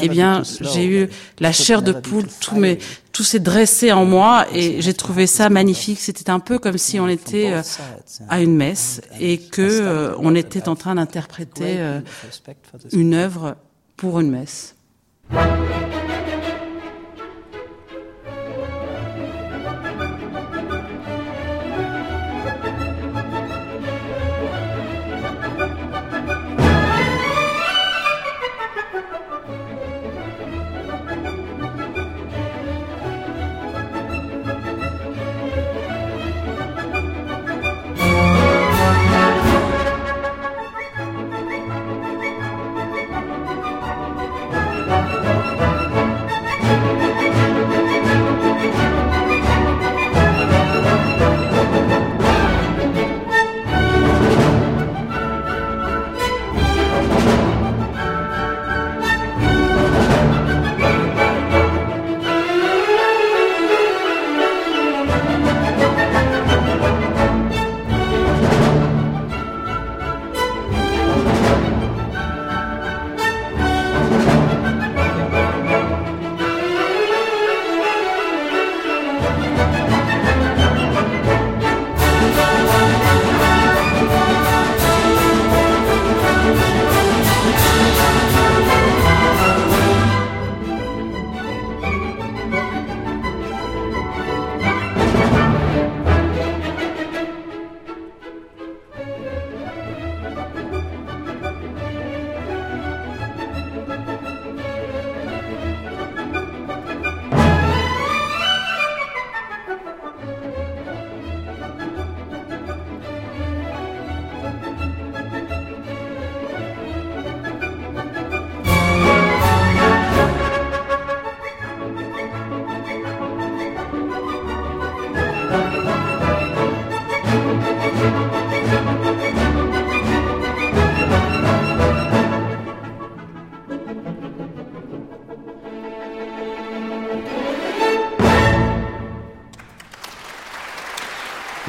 eh 0.00 0.08
bien, 0.08 0.42
j'ai 0.60 0.86
eu 0.86 1.08
la 1.38 1.52
chair 1.52 1.82
de 1.82 1.92
poule, 1.92 2.26
tous 2.40 2.56
mes 2.56 2.78
tout 3.18 3.24
s'est 3.24 3.40
dressé 3.40 3.90
en 3.90 4.04
moi 4.04 4.46
et 4.54 4.80
j'ai 4.80 4.94
trouvé 4.94 5.26
ça 5.26 5.50
magnifique. 5.50 5.98
C'était 5.98 6.30
un 6.30 6.38
peu 6.38 6.60
comme 6.60 6.78
si 6.78 7.00
on 7.00 7.08
était 7.08 7.52
euh, 7.52 7.62
à 8.28 8.40
une 8.40 8.54
messe 8.54 9.00
et 9.18 9.38
que 9.38 9.60
euh, 9.60 10.14
on 10.20 10.36
était 10.36 10.68
en 10.68 10.76
train 10.76 10.94
d'interpréter 10.94 11.80
euh, 11.80 12.00
une 12.92 13.14
œuvre 13.14 13.56
pour 13.96 14.20
une 14.20 14.30
messe. 14.30 14.76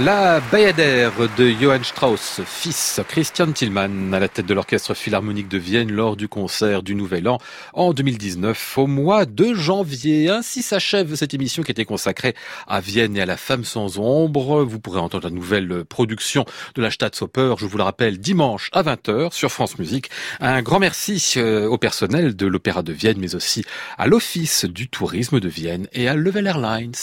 La 0.09 0.39
Bayadère 0.39 1.11
de 1.37 1.51
Johann 1.51 1.83
Strauss, 1.83 2.41
fils 2.43 2.99
Christian 3.07 3.51
Tillmann, 3.51 4.11
à 4.11 4.19
la 4.19 4.27
tête 4.27 4.47
de 4.47 4.55
l'orchestre 4.55 4.95
philharmonique 4.95 5.47
de 5.47 5.59
Vienne 5.59 5.91
lors 5.91 6.15
du 6.15 6.27
concert 6.27 6.81
du 6.81 6.95
Nouvel 6.95 7.27
An 7.27 7.37
en 7.73 7.93
2019 7.93 8.79
au 8.79 8.87
mois 8.87 9.27
de 9.27 9.53
janvier. 9.53 10.31
Ainsi 10.31 10.63
s'achève 10.63 11.13
cette 11.13 11.35
émission 11.35 11.61
qui 11.61 11.69
était 11.69 11.85
consacrée 11.85 12.33
à 12.67 12.81
Vienne 12.81 13.15
et 13.17 13.21
à 13.21 13.27
la 13.27 13.37
femme 13.37 13.63
sans 13.63 13.99
ombre. 13.99 14.63
Vous 14.63 14.79
pourrez 14.79 14.99
entendre 14.99 15.25
la 15.25 15.29
nouvelle 15.29 15.85
production 15.85 16.43
de 16.73 16.81
la 16.81 16.89
Staatsoper, 16.89 17.53
je 17.59 17.67
vous 17.67 17.77
le 17.77 17.83
rappelle, 17.83 18.17
dimanche 18.17 18.71
à 18.73 18.81
20h 18.81 19.31
sur 19.31 19.51
France 19.51 19.77
Musique. 19.77 20.09
Un 20.39 20.63
grand 20.63 20.79
merci 20.79 21.35
euh, 21.37 21.67
au 21.67 21.77
personnel 21.77 22.35
de 22.35 22.47
l'Opéra 22.47 22.81
de 22.81 22.93
Vienne, 22.93 23.17
mais 23.19 23.35
aussi 23.35 23.63
à 23.99 24.07
l'Office 24.07 24.65
du 24.65 24.89
tourisme 24.89 25.39
de 25.39 25.49
Vienne 25.49 25.87
et 25.93 26.07
à 26.07 26.15
Level 26.15 26.47
Airlines. 26.47 26.95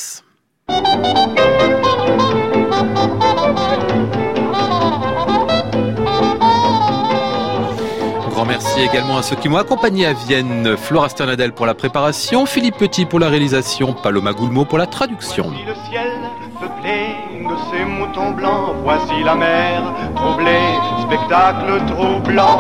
Grand 8.31 8.45
merci 8.45 8.81
également 8.81 9.17
à 9.19 9.23
ceux 9.23 9.37
qui 9.37 9.49
m'ont 9.49 9.57
accompagné 9.57 10.07
à 10.07 10.13
Vienne, 10.13 10.77
Flora 10.77 11.09
Sternadel 11.09 11.53
pour 11.53 11.67
la 11.67 11.75
préparation, 11.75 12.47
Philippe 12.47 12.77
Petit 12.77 13.07
pour 13.07 13.19
la 13.19 13.29
réalisation, 13.29 13.95
Paloma 13.95 14.33
Goulmo 14.33 14.65
pour 14.65 14.79
la 14.79 14.87
traduction. 14.87 15.51
Le 15.51 15.75
ciel 15.89 16.13
peuplé 16.61 17.17
de 17.43 17.55
ces 17.71 17.85
moutons 17.85 18.33
blancs, 18.33 18.75
voici 18.83 19.23
la 19.25 19.35
mer 19.35 19.83
troublée, 20.17 20.75
spectacle 21.07 21.81
troublant. 21.87 22.59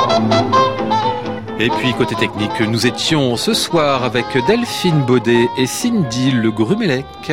Et 1.58 1.70
puis 1.70 1.94
côté 1.94 2.14
technique, 2.14 2.60
nous 2.60 2.86
étions 2.86 3.36
ce 3.36 3.54
soir 3.54 4.04
avec 4.04 4.26
Delphine 4.46 5.00
Baudet 5.02 5.48
et 5.56 5.66
Cindy 5.66 6.30
Le 6.30 6.50
Grumelec. 6.50 7.32